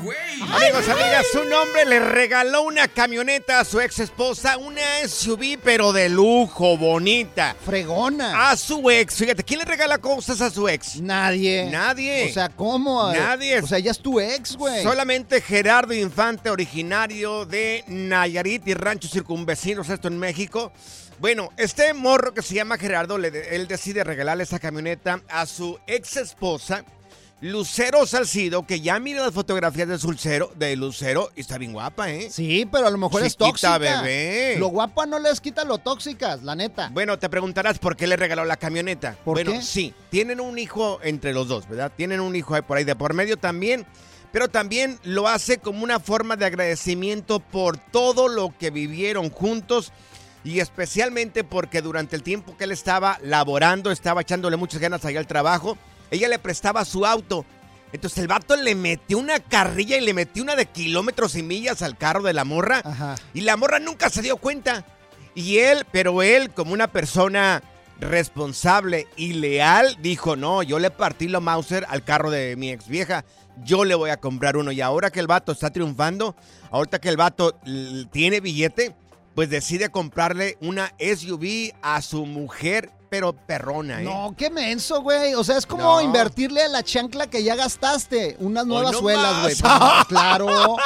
Amigos, 0.00 0.88
amigas, 0.88 1.26
un 1.34 1.52
hombre 1.52 1.84
le 1.84 1.98
regaló 1.98 2.62
una 2.62 2.86
camioneta 2.86 3.58
a 3.58 3.64
su 3.64 3.80
ex 3.80 3.98
esposa, 3.98 4.56
una 4.56 4.80
SUV, 5.06 5.58
pero 5.62 5.92
de 5.92 6.08
lujo, 6.08 6.76
bonita. 6.76 7.56
Fregona. 7.64 8.50
A 8.50 8.56
su 8.56 8.88
ex, 8.90 9.16
fíjate, 9.16 9.42
¿quién 9.42 9.58
le 9.58 9.64
regala 9.64 9.98
cosas 9.98 10.40
a 10.40 10.50
su 10.50 10.68
ex? 10.68 11.00
Nadie. 11.00 11.68
Nadie. 11.70 12.28
O 12.30 12.32
sea, 12.32 12.48
¿cómo? 12.48 13.12
Nadie. 13.12 13.58
O 13.60 13.66
sea, 13.66 13.78
ella 13.78 13.90
es 13.90 13.98
tu 13.98 14.20
ex, 14.20 14.56
güey. 14.56 14.84
Solamente 14.84 15.40
Gerardo 15.40 15.92
Infante, 15.92 16.48
originario 16.48 17.44
de 17.44 17.82
Nayarit 17.88 18.68
y 18.68 18.74
ranchos 18.74 19.10
circunvecinos, 19.10 19.88
esto 19.88 20.06
en 20.06 20.18
México. 20.18 20.72
Bueno, 21.18 21.50
este 21.56 21.92
morro 21.94 22.32
que 22.32 22.42
se 22.42 22.54
llama 22.54 22.78
Gerardo, 22.78 23.16
él 23.16 23.66
decide 23.66 24.04
regalarle 24.04 24.44
esa 24.44 24.60
camioneta 24.60 25.20
a 25.28 25.46
su 25.46 25.76
ex 25.88 26.16
esposa, 26.16 26.84
Lucero 27.40 28.04
Salcido, 28.04 28.66
que 28.66 28.80
ya 28.80 28.98
mira 28.98 29.22
las 29.22 29.32
fotografías 29.32 29.86
de 29.86 29.96
Lucero, 29.98 30.50
de 30.56 30.74
Lucero 30.74 31.30
y 31.36 31.40
está 31.42 31.56
bien 31.56 31.72
guapa, 31.72 32.10
¿eh? 32.10 32.28
Sí, 32.32 32.66
pero 32.70 32.88
a 32.88 32.90
lo 32.90 32.98
mejor 32.98 33.22
es 33.22 33.34
Chiquita, 33.36 33.46
tóxica. 33.46 33.78
bebé. 33.78 34.56
Lo 34.58 34.68
guapa 34.68 35.06
no 35.06 35.20
les 35.20 35.40
quita 35.40 35.62
lo 35.62 35.78
tóxicas, 35.78 36.42
la 36.42 36.56
neta. 36.56 36.90
Bueno, 36.92 37.16
te 37.16 37.28
preguntarás 37.28 37.78
por 37.78 37.96
qué 37.96 38.08
le 38.08 38.16
regaló 38.16 38.44
la 38.44 38.56
camioneta. 38.56 39.16
¿Por 39.24 39.36
bueno, 39.36 39.52
qué? 39.52 39.62
sí, 39.62 39.94
tienen 40.10 40.40
un 40.40 40.58
hijo 40.58 40.98
entre 41.04 41.32
los 41.32 41.46
dos, 41.46 41.68
¿verdad? 41.68 41.92
Tienen 41.96 42.18
un 42.18 42.34
hijo 42.34 42.56
ahí 42.56 42.62
por 42.62 42.76
ahí 42.76 42.82
de 42.82 42.96
por 42.96 43.14
medio 43.14 43.36
también, 43.36 43.86
pero 44.32 44.48
también 44.48 44.98
lo 45.04 45.28
hace 45.28 45.58
como 45.58 45.84
una 45.84 46.00
forma 46.00 46.34
de 46.34 46.46
agradecimiento 46.46 47.38
por 47.38 47.78
todo 47.78 48.26
lo 48.26 48.52
que 48.58 48.70
vivieron 48.70 49.30
juntos 49.30 49.92
y 50.42 50.58
especialmente 50.58 51.44
porque 51.44 51.82
durante 51.82 52.16
el 52.16 52.24
tiempo 52.24 52.56
que 52.56 52.64
él 52.64 52.72
estaba 52.72 53.20
laborando, 53.22 53.92
estaba 53.92 54.22
echándole 54.22 54.56
muchas 54.56 54.80
ganas 54.80 55.04
allá 55.04 55.20
al 55.20 55.28
trabajo, 55.28 55.78
ella 56.10 56.28
le 56.28 56.38
prestaba 56.38 56.84
su 56.84 57.06
auto. 57.06 57.44
Entonces 57.92 58.18
el 58.18 58.28
vato 58.28 58.54
le 58.56 58.74
metió 58.74 59.18
una 59.18 59.40
carrilla 59.40 59.96
y 59.96 60.02
le 60.02 60.12
metió 60.12 60.42
una 60.42 60.56
de 60.56 60.66
kilómetros 60.66 61.34
y 61.36 61.42
millas 61.42 61.82
al 61.82 61.96
carro 61.96 62.22
de 62.22 62.34
la 62.34 62.44
morra. 62.44 62.82
Ajá. 62.84 63.14
Y 63.32 63.40
la 63.42 63.56
morra 63.56 63.78
nunca 63.78 64.10
se 64.10 64.22
dio 64.22 64.36
cuenta. 64.36 64.84
Y 65.34 65.58
él, 65.58 65.86
pero 65.90 66.22
él, 66.22 66.50
como 66.50 66.72
una 66.72 66.88
persona 66.88 67.62
responsable 68.00 69.06
y 69.16 69.34
leal, 69.34 69.96
dijo, 70.00 70.36
no, 70.36 70.62
yo 70.62 70.78
le 70.78 70.90
partí 70.90 71.28
lo 71.28 71.40
Mauser 71.40 71.86
al 71.88 72.04
carro 72.04 72.30
de 72.30 72.56
mi 72.56 72.70
ex 72.70 72.88
vieja. 72.88 73.24
Yo 73.64 73.84
le 73.84 73.94
voy 73.94 74.10
a 74.10 74.18
comprar 74.18 74.56
uno. 74.56 74.70
Y 74.72 74.80
ahora 74.80 75.10
que 75.10 75.20
el 75.20 75.26
vato 75.26 75.52
está 75.52 75.70
triunfando, 75.70 76.36
ahorita 76.70 77.00
que 77.00 77.08
el 77.08 77.16
vato 77.16 77.58
tiene 78.12 78.40
billete, 78.40 78.94
pues 79.34 79.50
decide 79.50 79.88
comprarle 79.90 80.56
una 80.60 80.92
SUV 80.98 81.72
a 81.82 82.02
su 82.02 82.26
mujer, 82.26 82.90
pero 83.08 83.32
perrona, 83.32 84.00
¿eh? 84.00 84.04
No, 84.04 84.34
qué 84.36 84.50
menso, 84.50 85.00
güey. 85.02 85.34
O 85.34 85.42
sea, 85.44 85.56
es 85.56 85.66
como 85.66 85.82
No. 85.82 86.00
invertirle 86.00 86.62
a 86.62 86.68
la 86.68 86.82
chancla 86.82 87.26
que 87.28 87.42
ya 87.42 87.54
gastaste. 87.56 88.36
Unas 88.40 88.66
nuevas 88.66 88.92
no 88.92 88.98
suelas, 89.00 89.42
güey. 89.42 89.56
Pues, 89.56 90.04
claro. 90.08 90.76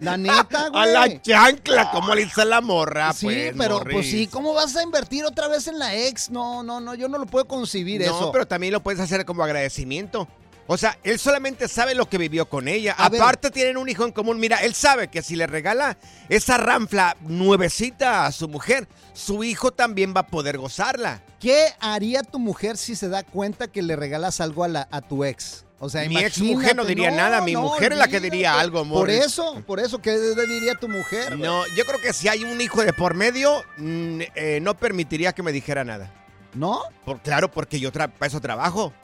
La 0.00 0.16
neta, 0.16 0.68
güey. 0.68 0.82
A 0.82 0.86
la 0.86 1.22
chancla, 1.22 1.90
como 1.90 2.14
le 2.14 2.24
dice 2.24 2.44
la 2.44 2.60
morra, 2.60 3.12
Sí, 3.12 3.26
pues, 3.26 3.54
pero 3.56 3.78
Morris. 3.78 3.94
pues 3.94 4.10
sí, 4.10 4.26
¿cómo 4.26 4.52
vas 4.54 4.76
a 4.76 4.82
invertir 4.82 5.24
otra 5.24 5.48
vez 5.48 5.66
en 5.68 5.78
la 5.78 5.94
ex? 5.94 6.30
No, 6.30 6.62
no, 6.62 6.80
no, 6.80 6.94
yo 6.94 7.08
no 7.08 7.18
lo 7.18 7.26
puedo 7.26 7.46
concebir 7.46 8.00
No, 8.00 8.06
eso. 8.06 8.32
pero 8.32 8.46
también 8.46 8.72
lo 8.72 8.82
puedes 8.82 9.00
hacer 9.00 9.24
como 9.24 9.42
agradecimiento. 9.44 10.28
O 10.68 10.76
sea, 10.76 10.98
él 11.04 11.18
solamente 11.18 11.68
sabe 11.68 11.94
lo 11.94 12.08
que 12.08 12.18
vivió 12.18 12.48
con 12.48 12.66
ella. 12.66 12.94
A 12.98 13.08
ver. 13.08 13.20
Aparte 13.20 13.50
tienen 13.50 13.76
un 13.76 13.88
hijo 13.88 14.04
en 14.04 14.12
común. 14.12 14.40
Mira, 14.40 14.58
él 14.58 14.74
sabe 14.74 15.08
que 15.08 15.22
si 15.22 15.36
le 15.36 15.46
regala 15.46 15.96
esa 16.28 16.56
ranfla 16.56 17.16
nuevecita 17.20 18.26
a 18.26 18.32
su 18.32 18.48
mujer, 18.48 18.88
su 19.12 19.44
hijo 19.44 19.70
también 19.72 20.12
va 20.16 20.20
a 20.22 20.26
poder 20.26 20.58
gozarla. 20.58 21.22
¿Qué 21.38 21.68
haría 21.78 22.22
tu 22.22 22.38
mujer 22.38 22.76
si 22.76 22.96
se 22.96 23.08
da 23.08 23.22
cuenta 23.22 23.68
que 23.68 23.82
le 23.82 23.94
regalas 23.94 24.40
algo 24.40 24.64
a, 24.64 24.68
la, 24.68 24.88
a 24.90 25.00
tu 25.02 25.24
ex? 25.24 25.64
O 25.78 25.90
sea, 25.90 26.08
Mi 26.08 26.18
ex 26.18 26.40
mujer 26.40 26.74
no 26.74 26.84
diría 26.86 27.10
nada, 27.10 27.42
mi 27.42 27.54
mujer 27.54 27.92
es 27.92 27.98
la 27.98 28.08
que 28.08 28.18
diría 28.18 28.58
algo, 28.58 28.78
Por 28.78 28.86
Morris. 28.86 29.26
eso, 29.26 29.62
por 29.66 29.78
eso, 29.78 30.00
¿qué 30.00 30.18
diría 30.18 30.74
tu 30.74 30.88
mujer? 30.88 31.38
No, 31.38 31.66
yo 31.76 31.84
creo 31.84 32.00
que 32.00 32.14
si 32.14 32.28
hay 32.28 32.44
un 32.44 32.58
hijo 32.62 32.82
de 32.82 32.94
por 32.94 33.12
medio, 33.12 33.62
mm, 33.76 34.20
eh, 34.34 34.58
no 34.62 34.74
permitiría 34.74 35.34
que 35.34 35.42
me 35.42 35.52
dijera 35.52 35.84
nada. 35.84 36.10
¿No? 36.54 36.80
Por, 37.04 37.20
claro, 37.20 37.50
porque 37.50 37.78
yo 37.78 37.92
para 37.92 38.10
eso 38.22 38.40
trabajo. 38.40 38.94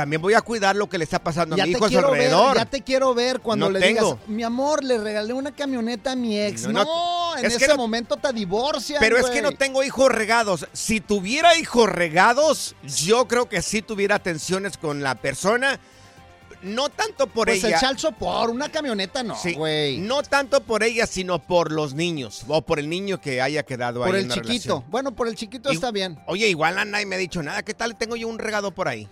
También 0.00 0.22
voy 0.22 0.32
a 0.32 0.40
cuidar 0.40 0.74
lo 0.76 0.88
que 0.88 0.96
le 0.96 1.04
está 1.04 1.18
pasando 1.18 1.54
a 1.54 1.58
mi 1.62 1.72
hijo 1.72 1.84
a 1.84 1.88
su 1.88 1.94
ver, 1.96 2.04
alrededor. 2.06 2.56
ya 2.56 2.64
te 2.64 2.80
quiero 2.80 3.12
ver 3.12 3.40
cuando 3.40 3.66
No 3.66 3.72
le 3.72 3.80
tengo. 3.80 4.14
digas, 4.14 4.28
mi 4.28 4.42
amor, 4.42 4.82
le 4.82 4.96
regalé 4.96 5.34
una 5.34 5.54
camioneta 5.54 6.12
a 6.12 6.16
mi 6.16 6.40
ex. 6.40 6.62
No, 6.62 6.72
No, 6.72 6.84
no, 6.84 7.36
en 7.38 7.44
es 7.44 7.56
ese 7.60 7.74
momento 7.74 8.16
te 8.16 8.32
divorcian, 8.32 8.98
Pero 8.98 9.18
es 9.18 9.26
que 9.26 9.42
no 9.42 9.52
tengo 9.52 9.84
hijos 9.84 10.10
regados. 10.10 10.66
Si 10.72 11.02
tuviera 11.02 11.54
hijos 11.58 11.86
regados, 11.86 12.74
yo 12.82 13.28
creo 13.28 13.46
que 13.46 13.60
sí 13.60 13.82
tuviera 13.82 14.18
tensiones 14.20 14.78
con 14.78 15.02
la 15.02 15.16
persona. 15.16 15.78
No 16.62 16.90
tanto 16.90 17.26
por 17.26 17.46
Pues 17.48 17.64
ella. 17.64 17.76
el 17.76 17.80
chalzo 17.80 18.12
por 18.12 18.50
una 18.50 18.68
camioneta 18.68 19.22
no, 19.22 19.34
Sí, 19.34 19.54
güey. 19.54 19.98
no 19.98 20.22
tanto 20.22 20.60
por 20.62 20.82
ella, 20.82 21.06
sino 21.06 21.38
por 21.38 21.72
los 21.72 21.94
niños. 21.94 22.44
O 22.48 22.60
por 22.62 22.78
el 22.78 22.88
niño 22.90 23.20
que 23.20 23.40
haya 23.40 23.62
quedado 23.62 24.04
ahí 24.04 24.10
por 24.10 24.16
el 24.18 24.28
chiquito. 24.28 24.48
relación. 24.48 24.84
Bueno, 24.90 25.12
por 25.12 25.26
el 25.28 25.36
chiquito 25.36 25.72
Y- 25.72 25.74
está 25.74 25.90
bien. 25.90 26.18
Oye, 26.26 26.48
igual 26.48 26.78
a 26.78 26.84
nadie 26.84 27.06
me 27.06 27.16
ha 27.16 27.18
dicho 27.18 27.42
nada. 27.42 27.62
¿Qué 27.62 27.72
tal 27.72 27.96
tengo 27.96 28.14
yo 28.16 28.28
un 28.28 28.38
regado 28.38 28.72
por 28.72 28.88
ahí? 28.88 29.08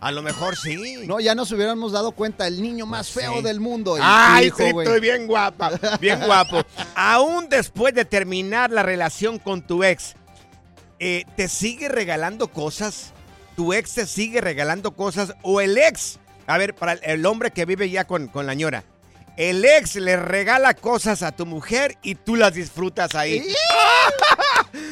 A 0.00 0.10
lo 0.10 0.22
mejor 0.22 0.56
sí. 0.56 0.74
No, 1.06 1.20
ya 1.20 1.34
nos 1.34 1.52
hubiéramos 1.52 1.92
dado 1.92 2.12
cuenta, 2.12 2.46
el 2.46 2.62
niño 2.62 2.86
más 2.86 3.10
Pues 3.10 3.24
feo 3.26 3.36
sí. 3.38 3.42
del 3.42 3.60
mundo. 3.60 3.96
el 3.96 4.02
Ay, 4.04 4.46
hijo, 4.46 4.56
sí, 4.58 4.64
estoy 4.64 5.00
bien 5.00 5.26
guapa, 5.26 5.72
bien 6.00 6.20
guapo. 6.24 6.62
Aún 6.94 7.48
después 7.48 7.94
de 7.94 8.04
terminar 8.04 8.70
la 8.70 8.82
relación 8.82 9.38
con 9.38 9.60
tu 9.66 9.84
ex, 9.84 10.14
eh, 10.98 11.24
¿te 11.36 11.48
sigue 11.48 11.88
regalando 11.88 12.48
cosas? 12.48 13.12
¿Tu 13.56 13.72
ex 13.72 13.92
te 13.94 14.06
sigue 14.06 14.40
regalando 14.40 14.92
cosas? 14.92 15.34
¿O 15.42 15.60
el 15.60 15.76
ex? 15.78 16.18
A 16.46 16.58
ver, 16.58 16.74
para 16.74 16.92
el- 16.94 17.24
hombre 17.26 17.50
que 17.50 17.64
vive 17.64 17.88
ya 17.90 18.04
con, 18.06 18.28
con 18.28 18.46
la 18.46 18.54
ñora. 18.54 18.84
El 19.36 19.64
ex 19.64 19.96
le 19.96 20.16
regala 20.16 20.74
cosas 20.74 21.22
a 21.22 21.32
tu 21.32 21.44
mujer 21.44 21.96
y 22.02 22.14
tú 22.14 22.36
las 22.36 22.54
disfrutas 22.54 23.14
ahí. 23.14 23.44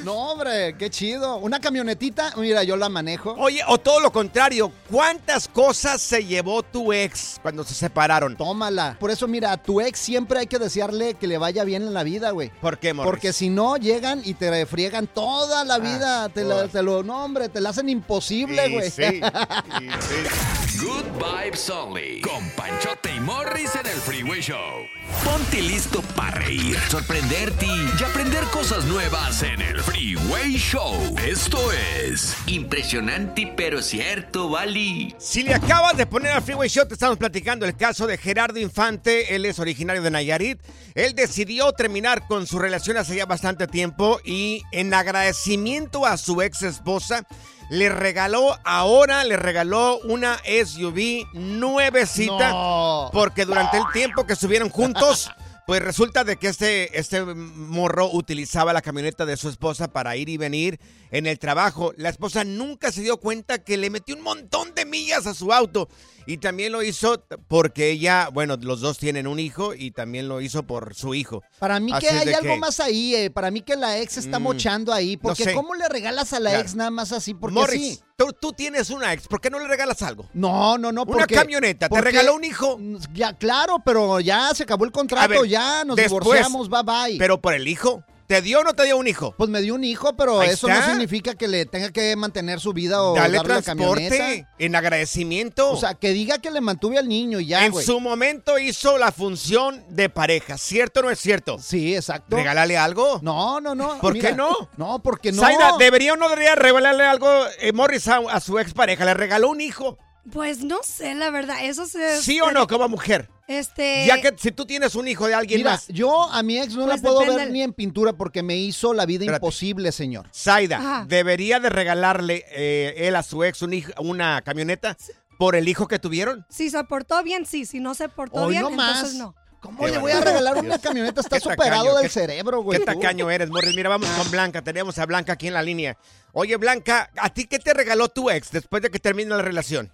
No, 0.04 0.14
hombre, 0.32 0.76
qué 0.78 0.91
chido. 0.91 1.36
Una 1.36 1.60
camionetita, 1.60 2.34
mira, 2.36 2.62
yo 2.64 2.76
la 2.76 2.88
manejo. 2.88 3.34
Oye, 3.38 3.62
o 3.66 3.78
todo 3.78 4.00
lo 4.00 4.12
contrario, 4.12 4.72
¿cuántas 4.91 5.47
cosas 5.48 6.00
se 6.00 6.25
llevó 6.25 6.62
tu 6.62 6.92
ex 6.92 7.38
cuando 7.41 7.62
se 7.64 7.75
separaron? 7.75 8.36
Tómala. 8.36 8.97
Por 8.98 9.10
eso, 9.10 9.28
mira, 9.28 9.52
a 9.52 9.56
tu 9.56 9.81
ex 9.81 9.98
siempre 9.98 10.41
hay 10.41 10.47
que 10.47 10.58
desearle 10.58 11.14
que 11.14 11.26
le 11.26 11.38
vaya 11.38 11.62
bien 11.64 11.82
en 11.82 11.94
la 11.94 12.02
vida, 12.02 12.31
güey. 12.31 12.50
¿Por 12.60 12.78
qué, 12.78 12.92
Morris? 12.92 13.10
Porque 13.10 13.32
si 13.32 13.48
no, 13.48 13.76
llegan 13.76 14.22
y 14.25 14.34
te 14.34 14.50
refriegan 14.50 15.06
toda 15.06 15.64
la 15.64 15.78
vida. 15.78 16.28
te, 16.28 16.44
la, 16.44 16.66
te 16.69 16.82
lo, 16.82 17.02
no, 17.02 17.25
hombre, 17.25 17.48
te 17.48 17.60
la 17.60 17.70
hacen 17.70 17.88
imposible, 17.88 18.69
Y 18.69 18.72
güey. 18.72 18.91
sí, 18.91 19.02
y 19.82 19.88
sí. 20.00 20.78
Good 20.84 21.04
Vibes 21.16 21.70
Only. 21.70 22.20
Con 22.22 22.48
Panchote 22.56 23.14
y 23.14 23.20
Morris 23.20 23.70
en 23.76 23.86
el 23.86 23.98
Freeway 24.00 24.31
Show. 24.41 24.88
Ponte 25.25 25.60
listo 25.60 26.00
para 26.16 26.38
reír, 26.38 26.78
sorprenderte 26.88 27.66
y 27.66 28.03
aprender 28.03 28.44
cosas 28.44 28.84
nuevas 28.87 29.43
en 29.43 29.60
el 29.60 29.81
Freeway 29.81 30.54
Show. 30.56 31.16
Esto 31.25 31.59
es 31.72 32.34
Impresionante, 32.47 33.53
pero 33.56 33.82
cierto, 33.82 34.48
Bali. 34.48 35.15
Si 35.19 35.43
le 35.43 35.54
acabas 35.54 35.97
de 35.97 36.06
poner 36.06 36.32
al 36.32 36.43
Freeway 36.43 36.69
Show, 36.69 36.87
te 36.87 36.94
estamos 36.94 37.19
platicando 37.19 37.66
el 37.66 37.76
caso 37.76 38.06
de 38.06 38.19
Gerardo 38.19 38.59
Infante. 38.59 39.34
Él 39.34 39.44
es 39.44 39.59
originario 39.59 40.03
de 40.03 40.10
Nayarit. 40.10 40.60
Él 40.94 41.14
decidió 41.14 41.72
terminar 41.72 42.26
con 42.26 42.47
su 42.47 42.59
relación 42.59 42.97
hace 42.97 43.16
ya 43.16 43.26
bastante 43.26 43.66
tiempo 43.66 44.20
y 44.25 44.62
en 44.72 44.93
agradecimiento 44.93 46.06
a 46.06 46.17
su 46.17 46.43
ex 46.43 46.62
esposa, 46.62 47.26
le 47.70 47.88
regaló, 47.88 48.59
ahora 48.64 49.25
le 49.25 49.37
regaló 49.37 49.99
una 50.00 50.38
SUV 50.44 51.26
nuevecita. 51.32 52.50
No. 52.50 53.11
Porque 53.12 53.44
durante 53.44 53.79
el 53.79 53.85
tiempo 53.93 54.26
que 54.26 54.35
estuvieron 54.35 54.69
juntos, 54.69 55.31
pues 55.67 55.81
resulta 55.81 56.25
de 56.25 56.37
que 56.37 56.49
este, 56.49 56.99
este 56.99 57.25
morro 57.25 58.11
utilizaba 58.12 58.73
la 58.73 58.82
camioneta 58.82 59.25
de 59.25 59.37
su 59.37 59.49
esposa 59.49 59.88
para 59.88 60.17
ir 60.17 60.29
y 60.29 60.37
venir 60.37 60.81
en 61.11 61.26
el 61.26 61.38
trabajo. 61.38 61.93
La 61.97 62.09
esposa 62.09 62.44
nunca 62.44 62.93
se 62.93 63.03
dio 63.03 63.19
cuenta 63.19 63.62
que 63.62 63.76
le 63.76 63.91
metió 63.91 64.17
un 64.17 64.23
montón 64.23 64.75
de 64.75 64.85
millas 64.85 65.26
a 65.26 65.35
su 65.35 65.53
auto. 65.53 65.88
Y 66.26 66.38
también 66.38 66.72
lo 66.72 66.82
hizo 66.82 67.24
porque 67.48 67.90
ella, 67.90 68.28
bueno, 68.32 68.56
los 68.60 68.80
dos 68.80 68.98
tienen 68.98 69.26
un 69.26 69.38
hijo 69.40 69.74
y 69.74 69.90
también 69.90 70.28
lo 70.28 70.40
hizo 70.40 70.62
por 70.62 70.94
su 70.94 71.14
hijo. 71.14 71.42
Para 71.58 71.80
mí 71.80 71.92
que 71.98 72.08
Así 72.08 72.16
hay 72.28 72.34
algo 72.34 72.54
que- 72.54 72.60
más 72.60 72.78
ahí, 72.80 73.14
eh. 73.14 73.30
Para 73.30 73.50
mí 73.50 73.60
que 73.62 73.76
la 73.76 73.98
ex 73.98 74.16
está 74.19 74.38
Mm, 74.38 74.42
mochando 74.42 74.92
ahí. 74.92 75.16
Porque 75.16 75.44
sé. 75.44 75.54
¿cómo 75.54 75.74
le 75.74 75.88
regalas 75.88 76.32
a 76.32 76.40
la 76.40 76.50
Claro. 76.50 76.64
ex 76.64 76.74
nada 76.74 76.90
más 76.90 77.12
así? 77.12 77.34
Porque 77.34 77.54
Morris, 77.54 77.82
sí. 77.98 78.00
tú, 78.16 78.32
tú 78.40 78.52
tienes 78.52 78.90
una 78.90 79.12
ex, 79.12 79.26
¿por 79.26 79.40
qué 79.40 79.50
no 79.50 79.58
le 79.58 79.66
regalas 79.66 80.00
algo? 80.02 80.26
No, 80.32 80.78
no, 80.78 80.92
no. 80.92 81.02
Una 81.02 81.12
porque- 81.19 81.34
camioneta, 81.34 81.88
¿te 81.88 82.00
regaló 82.00 82.34
un 82.36 82.44
hijo? 82.44 82.78
Ya, 83.12 83.32
claro, 83.32 83.82
pero 83.84 84.20
ya 84.20 84.54
se 84.54 84.62
acabó 84.62 84.84
el 84.84 84.92
contrato, 84.92 85.28
ver, 85.28 85.46
ya 85.48 85.84
nos 85.84 85.96
después, 85.96 86.22
divorciamos, 86.22 86.68
bye 86.68 86.82
bye. 86.84 87.18
Pero 87.18 87.40
por 87.40 87.54
el 87.54 87.66
hijo. 87.68 88.04
¿Te 88.32 88.40
dio 88.43 88.61
o 88.61 88.64
no 88.64 88.73
te 88.73 88.84
dio 88.84 88.96
un 88.96 89.06
hijo? 89.06 89.34
Pues 89.37 89.50
me 89.50 89.61
dio 89.61 89.75
un 89.75 89.84
hijo, 89.84 90.17
pero 90.17 90.40
Ahí 90.40 90.49
eso 90.50 90.67
está. 90.69 90.81
no 90.81 90.87
significa 90.90 91.34
que 91.34 91.49
le 91.49 91.67
tenga 91.67 91.90
que 91.90 92.17
mantener 92.17 92.61
su 92.61 92.73
vida 92.73 93.02
o 93.02 93.14
Dale 93.14 93.37
darle 93.37 93.55
la 93.56 93.62
camioneta. 93.62 94.08
transporte 94.17 94.46
en 94.58 94.75
agradecimiento. 94.76 95.70
O 95.70 95.76
sea, 95.76 95.94
que 95.94 96.11
diga 96.12 96.38
que 96.38 96.50
le 96.50 96.61
mantuve 96.62 96.96
al 96.99 97.08
niño 97.08 97.40
y 97.40 97.46
ya, 97.46 97.67
en 97.67 97.73
güey. 97.73 97.84
su 97.84 98.00
momento 98.00 98.58
hizo 98.58 98.96
la 98.96 99.12
función 99.12 99.84
de 99.90 100.08
pareja, 100.08 100.56
¿cierto 100.56 101.00
o 101.00 101.02
no 101.02 101.11
es 101.11 101.19
cierto? 101.19 101.58
Sí, 101.58 101.94
exacto. 101.94 102.37
¿Regálale 102.37 102.79
algo? 102.79 103.20
No, 103.23 103.61
no, 103.61 103.75
no. 103.75 103.99
¿Por 104.00 104.14
mira, 104.14 104.31
qué 104.31 104.35
no? 104.37 104.50
No, 104.78 105.02
porque 105.02 105.31
no. 105.32 105.43
Zaida, 105.43 105.73
¿debería 105.78 106.14
o 106.14 106.17
no 106.17 106.28
debería 106.31 106.55
regalarle 106.55 107.05
algo 107.05 107.28
eh, 107.61 107.73
Morris 107.73 108.08
a, 108.08 108.17
a 108.31 108.40
su 108.40 108.58
expareja? 108.58 109.05
¿Le 109.05 109.12
regaló 109.14 109.50
un 109.50 109.61
hijo? 109.61 109.99
Pues 110.30 110.62
no 110.62 110.78
sé, 110.84 111.14
la 111.14 111.30
verdad. 111.30 111.56
Eso 111.62 111.86
se. 111.86 112.20
¿Sí 112.22 112.40
o 112.40 112.52
no 112.52 112.66
como 112.69 112.88
mujer? 112.88 113.28
Este. 113.48 114.06
Ya 114.06 114.20
que 114.20 114.32
si 114.38 114.52
tú 114.52 114.64
tienes 114.64 114.94
un 114.94 115.08
hijo 115.08 115.26
de 115.26 115.34
alguien 115.34 115.58
Mira, 115.60 115.72
más. 115.72 115.88
yo 115.88 116.30
a 116.30 116.42
mi 116.44 116.58
ex 116.58 116.74
no 116.76 116.84
Pues 116.86 116.96
la 116.96 117.02
puedo 117.02 117.19
depende 117.20 117.36
ver 117.38 117.44
del- 117.46 117.52
ni 117.52 117.62
en 117.62 117.72
pintura 117.72 118.12
porque 118.12 118.42
me 118.42 118.56
hizo 118.56 118.94
la 118.94 119.04
vida 119.04 119.24
Espérate. 119.24 119.44
imposible, 119.44 119.90
señor. 119.90 120.28
Zaida, 120.32 120.76
Ajá. 120.78 121.04
¿debería 121.08 121.58
de 121.58 121.70
regalarle 121.70 122.44
eh, 122.50 122.94
él 123.08 123.16
a 123.16 123.22
su 123.24 123.42
ex 123.42 123.62
un 123.62 123.74
hijo- 123.74 123.92
una 123.98 124.40
camioneta 124.42 124.96
por 125.38 125.56
el 125.56 125.69
hijo 125.69 125.88
que 125.88 125.98
tuvieron? 125.98 126.46
Si 126.48 126.70
se 126.70 126.82
portó 126.84 127.20
bien, 127.25 127.44
sí. 127.44 127.66
Si 127.66 127.80
no 127.80 127.94
se 127.94 128.08
portó 128.08 128.42
Hoy 128.44 128.52
bien, 128.52 128.62
no 128.62 128.70
más. 128.70 128.96
entonces 128.98 129.18
no. 129.18 129.34
¿Cómo 129.60 129.86
le 129.86 129.98
voy 129.98 130.10
a 130.12 130.20
regalar 130.20 130.56
una 130.58 130.78
camioneta? 130.78 131.20
Está 131.20 131.38
superado 131.38 131.82
tacaño, 131.84 131.94
del 131.96 132.02
qué- 132.04 132.08
cerebro, 132.12 132.62
güey. 132.62 132.78
¿Qué 132.80 132.84
tacaño 132.84 133.28
eres, 133.30 133.48
Morris? 133.50 133.75
Mira, 133.76 133.88
vamos 133.88 134.08
con 134.10 134.28
Blanca. 134.30 134.62
Tenemos 134.62 134.98
a 134.98 135.06
Blanca 135.06 135.34
aquí 135.34 135.48
en 135.48 135.54
la 135.54 135.62
línea. 135.62 135.96
Oye, 136.32 136.56
Blanca, 136.56 137.10
¿a 137.16 137.28
ti 137.30 137.44
qué 137.46 137.58
te 137.60 137.72
regaló 137.75 138.08
tu 138.08 138.30
ex 138.30 138.50
después 138.50 138.82
de 138.82 138.90
que 138.90 138.98
termine 138.98 139.30
la 139.30 139.42
relación? 139.42 139.92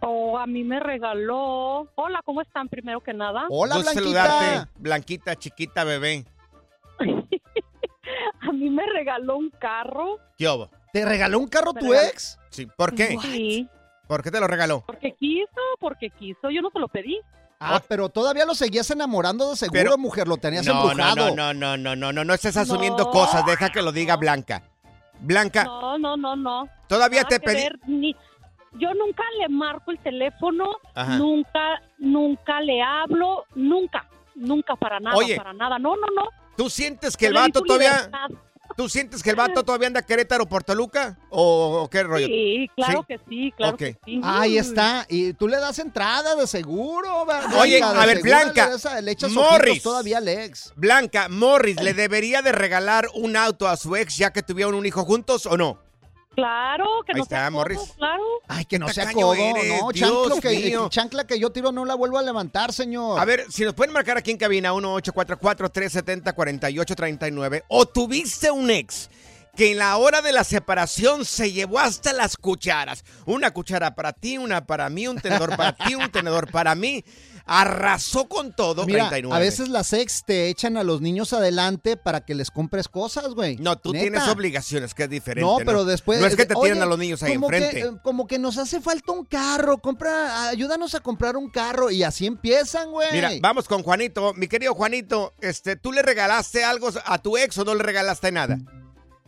Oh, 0.00 0.38
a 0.38 0.46
mí 0.46 0.62
me 0.64 0.78
regaló. 0.80 1.88
Hola, 1.94 2.20
¿cómo 2.24 2.42
están? 2.42 2.68
Primero 2.68 3.00
que 3.00 3.12
nada. 3.14 3.46
Hola, 3.48 3.76
Blanquita. 3.76 3.94
saludarte, 4.00 4.70
Blanquita, 4.76 5.36
chiquita, 5.36 5.84
bebé. 5.84 6.24
A 8.40 8.52
mí 8.52 8.70
me 8.70 8.84
regaló 8.86 9.36
un 9.36 9.50
carro. 9.50 10.18
¿Qué 10.38 10.48
hubo? 10.48 10.70
¿Te 10.92 11.04
regaló 11.04 11.38
un 11.38 11.48
carro 11.48 11.72
Me 11.72 11.80
tu 11.80 11.86
regaló- 11.92 12.08
ex? 12.08 12.38
Sí, 12.50 12.66
¿por 12.66 12.94
qué? 12.94 13.16
Sí, 13.20 13.68
¿Por 14.06 14.22
qué 14.22 14.30
te 14.30 14.38
lo 14.38 14.46
regaló? 14.46 14.84
porque 14.86 15.12
quiso, 15.14 15.48
porque 15.80 16.10
quiso. 16.10 16.48
Yo 16.50 16.62
no 16.62 16.70
se 16.70 16.78
lo 16.78 16.86
pedí. 16.88 17.18
Ah, 17.58 17.82
pero 17.88 18.08
todavía 18.08 18.44
lo 18.44 18.54
seguías 18.54 18.90
enamorando 18.90 19.50
de 19.50 19.56
seguro, 19.56 19.80
Pero- 19.82 19.98
mujer. 19.98 20.28
Lo 20.28 20.36
tenías 20.36 20.64
No, 20.66 20.74
no, 20.74 20.90
embrujado. 20.90 21.34
no, 21.34 21.52
no, 21.52 21.54
no, 21.54 21.76
no, 21.76 21.96
no, 21.96 22.12
no, 22.12 22.24
no 22.24 22.34
estés 22.34 22.56
asumiendo 22.56 23.04
No. 23.04 23.10
cosas. 23.10 23.44
Deja 23.46 23.70
que 23.70 23.82
lo 23.82 23.90
diga 23.92 24.16
Blanca. 24.16 24.62
Blanca, 25.20 25.64
No, 25.64 25.98
no, 25.98 26.16
no, 26.16 26.36
no. 26.36 26.68
todavía 26.86 27.22
Nada 27.22 27.30
te 27.30 27.40
pedí. 27.40 27.56
ver, 27.62 27.78
ni- 27.86 28.14
Yo 28.78 28.92
nunca 28.94 29.22
le 29.40 29.48
marco 29.48 29.90
el 29.90 29.98
teléfono, 29.98 30.64
Ajá. 30.94 31.16
nunca, 31.18 31.82
nunca 31.98 32.60
le 32.60 32.82
hablo, 32.82 33.44
nunca, 33.54 34.08
nunca 34.34 34.76
para 34.76 35.00
nada, 35.00 35.16
Oye. 35.16 35.36
para 35.36 35.52
nada. 35.52 35.78
No, 35.78 35.96
no, 35.96 36.06
no. 36.14 36.28
¿Tú 36.56 36.70
sientes 36.70 37.16
que 37.16 37.26
el 37.26 37.34
Yo 37.34 37.40
vato 37.40 37.60
todavía, 37.62 37.92
libertad. 37.96 38.28
tú 38.76 38.88
sientes 38.88 39.22
que 39.22 39.30
el 39.30 39.36
vato 39.36 39.62
todavía 39.62 39.88
anda 39.88 40.00
a 40.00 40.06
Querétaro 40.06 40.46
por 40.46 40.64
Toluca 40.64 41.18
o, 41.30 41.82
o 41.82 41.90
qué 41.90 42.02
rollo? 42.02 42.26
Sí, 42.26 42.70
claro 42.74 43.00
¿Sí? 43.00 43.14
que 43.14 43.20
sí, 43.28 43.52
claro 43.56 43.74
Ok. 43.74 43.78
que 43.78 43.98
sí. 44.04 44.20
Ahí 44.24 44.56
está. 44.58 45.04
Y 45.08 45.34
tú 45.34 45.48
le 45.48 45.58
das 45.58 45.78
entrada 45.78 46.34
de 46.34 46.46
seguro. 46.46 47.24
Blanca, 47.26 47.58
Oye, 47.60 47.82
a 47.82 48.06
ver, 48.06 48.22
Blanca, 48.22 48.70
Le, 48.96 49.02
le 49.02 49.12
echas 49.12 49.30
Morris. 49.32 49.82
todavía 49.82 50.18
al 50.18 50.28
ex. 50.28 50.72
Blanca, 50.76 51.28
Morris, 51.28 51.80
¿le 51.82 51.92
debería 51.94 52.40
de 52.42 52.52
regalar 52.52 53.06
un 53.14 53.36
auto 53.36 53.68
a 53.68 53.76
su 53.76 53.94
ex 53.96 54.16
ya 54.16 54.32
que 54.32 54.42
tuvieron 54.42 54.74
un 54.74 54.86
hijo 54.86 55.04
juntos 55.04 55.44
o 55.46 55.56
no? 55.58 55.78
Claro, 56.36 56.84
que 57.04 57.12
Ahí 57.12 57.16
no 57.18 57.22
está, 57.24 57.36
sea 57.36 57.46
codo, 57.46 57.58
Morris. 57.58 57.80
claro. 57.96 58.22
Ay, 58.46 58.64
que 58.66 58.78
no 58.78 58.88
sea 58.88 59.12
codo, 59.12 59.34
eres, 59.34 59.80
no. 59.80 59.90
Dios 59.90 60.28
Chanclo 60.28 60.40
que, 60.40 60.50
mío. 60.50 60.88
chancla 60.90 61.26
que 61.26 61.40
yo 61.40 61.50
tiro 61.50 61.72
no 61.72 61.84
la 61.84 61.94
vuelvo 61.96 62.18
a 62.18 62.22
levantar, 62.22 62.72
señor. 62.72 63.18
A 63.18 63.24
ver, 63.24 63.46
si 63.50 63.64
nos 63.64 63.74
pueden 63.74 63.92
marcar 63.92 64.16
aquí 64.18 64.30
en 64.30 64.36
cabina 64.36 64.72
1-844-370-4839 64.74 67.64
o 67.68 67.86
tuviste 67.86 68.50
un 68.50 68.70
ex 68.70 69.08
que 69.56 69.72
en 69.72 69.78
la 69.78 69.96
hora 69.96 70.20
de 70.20 70.32
la 70.32 70.44
separación 70.44 71.24
se 71.24 71.50
llevó 71.50 71.78
hasta 71.78 72.12
las 72.12 72.36
cucharas. 72.36 73.04
Una 73.24 73.52
cuchara 73.52 73.94
para 73.94 74.12
ti, 74.12 74.36
una 74.36 74.66
para 74.66 74.90
mí, 74.90 75.08
un 75.08 75.18
tenedor 75.18 75.56
para 75.56 75.72
ti, 75.72 75.94
un 75.94 76.10
tenedor 76.10 76.50
para 76.50 76.74
mí. 76.74 77.02
Arrasó 77.48 78.28
con 78.28 78.52
todo. 78.52 78.84
Mira, 78.86 79.08
39. 79.08 79.36
a 79.36 79.38
veces 79.38 79.68
las 79.68 79.92
ex 79.92 80.24
te 80.24 80.48
echan 80.48 80.76
a 80.76 80.82
los 80.82 81.00
niños 81.00 81.32
adelante 81.32 81.96
para 81.96 82.24
que 82.24 82.34
les 82.34 82.50
compres 82.50 82.88
cosas, 82.88 83.34
güey. 83.34 83.56
No, 83.56 83.76
tú 83.78 83.92
Neta. 83.92 84.02
tienes 84.02 84.28
obligaciones, 84.28 84.94
que 84.94 85.04
es 85.04 85.10
diferente. 85.10 85.48
No, 85.48 85.58
pero 85.64 85.84
después. 85.84 86.20
No 86.20 86.26
es 86.26 86.34
que 86.34 86.44
te 86.44 86.56
tiren 86.56 86.82
a 86.82 86.86
los 86.86 86.98
niños 86.98 87.22
ahí 87.22 87.34
como 87.34 87.46
enfrente. 87.46 87.80
Que, 87.80 87.86
eh, 87.86 87.92
como 88.02 88.26
que 88.26 88.40
nos 88.40 88.58
hace 88.58 88.80
falta 88.80 89.12
un 89.12 89.24
carro. 89.24 89.78
Compra, 89.78 90.48
ayúdanos 90.48 90.94
a 90.96 91.00
comprar 91.00 91.36
un 91.36 91.48
carro. 91.48 91.90
Y 91.90 92.02
así 92.02 92.26
empiezan, 92.26 92.90
güey. 92.90 93.12
Mira, 93.12 93.30
vamos 93.40 93.68
con 93.68 93.84
Juanito. 93.84 94.34
Mi 94.34 94.48
querido 94.48 94.74
Juanito, 94.74 95.32
este, 95.40 95.76
¿tú 95.76 95.92
le 95.92 96.02
regalaste 96.02 96.64
algo 96.64 96.90
a 97.04 97.18
tu 97.18 97.36
ex 97.36 97.56
o 97.58 97.64
no 97.64 97.74
le 97.76 97.82
regalaste 97.84 98.32
nada? 98.32 98.58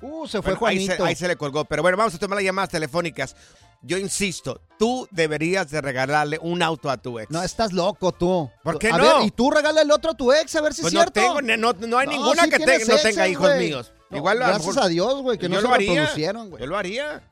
Uh, 0.00 0.26
se 0.26 0.42
fue 0.42 0.54
Bueno, 0.54 0.66
ahí, 0.66 0.76
Juanito. 0.86 1.02
se, 1.04 1.08
ahí 1.08 1.14
se 1.16 1.28
le 1.28 1.36
colgó. 1.36 1.64
Pero 1.64 1.82
bueno, 1.82 1.96
vamos 1.96 2.14
a 2.14 2.18
tomar 2.18 2.36
las 2.36 2.44
llamadas 2.44 2.70
telefónicas. 2.70 3.34
Yo 3.82 3.96
insisto, 3.96 4.60
tú 4.78 5.06
deberías 5.12 5.70
de 5.70 5.80
regalarle 5.80 6.38
un 6.42 6.62
auto 6.62 6.90
a 6.90 6.96
tu 6.96 7.18
ex. 7.20 7.30
No, 7.30 7.42
estás 7.42 7.72
loco 7.72 8.10
tú. 8.12 8.50
¿Por 8.64 8.78
qué 8.78 8.88
a 8.88 8.98
no? 8.98 9.18
ver, 9.18 9.26
y 9.26 9.30
tú 9.30 9.50
regala 9.50 9.82
el 9.82 9.90
otro 9.92 10.10
a 10.10 10.14
tu 10.14 10.32
ex, 10.32 10.54
a 10.56 10.60
ver 10.60 10.74
si 10.74 10.80
pues 10.82 10.92
es 10.92 10.94
no 10.94 11.00
cierto. 11.02 11.20
tengo, 11.20 11.40
ne- 11.42 11.56
no, 11.56 11.72
no 11.72 11.98
hay 11.98 12.06
No, 12.06 12.12
ninguna 12.12 12.44
sí 12.44 12.50
que 12.50 12.58
te- 12.58 12.84
no 12.86 12.96
tenga 12.96 13.28
hijos 13.28 13.56
míos. 13.56 13.92
No, 14.10 14.16
Igual 14.16 14.42
a 14.42 14.48
gracias 14.48 14.66
mejor- 14.68 14.82
a 14.84 14.88
Dios, 14.88 15.22
güey, 15.22 15.38
que 15.38 15.48
no 15.48 15.56
se 15.56 15.62
lo 15.62 15.74
haría. 15.74 16.08
güey. 16.12 16.60
Yo 16.60 16.66
lo 16.66 16.76
haría. 16.76 17.22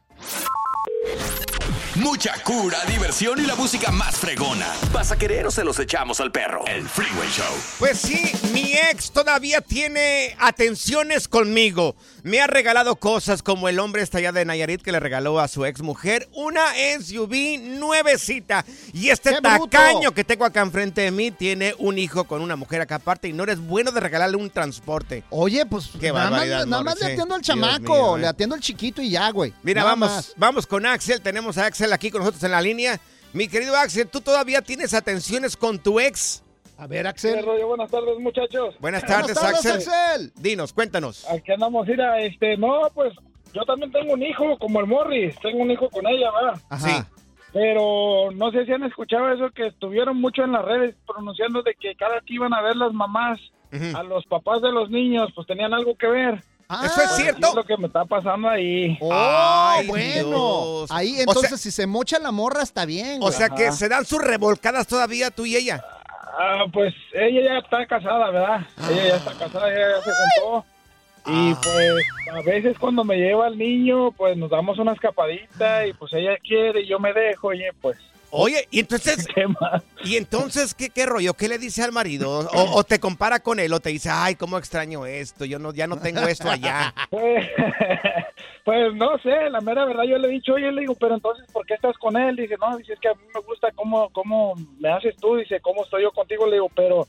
Mucha 1.97 2.35
cura, 2.45 2.79
diversión 2.87 3.41
y 3.41 3.47
la 3.47 3.55
música 3.55 3.91
más 3.91 4.17
fregona. 4.17 4.67
¿Vas 4.93 5.13
a 5.13 5.17
querer 5.17 5.47
o 5.47 5.51
se 5.51 5.65
los 5.65 5.79
echamos 5.79 6.21
al 6.21 6.31
perro? 6.31 6.63
El 6.67 6.87
Freeway 6.87 7.29
Show. 7.31 7.45
Pues 7.79 7.99
sí, 7.99 8.33
mi 8.53 8.75
ex 8.75 9.11
todavía 9.11 9.63
tiene 9.63 10.37
atenciones 10.39 11.27
conmigo. 11.27 11.97
Me 12.23 12.41
ha 12.41 12.47
regalado 12.47 12.97
cosas 12.97 13.43
como 13.43 13.69
el 13.69 13.79
hombre 13.79 14.03
está 14.03 14.19
allá 14.19 14.33
de 14.33 14.45
Nayarit 14.45 14.83
que 14.83 14.93
le 14.93 15.01
regaló 15.01 15.41
a 15.41 15.49
su 15.49 15.65
ex 15.65 15.81
mujer 15.81 16.29
una 16.35 16.61
SUV 17.01 17.61
nuevecita. 17.79 18.65
Y 18.93 19.09
este 19.09 19.31
¡Qué 19.31 19.41
bruto! 19.41 19.69
tacaño 19.69 20.13
que 20.13 20.25
tengo 20.25 20.45
acá 20.45 20.61
enfrente 20.61 21.01
de 21.01 21.11
mí 21.11 21.31
tiene 21.31 21.75
un 21.79 21.99
hijo 21.99 22.25
con 22.25 22.43
una 22.43 22.57
mujer 22.57 22.83
acá 22.83 22.97
aparte 22.97 23.29
y 23.29 23.33
no 23.33 23.45
eres 23.45 23.59
bueno 23.59 23.91
de 23.91 24.01
regalarle 24.01 24.37
un 24.37 24.51
transporte. 24.51 25.25
Oye, 25.31 25.65
pues 25.65 25.89
Qué 25.99 26.13
nada 26.13 26.31
más, 26.31 26.47
nada 26.67 26.83
más 26.83 27.01
le 27.01 27.13
atiendo 27.13 27.35
al 27.35 27.41
chamaco, 27.43 27.95
mío, 27.95 28.17
eh. 28.17 28.21
le 28.21 28.27
atiendo 28.27 28.55
al 28.55 28.61
chiquito 28.61 29.01
y 29.01 29.11
ya, 29.11 29.31
güey. 29.31 29.55
Mira, 29.63 29.81
Nada 29.81 29.93
vamos, 29.93 30.11
más. 30.11 30.33
vamos 30.37 30.67
con 30.67 30.85
Axel. 30.85 31.21
Tenemos 31.23 31.57
a 31.57 31.67
Axel 31.67 31.86
aquí 31.93 32.11
con 32.11 32.21
nosotros 32.21 32.43
en 32.45 32.51
la 32.53 32.61
línea. 32.61 33.01
Mi 33.33 33.49
querido 33.49 33.77
Axel, 33.77 34.09
¿tú 34.09 34.21
todavía 34.21 34.63
tienes 34.63 34.95
atenciones 34.95 35.57
con 35.57 35.79
tu 35.79 36.01
ex? 36.01 36.43
A 36.79 36.87
ver, 36.87 37.03
¿Qué 37.03 37.09
Axel. 37.09 37.45
rollo? 37.45 37.69
Buenas 37.69 37.91
tardes, 37.91 38.19
muchachos. 38.19 38.75
Buenas 38.81 39.05
tardes, 39.05 39.35
Buenas 39.35 39.63
tardes, 39.63 39.87
Axel. 39.89 39.95
Axel. 39.95 40.33
Dinos, 40.37 40.73
cuéntanos. 40.73 41.29
Aquí 41.31 41.53
andamos, 41.53 41.87
mira, 41.87 42.21
este, 42.21 42.57
no, 42.57 42.83
pues 42.95 43.13
yo 43.53 43.63
también 43.65 43.91
tengo 43.93 44.13
un 44.15 44.23
hijo, 44.23 44.59
como 44.59 44.81
el 44.81 44.87
Morris, 44.87 45.35
tengo 45.41 45.59
un 45.63 45.71
hijo 45.71 45.89
con 45.91 46.07
ella, 46.07 46.31
va. 46.31 46.61
Ajá. 46.69 46.89
Sí. 46.89 47.05
Pero 47.53 48.31
no 48.35 48.51
sé 48.51 48.67
si 48.67 48.73
han 48.73 48.83
escuchado 48.85 49.33
eso 49.33 49.51
que 49.51 49.69
estuvieron 49.69 50.21
mucho 50.21 50.45
en 50.45 50.53
las 50.53 50.65
redes 50.65 50.95
pronunciando 51.07 51.63
de 51.63 51.75
que 51.75 51.95
cada 51.97 52.21
que 52.21 52.35
iban 52.35 52.53
a 52.53 52.61
ver 52.61 52.77
las 52.77 52.93
mamás 52.93 53.41
a 53.95 54.03
los 54.03 54.25
papás 54.27 54.61
de 54.63 54.73
los 54.73 54.91
niños, 54.91 55.31
pues 55.35 55.47
tenían 55.47 55.73
algo 55.73 55.97
que 55.97 56.07
ver. 56.07 56.43
Ah, 56.69 56.83
¿Eso 56.87 57.01
es 57.03 57.19
Y 57.19 57.23
cierto? 57.23 57.49
es 57.49 57.55
lo 57.55 57.65
que 57.65 57.77
me 57.77 57.87
está 57.87 58.05
pasando 58.05 58.49
ahí. 58.49 58.99
Oh, 59.01 59.11
Ay, 59.13 59.87
bueno. 59.87 60.29
Dios. 60.29 60.91
Ahí 60.91 61.17
O 61.19 61.21
entonces 61.21 61.49
sea- 61.51 61.59
si 61.59 61.71
se 61.71 61.87
mocha 61.87 62.19
la 62.19 62.33
morra 62.33 62.63
está 62.63 62.85
bien, 62.85 63.19
O 63.23 63.31
sea 63.31 63.49
que 63.51 63.69
Ajá. 63.69 63.77
se 63.77 63.89
dan 63.89 64.05
sus 64.05 64.21
revolcadas 64.21 64.87
todavía 64.87 65.31
tú 65.31 65.47
y 65.47 65.55
ella. 65.57 65.85
Ah, 66.39 66.65
pues 66.73 66.93
ella 67.15 67.41
ya 67.45 67.59
está 67.59 67.87
casada, 67.87 68.31
¿verdad? 68.31 68.61
Ella 68.91 69.09
ya 69.09 69.17
está 69.17 69.33
casada, 69.33 69.73
ella 69.73 69.87
ya 69.97 70.03
se 70.03 70.11
juntó. 70.11 70.67
Y 71.29 71.53
Ah. 71.53 71.61
pues 71.63 72.37
a 72.37 72.41
veces 72.43 72.79
cuando 72.79 73.05
me 73.05 73.17
lleva 73.17 73.49
el 73.49 73.57
niño, 73.59 74.11
pues 74.13 74.37
nos 74.37 74.51
damos 74.51 74.79
una 74.79 74.93
escapadita 74.93 75.87
y 75.87 75.93
pues 75.93 76.13
ella 76.13 76.37
quiere 76.39 76.83
y 76.83 76.87
yo 76.89 76.99
me 76.99 77.13
dejo 77.13 77.53
y 77.55 77.63
pues, 77.81 77.97
Oye, 78.31 78.67
y 78.71 78.81
entonces, 78.81 79.27
¿qué 79.35 79.47
más? 79.47 79.83
y 80.05 80.17
entonces 80.17 80.75
¿qué, 80.75 80.91
qué 80.91 81.07
rollo? 81.07 81.35
¿Qué 81.35 81.49
le 81.49 81.59
dice 81.59 81.83
al 81.83 81.93
marido? 81.93 82.41
O, 82.41 82.79
o 82.79 82.85
te 82.85 82.99
compara 82.99 83.41
con 83.41 83.61
él 83.61 83.73
o 83.73 83.81
te 83.81 83.91
dice, 83.91 84.11
ay, 84.13 84.35
cómo 84.35 84.59
extraño 84.59 85.07
esto, 85.07 85.45
yo 85.45 85.59
no, 85.59 85.73
ya 85.73 85.87
no 85.87 85.99
tengo 85.99 86.21
esto 86.23 86.51
allá. 86.51 86.93
Pues, 87.11 87.49
pues 88.65 88.95
no 88.95 89.17
sé, 89.19 89.49
la 89.49 89.61
mera 89.61 89.85
verdad 89.85 90.03
yo 90.05 90.19
le 90.19 90.29
he 90.29 90.33
dicho, 90.33 90.55
oye, 90.55 90.71
le 90.73 90.81
digo, 90.83 90.95
pero 90.99 91.15
entonces, 91.15 91.47
¿por 91.53 91.65
qué 91.67 91.75
estás 91.75 91.97
con 91.99 92.17
él? 92.17 92.35
Dice, 92.35 92.57
no, 92.61 92.77
dice, 92.77 92.95
es 92.95 93.01
que 93.01 93.09
a 93.09 93.15
mí 93.15 93.23
me 93.33 93.41
gusta 93.41 93.71
cómo, 93.73 94.11
cómo 94.11 94.55
me 94.81 94.91
haces 94.91 95.17
tú, 95.17 95.37
dice, 95.37 95.61
cómo 95.61 95.85
estoy 95.85 96.03
yo 96.03 96.11
contigo, 96.11 96.47
le 96.47 96.55
digo, 96.55 96.69
pero, 96.75 97.07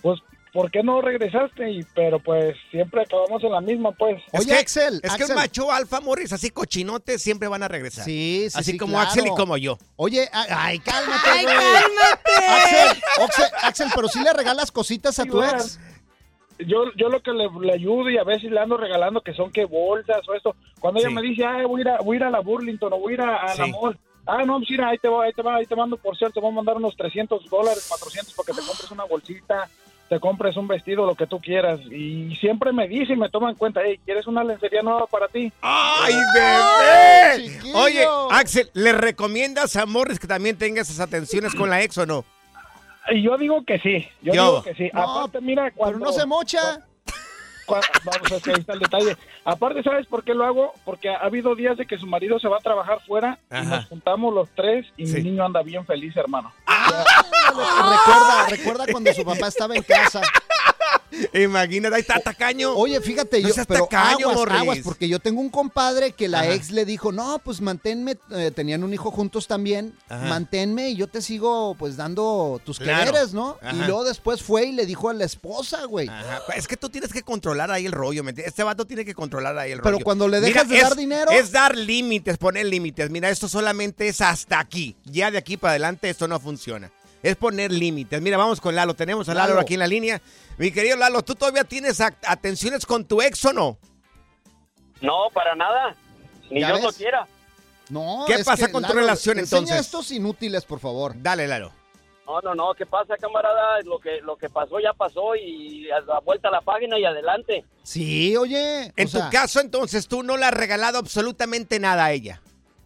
pues, 0.00 0.20
¿por 0.52 0.70
qué 0.70 0.82
no 0.82 1.00
regresaste? 1.00 1.70
Y, 1.70 1.82
pero 1.94 2.20
pues 2.20 2.54
siempre 2.70 3.02
acabamos 3.02 3.42
en 3.42 3.52
la 3.52 3.60
misma, 3.60 3.92
pues. 3.92 4.22
Es 4.32 4.40
Oye, 4.40 4.50
que- 4.52 4.58
Axel, 4.58 4.94
Es 5.02 5.10
que 5.14 5.24
un 5.24 5.30
Axel. 5.32 5.36
macho 5.36 5.72
alfa, 5.72 6.00
Morris, 6.00 6.32
así 6.32 6.50
cochinote, 6.50 7.18
siempre 7.18 7.48
van 7.48 7.62
a 7.62 7.68
regresar. 7.68 8.04
Sí, 8.04 8.46
sí, 8.50 8.58
Así 8.58 8.72
sí, 8.72 8.78
como 8.78 8.92
claro. 8.94 9.08
Axel 9.08 9.26
y 9.26 9.30
como 9.30 9.56
yo. 9.56 9.78
Oye, 9.96 10.28
ay, 10.32 10.78
cálmate, 10.80 11.28
¡Ay, 11.30 11.44
güey. 11.44 11.56
cálmate! 11.56 13.02
Axel, 13.22 13.44
Axel, 13.62 13.88
pero 13.94 14.08
si 14.08 14.22
le 14.22 14.32
regalas 14.32 14.70
cositas 14.70 15.18
a 15.18 15.24
tu 15.24 15.42
ex. 15.42 15.78
Yo, 16.58 16.84
yo 16.96 17.08
lo 17.08 17.20
que 17.22 17.32
le, 17.32 17.48
le 17.60 17.72
ayudo 17.72 18.08
y 18.10 18.18
a 18.18 18.24
veces 18.24 18.50
le 18.50 18.60
ando 18.60 18.76
regalando 18.76 19.20
que 19.20 19.34
son 19.34 19.50
que 19.50 19.64
bolsas 19.64 20.20
o 20.28 20.34
esto. 20.34 20.54
Cuando 20.78 21.00
ella 21.00 21.08
Sí. 21.08 21.14
me 21.14 21.22
dice, 21.22 21.44
ah, 21.44 21.66
voy 21.66 21.80
a 21.80 21.82
ir 21.82 21.88
a, 21.88 21.98
voy 21.98 22.16
a, 22.16 22.20
ir 22.20 22.24
a 22.24 22.30
la 22.30 22.40
Burlington 22.40 22.92
o 22.92 22.98
voy 23.00 23.12
a 23.12 23.14
ir 23.14 23.20
a, 23.22 23.36
a 23.38 23.56
la 23.56 23.64
Sí. 23.64 23.72
mall. 23.72 23.98
Ah, 24.26 24.44
no, 24.44 24.58
pues 24.58 24.70
mira, 24.70 24.88
ahí 24.90 24.98
te 24.98 25.08
va, 25.08 25.24
ahí 25.24 25.32
te 25.32 25.42
va, 25.42 25.56
ahí 25.56 25.66
te 25.66 25.74
mando, 25.74 25.96
por 25.96 26.16
cierto, 26.16 26.34
te 26.34 26.40
voy 26.40 26.52
a 26.52 26.54
mandar 26.54 26.76
unos 26.76 26.94
300 26.96 27.50
dólares, 27.50 27.84
400 27.88 28.32
para 28.34 28.46
que 28.46 28.52
te 28.60 28.64
compres 28.66 28.90
una 28.92 29.04
bolsita. 29.04 29.68
Te 30.08 30.20
compres 30.20 30.56
un 30.56 30.68
vestido, 30.68 31.06
lo 31.06 31.14
que 31.14 31.26
tú 31.26 31.40
quieras. 31.40 31.80
Y 31.90 32.36
siempre 32.36 32.72
me 32.72 32.86
dice 32.86 33.14
y 33.14 33.16
me 33.16 33.30
toma 33.30 33.50
en 33.50 33.56
cuenta, 33.56 33.80
hey, 33.84 33.98
¿quieres 34.04 34.26
una 34.26 34.44
lencería 34.44 34.82
nueva 34.82 35.06
para 35.06 35.26
ti? 35.28 35.50
¡Ay, 35.62 36.14
bebé! 36.34 37.48
chiquillo! 37.50 37.76
Oye, 37.78 38.06
Axel, 38.30 38.70
¿le 38.74 38.92
recomiendas 38.92 39.76
a 39.76 39.86
Morris 39.86 40.18
que 40.18 40.26
también 40.26 40.56
tenga 40.58 40.82
esas 40.82 41.00
atenciones 41.00 41.54
con 41.54 41.70
la 41.70 41.82
ex 41.82 41.96
o 41.98 42.06
no? 42.06 42.24
Y 43.10 43.22
yo 43.22 43.36
digo 43.38 43.64
que 43.64 43.78
sí, 43.80 44.06
yo 44.22 44.32
Yo. 44.32 44.42
digo 44.44 44.62
que 44.62 44.74
sí. 44.74 44.90
No, 44.92 45.02
Aparte, 45.02 45.40
mira, 45.40 45.64
Pero 45.64 45.76
cuando... 45.76 45.98
no 46.06 46.12
se 46.12 46.24
mocha. 46.26 46.80
Vamos, 47.68 48.32
es 48.32 48.42
que 48.42 48.50
ahí 48.50 48.60
está 48.60 48.74
el 48.74 48.80
detalle. 48.80 49.16
Aparte, 49.44 49.82
¿sabes 49.82 50.06
por 50.06 50.24
qué 50.24 50.34
lo 50.34 50.44
hago? 50.44 50.74
Porque 50.84 51.08
ha 51.08 51.16
habido 51.16 51.54
días 51.54 51.76
de 51.78 51.86
que 51.86 51.96
su 51.96 52.06
marido 52.06 52.38
se 52.38 52.48
va 52.48 52.58
a 52.58 52.60
trabajar 52.60 53.00
fuera 53.06 53.38
y 53.50 53.54
Ajá. 53.54 53.76
nos 53.76 53.86
juntamos 53.86 54.34
los 54.34 54.50
tres 54.50 54.86
y 54.96 55.06
Sí. 55.06 55.14
mi 55.18 55.30
niño 55.30 55.44
anda 55.46 55.62
bien 55.62 55.86
feliz, 55.86 56.14
hermano. 56.16 56.52
Recuerda, 56.92 58.46
recuerda 58.48 58.86
cuando 58.90 59.12
su 59.12 59.24
papá 59.24 59.48
estaba 59.48 59.74
en 59.74 59.82
casa. 59.82 60.20
Imagínate, 61.34 61.94
ahí 61.94 62.00
está 62.00 62.18
tacaño. 62.20 62.74
Oye, 62.74 63.00
fíjate, 63.00 63.40
No 63.42 63.48
yo, 63.48 63.54
seas 63.54 63.66
pero 63.66 63.84
tacaño, 63.86 64.28
aguas, 64.28 64.36
Morris. 64.36 64.58
aguas, 64.60 64.78
porque 64.84 65.08
yo 65.08 65.18
tengo 65.20 65.40
un 65.40 65.50
compadre 65.50 66.12
que 66.12 66.28
la 66.28 66.40
Ajá. 66.40 66.52
ex 66.54 66.70
le 66.70 66.84
dijo, 66.84 67.12
no, 67.12 67.38
pues 67.40 67.60
manténme, 67.60 68.16
eh, 68.30 68.50
tenían 68.54 68.82
un 68.84 68.92
hijo 68.94 69.10
juntos 69.10 69.46
también, 69.46 69.94
Ajá. 70.08 70.26
manténme 70.26 70.90
y 70.90 70.96
yo 70.96 71.06
te 71.08 71.22
sigo 71.22 71.74
pues 71.78 71.96
dando 71.96 72.60
tus 72.64 72.78
Claro. 72.78 73.04
quereres, 73.10 73.32
¿no? 73.34 73.58
Ajá. 73.62 73.72
Y 73.74 73.78
luego 73.80 74.04
después 74.04 74.42
fue 74.42 74.66
y 74.66 74.72
le 74.72 74.86
dijo 74.86 75.08
a 75.08 75.14
la 75.14 75.24
esposa, 75.24 75.84
güey. 75.84 76.08
Ajá, 76.08 76.40
Es 76.56 76.66
que 76.68 76.76
tú 76.76 76.88
tienes 76.88 77.12
que 77.12 77.22
controlar 77.22 77.70
ahí 77.70 77.86
el 77.86 77.92
rollo, 77.92 78.22
¿me? 78.24 78.32
Este 78.36 78.62
vato 78.62 78.86
tiene 78.86 79.04
que 79.04 79.14
controlar 79.14 79.56
ahí 79.58 79.72
el 79.72 79.80
Pero 79.80 79.92
rollo. 79.92 80.04
cuando 80.04 80.28
le 80.28 80.40
dejas 80.40 80.68
de 80.68 80.76
es- 80.76 80.82
dar 80.82 80.96
dinero- 80.96 81.30
Es 81.30 81.52
dar 81.52 81.76
límites, 81.76 82.38
poner 82.38 82.66
límites. 82.66 83.10
Mira, 83.10 83.30
esto 83.30 83.48
solamente 83.48 84.08
es 84.08 84.20
hasta 84.20 84.58
aquí. 84.58 84.96
Ya 85.04 85.30
de 85.30 85.38
aquí 85.38 85.56
para 85.56 85.72
adelante 85.72 86.08
esto 86.10 86.28
no 86.28 86.38
funciona. 86.40 86.90
Es 87.22 87.36
poner 87.36 87.70
límites. 87.70 88.20
Mira, 88.20 88.36
vamos 88.36 88.60
con 88.60 88.74
Lalo. 88.74 88.94
Tenemos 88.94 89.28
a 89.28 89.34
Lalo, 89.34 89.50
Lalo. 89.50 89.60
aquí 89.60 89.74
en 89.74 89.80
la 89.80 89.86
línea. 89.86 90.20
Mi 90.58 90.72
querido 90.72 90.96
Lalo, 90.96 91.22
¿tú 91.22 91.34
todavía 91.34 91.64
tienes 91.64 92.00
atenciones 92.00 92.84
con 92.84 93.04
tu 93.04 93.22
ex 93.22 93.44
o 93.44 93.52
no? 93.52 93.78
No, 95.00 95.28
para 95.32 95.54
nada. 95.54 95.94
Ni 96.50 96.60
¿Ya 96.60 96.68
yo 96.68 96.74
ves? 96.74 96.82
lo 96.84 96.92
quiera. 96.92 97.26
No, 97.88 98.24
¿Qué 98.26 98.42
pasa 98.44 98.66
que, 98.66 98.72
con 98.72 98.84
tu 98.84 98.92
relación, 98.92 99.38
enseña 99.38 99.60
entonces? 99.60 99.86
estos 99.86 100.10
inútiles, 100.10 100.64
por 100.64 100.80
favor. 100.80 101.12
Dale, 101.16 101.46
Lalo. 101.46 101.72
No, 102.26 102.40
no, 102.40 102.54
no. 102.54 102.74
¿Qué 102.74 102.86
pasa, 102.86 103.16
camarada? 103.16 103.80
Lo 103.84 103.98
que, 103.98 104.20
lo 104.22 104.36
que 104.36 104.48
pasó 104.48 104.80
ya 104.80 104.92
pasó 104.92 105.34
y 105.36 105.90
a 105.90 106.00
la 106.00 106.20
vuelta 106.20 106.48
a 106.48 106.52
la 106.52 106.60
página 106.60 106.98
y 106.98 107.04
adelante. 107.04 107.64
Sí, 107.82 108.36
oye. 108.36 108.92
En 108.96 109.06
o 109.06 109.10
sea, 109.10 109.26
tu 109.26 109.30
caso, 109.30 109.60
entonces, 109.60 110.08
tú 110.08 110.22
no 110.22 110.36
le 110.36 110.46
has 110.46 110.54
regalado 110.54 110.98
absolutamente 110.98 111.78
nada 111.78 112.06
a 112.06 112.12
ella. 112.12 112.40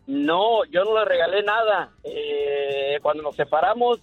No, 0.06 0.64
yo 0.66 0.84
no 0.84 0.98
le 0.98 1.04
regalé 1.04 1.42
nada. 1.42 1.90
Eh, 2.04 2.98
cuando 3.02 3.22
nos 3.22 3.36
separamos, 3.36 4.00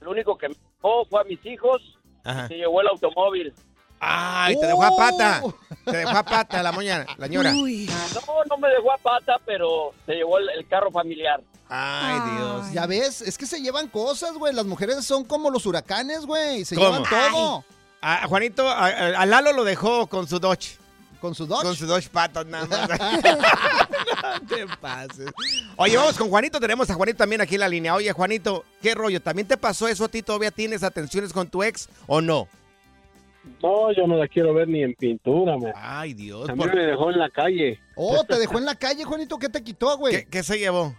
Lo 0.00 0.10
único 0.10 0.36
que 0.36 0.48
me 0.48 0.54
dejó 0.54 1.04
fue 1.06 1.20
a 1.20 1.24
mis 1.24 1.44
hijos. 1.46 1.98
Ajá. 2.24 2.48
Se 2.48 2.54
llevó 2.54 2.80
el 2.80 2.88
automóvil. 2.88 3.54
Ay, 3.98 4.58
te 4.58 4.66
dejó 4.66 4.82
a 4.82 4.96
pata. 4.96 5.42
Te 5.84 5.96
dejó 5.98 6.16
a 6.16 6.22
pata 6.22 6.62
la 6.62 6.72
mañana, 6.72 7.06
la 7.18 7.26
señora. 7.26 7.52
Uy. 7.52 7.88
No, 8.14 8.44
no 8.48 8.56
me 8.56 8.68
dejó 8.68 8.92
a 8.92 8.98
pata, 8.98 9.38
pero 9.44 9.92
se 10.06 10.14
llevó 10.14 10.38
el, 10.38 10.48
el 10.50 10.66
carro 10.66 10.90
familiar. 10.90 11.40
Ay, 11.68 12.18
Dios. 12.36 12.72
Ya 12.72 12.86
ves, 12.86 13.20
es 13.22 13.36
que 13.38 13.46
se 13.46 13.60
llevan 13.60 13.88
cosas, 13.88 14.32
güey. 14.34 14.54
Las 14.54 14.64
mujeres 14.66 15.04
son 15.04 15.24
como 15.24 15.50
los 15.50 15.66
huracanes, 15.66 16.26
güey. 16.26 16.64
Se 16.64 16.74
¿Cómo? 16.74 16.88
llevan 16.88 17.04
todo. 17.08 17.64
A 18.00 18.26
Juanito, 18.26 18.66
a, 18.68 18.86
a 18.86 19.26
Lalo 19.26 19.52
lo 19.52 19.62
dejó 19.64 20.06
con 20.06 20.26
su 20.26 20.40
Dodge. 20.40 20.78
Con 21.20 21.34
su 21.34 21.46
Dodge. 21.46 21.62
Con 21.64 21.76
sus 21.76 21.86
dos 21.86 22.08
patas 22.08 22.46
nada 22.46 22.66
más. 22.66 22.88
no 24.40 24.46
te 24.46 24.66
pases. 24.80 25.30
Oye, 25.76 25.96
vamos 25.96 26.16
con 26.16 26.28
Juanito. 26.30 26.58
Tenemos 26.58 26.88
a 26.88 26.94
Juanito 26.94 27.18
también 27.18 27.40
aquí 27.40 27.54
en 27.56 27.60
la 27.60 27.68
línea. 27.68 27.94
Oye, 27.94 28.10
Juanito, 28.12 28.64
¿qué 28.80 28.94
rollo? 28.94 29.20
¿También 29.20 29.46
te 29.46 29.56
pasó 29.56 29.86
eso 29.86 30.04
a 30.04 30.08
ti? 30.08 30.22
¿Todavía 30.22 30.50
tienes 30.50 30.82
atenciones 30.82 31.32
con 31.32 31.48
tu 31.48 31.62
ex 31.62 31.88
o 32.06 32.20
no? 32.20 32.48
No, 33.62 33.92
yo 33.92 34.06
no 34.06 34.16
la 34.16 34.28
quiero 34.28 34.54
ver 34.54 34.68
ni 34.68 34.82
en 34.82 34.94
pintura, 34.94 35.56
me. 35.58 35.72
Ay, 35.74 36.14
Dios. 36.14 36.48
A 36.48 36.54
mí 36.54 36.58
¿por 36.58 36.74
me 36.74 36.82
dejó 36.82 37.10
en 37.10 37.18
la 37.18 37.30
calle. 37.30 37.78
Oh, 37.96 38.24
te 38.24 38.38
dejó 38.38 38.58
en 38.58 38.64
la 38.64 38.74
calle, 38.74 39.04
Juanito. 39.04 39.38
¿Qué 39.38 39.48
te 39.48 39.62
quitó, 39.62 39.96
güey? 39.98 40.14
¿Qué, 40.14 40.26
qué 40.26 40.42
se 40.42 40.58
llevó? 40.58 40.94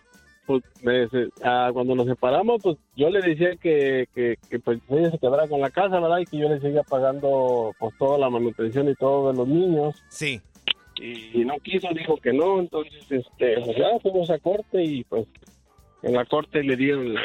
Pues, 0.46 0.64
me- 0.82 1.08
ah, 1.44 1.70
cuando 1.72 1.96
nos 1.96 2.08
separamos, 2.08 2.62
pues 2.64 2.78
yo 2.96 3.10
le 3.10 3.22
decía 3.22 3.56
que, 3.58 4.08
que, 4.14 4.38
que, 4.50 4.60
pues 4.60 4.80
ella 4.90 5.12
se 5.12 5.20
quedara 5.20 5.48
con 5.48 5.62
la 5.62 5.70
casa, 5.70 6.00
¿verdad? 6.00 6.20
Y 6.20 6.26
que 6.26 6.38
yo 6.40 6.50
le 6.50 6.60
seguía 6.60 6.84
pagando 6.84 7.74
pues 7.80 7.94
toda 7.98 8.18
la 8.18 8.30
manutención 8.30 8.90
y 8.90 8.96
todo 8.96 9.32
de 9.32 9.38
los 9.38 9.48
niños. 9.48 9.96
Sí. 10.10 10.42
Y 11.00 11.46
no 11.46 11.56
quiso, 11.64 11.88
dijo 11.96 12.18
que 12.18 12.34
no. 12.34 12.60
Entonces, 12.60 12.94
este, 13.10 13.62
pues 13.62 13.78
ya 13.78 14.00
fuimos 14.02 14.30
a 14.30 14.40
corte 14.40 14.84
y 14.84 15.04
pues 15.06 15.26
en 16.04 16.14
la 16.14 16.26
corte 16.26 16.64
le 16.64 16.76
dieron 16.76 17.14
la, 17.14 17.22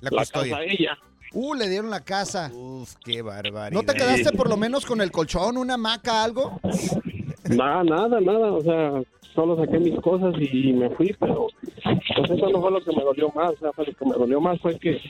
La 0.00 0.10
la 0.10 0.18
custodia. 0.18 0.56
casa 0.56 0.62
a 0.62 0.64
ella. 0.72 0.98
Uh, 1.32 1.54
le 1.54 1.68
dieron 1.68 1.90
la 1.90 2.04
casa. 2.04 2.50
Uf, 2.54 2.94
qué 3.04 3.22
barbaridad. 3.22 3.70
¿No 3.70 3.82
te 3.82 3.94
quedaste 3.96 4.32
por 4.32 4.48
lo 4.48 4.56
menos 4.56 4.86
con 4.86 5.00
el 5.00 5.10
colchón, 5.10 5.56
una 5.56 5.74
hamaca, 5.74 6.24
algo? 6.24 6.60
Nada, 7.48 7.84
nada, 7.84 8.20
nada. 8.20 8.52
O 8.52 8.60
sea, 8.62 9.02
solo 9.34 9.56
saqué 9.56 9.78
mis 9.78 9.98
cosas 10.00 10.34
y 10.40 10.72
me 10.72 10.90
fui, 10.90 11.14
pero 11.18 11.48
pues 11.84 12.30
eso 12.30 12.48
no 12.50 12.60
fue 12.60 12.70
lo 12.70 12.80
que 12.82 12.92
me 12.96 13.02
dolió 13.04 13.30
más. 13.34 13.52
O 13.52 13.56
sea, 13.58 13.72
fue 13.72 13.86
lo 13.86 13.92
que 13.94 14.04
me 14.04 14.12
dolió 14.12 14.40
más 14.40 14.60
fue 14.60 14.78
que 14.78 15.00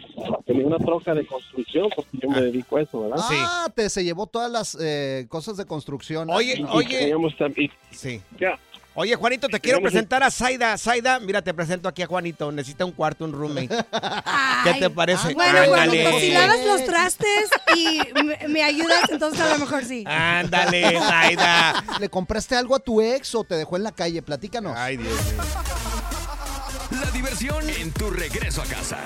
tenía 0.47 0.67
una 0.67 0.79
troca 0.79 1.15
de 1.15 1.27
construcción, 1.27 1.89
porque 1.95 2.19
yo 2.21 2.29
me 2.29 2.41
dedico 2.43 2.77
a 2.77 2.83
eso, 2.83 3.03
¿verdad? 3.03 3.19
Ah, 3.31 3.69
te 3.75 3.89
se 3.89 4.05
llevó 4.05 4.27
todas 4.27 4.51
las 4.51 4.77
eh, 4.81 5.27
cosas 5.29 5.57
de 5.57 5.65
construcción. 5.67 6.31
Oye, 6.31 6.59
Y 6.59 6.65
oye. 6.71 6.99
teníamos 6.99 7.37
también- 7.37 7.71
Sí. 7.91 8.21
ya. 8.39 8.59
Oye, 8.95 9.15
Juanito, 9.15 9.49
te 9.49 9.61
quiero 9.61 9.81
presentar 9.81 10.25
a 10.25 10.31
Zaida. 10.31 10.77
Zaida, 10.77 11.21
mira, 11.21 11.41
te 11.41 11.55
presento 11.55 11.89
aquí 11.89 12.03
a 12.03 12.07
Juanito. 12.07 12.51
Necesita 12.51 12.85
un 12.85 12.91
cuarto, 12.93 13.25
un 13.25 13.33
roommate. 13.33 13.69
¿Qué 14.65 14.75
te 14.75 14.91
parece? 14.91 15.35
Bueno, 15.35 15.59
Ándale. 15.61 16.03
Juanito, 16.03 16.21
si 16.21 16.33
lavas 16.33 16.65
los 16.65 16.85
trastes 16.85 17.51
y 17.77 18.01
me, 18.25 18.49
me 18.49 18.63
ayudas, 18.63 19.09
entonces 19.09 19.41
a 19.41 19.51
lo 19.51 19.59
mejor 19.59 19.85
sí. 19.85 20.05
Ándale, 20.07 20.99
Zaida. 21.09 21.85
¿Le 22.01 22.09
compraste 22.09 22.57
algo 22.57 22.75
a 22.75 22.81
tu 22.81 23.01
ex 23.01 23.35
o 23.37 23.45
te 23.45 23.55
dejó 23.55 23.77
en 23.77 23.85
la 23.85 23.93
calle? 23.93 24.21
Platícanos. 24.21 24.77
Ay, 24.77 24.97
Dios 24.97 25.15
mío. 25.27 25.43
La 27.01 27.11
diversión 27.13 27.69
en 27.71 27.93
tu 27.93 28.11
regreso 28.11 28.63
a 28.63 28.65
casa. 28.65 28.99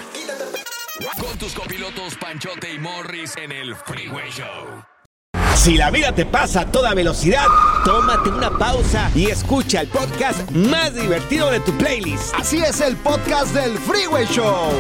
Con 1.20 1.36
tus 1.38 1.52
copilotos 1.52 2.14
Panchote 2.16 2.72
y 2.72 2.78
Morris 2.78 3.36
en 3.36 3.52
el 3.52 3.74
Freeway 3.74 4.30
Show. 4.30 4.84
Si 5.56 5.76
la 5.76 5.90
vida 5.90 6.12
te 6.12 6.26
pasa 6.26 6.62
a 6.62 6.72
toda 6.72 6.92
velocidad, 6.92 7.46
tómate 7.84 8.30
una 8.30 8.50
pausa 8.50 9.10
y 9.14 9.30
escucha 9.30 9.80
el 9.80 9.88
podcast 9.88 10.50
más 10.50 10.92
divertido 10.94 11.50
de 11.50 11.60
tu 11.60 11.76
playlist. 11.78 12.34
Así 12.34 12.58
es 12.58 12.80
el 12.80 12.96
podcast 12.96 13.54
del 13.54 13.78
Freeway 13.78 14.26
Show. 14.26 14.72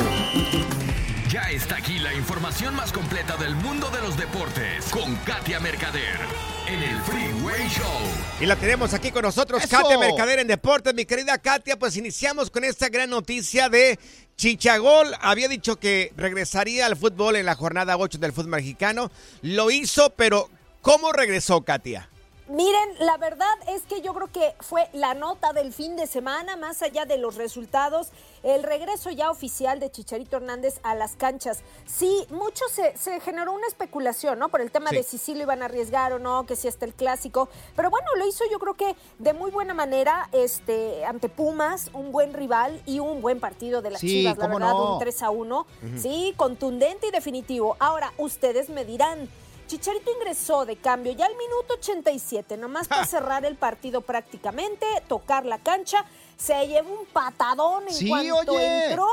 Ya 1.28 1.42
está 1.50 1.76
aquí 1.76 1.98
la 2.00 2.12
información 2.14 2.74
más 2.74 2.92
completa 2.92 3.36
del 3.36 3.54
mundo 3.54 3.90
de 3.90 4.00
los 4.00 4.16
deportes 4.16 4.86
con 4.90 5.14
Katia 5.24 5.60
Mercader 5.60 6.18
en 6.66 6.82
el 6.82 7.00
Freeway 7.02 7.68
Show. 7.68 8.00
Y 8.40 8.46
la 8.46 8.56
tenemos 8.56 8.92
aquí 8.92 9.12
con 9.12 9.22
nosotros, 9.22 9.62
¡Eso! 9.62 9.76
Katia 9.76 9.98
Mercader 9.98 10.40
en 10.40 10.48
Deportes. 10.48 10.94
Mi 10.94 11.04
querida 11.04 11.38
Katia, 11.38 11.78
pues 11.78 11.96
iniciamos 11.96 12.50
con 12.50 12.64
esta 12.64 12.88
gran 12.88 13.08
noticia 13.08 13.68
de 13.68 14.00
Chichagol. 14.36 15.14
Había 15.20 15.46
dicho 15.46 15.76
que 15.76 16.12
regresaría 16.16 16.86
al 16.86 16.96
fútbol 16.96 17.36
en 17.36 17.46
la 17.46 17.54
jornada 17.54 17.96
8 17.96 18.18
del 18.18 18.32
fútbol 18.32 18.50
mexicano. 18.50 19.12
Lo 19.42 19.70
hizo, 19.70 20.10
pero 20.10 20.50
¿cómo 20.82 21.12
regresó, 21.12 21.62
Katia? 21.62 22.08
Miren, 22.48 22.96
la 22.98 23.16
verdad 23.16 23.46
es 23.68 23.82
que 23.82 24.02
yo 24.02 24.12
creo 24.12 24.26
que 24.30 24.54
fue 24.60 24.90
la 24.92 25.14
nota 25.14 25.54
del 25.54 25.72
fin 25.72 25.96
de 25.96 26.06
semana, 26.06 26.56
más 26.56 26.82
allá 26.82 27.06
de 27.06 27.16
los 27.16 27.36
resultados, 27.36 28.08
el 28.42 28.62
regreso 28.62 29.10
ya 29.10 29.30
oficial 29.30 29.80
de 29.80 29.90
Chicharito 29.90 30.36
Hernández 30.36 30.78
a 30.82 30.94
las 30.94 31.14
canchas. 31.16 31.60
Sí, 31.86 32.26
mucho 32.28 32.64
se, 32.68 32.94
se 32.98 33.20
generó 33.20 33.52
una 33.54 33.66
especulación, 33.68 34.38
¿no? 34.38 34.50
Por 34.50 34.60
el 34.60 34.70
tema 34.70 34.90
Sí. 34.90 34.96
de 34.96 35.02
si 35.02 35.16
sí 35.16 35.34
lo 35.34 35.42
iban 35.42 35.62
a 35.62 35.66
arriesgar 35.66 36.12
o 36.12 36.18
no, 36.18 36.44
que 36.44 36.56
si 36.56 36.68
hasta 36.68 36.84
el 36.84 36.92
clásico. 36.92 37.48
Pero 37.74 37.88
bueno, 37.88 38.06
lo 38.18 38.26
hizo 38.26 38.44
yo 38.50 38.58
creo 38.58 38.74
que 38.74 38.96
de 39.18 39.32
muy 39.32 39.50
buena 39.50 39.72
manera 39.72 40.28
este, 40.32 41.06
ante 41.06 41.30
Pumas, 41.30 41.90
un 41.94 42.12
buen 42.12 42.34
rival 42.34 42.82
y 42.84 42.98
un 42.98 43.22
buen 43.22 43.40
partido 43.40 43.80
de 43.80 43.92
las 43.92 44.00
Sí, 44.00 44.08
Chivas, 44.08 44.36
la 44.36 44.48
verdad, 44.48 44.72
no. 44.72 44.94
un 44.94 44.98
3 44.98 45.22
a 45.22 45.30
1. 45.30 45.60
Ujú. 45.60 45.98
Sí, 45.98 46.34
contundente 46.36 47.06
y 47.06 47.10
definitivo. 47.12 47.76
Ahora, 47.78 48.12
ustedes 48.18 48.68
me 48.68 48.84
dirán. 48.84 49.30
Chicharito 49.72 50.10
ingresó 50.10 50.66
de 50.66 50.76
cambio 50.76 51.12
ya 51.12 51.24
al 51.24 51.34
minuto 51.34 51.72
87, 51.78 52.58
nomás 52.58 52.88
para 52.88 53.06
cerrar 53.06 53.46
el 53.46 53.56
partido 53.56 54.02
prácticamente, 54.02 54.84
tocar 55.08 55.46
la 55.46 55.56
cancha. 55.60 56.04
Se 56.36 56.66
llevó 56.68 56.92
un 57.00 57.06
patadón 57.06 57.84
en 57.88 57.94
Sí, 57.94 58.06
cuanto 58.06 58.52
oye. 58.52 58.88
entró. 58.90 59.08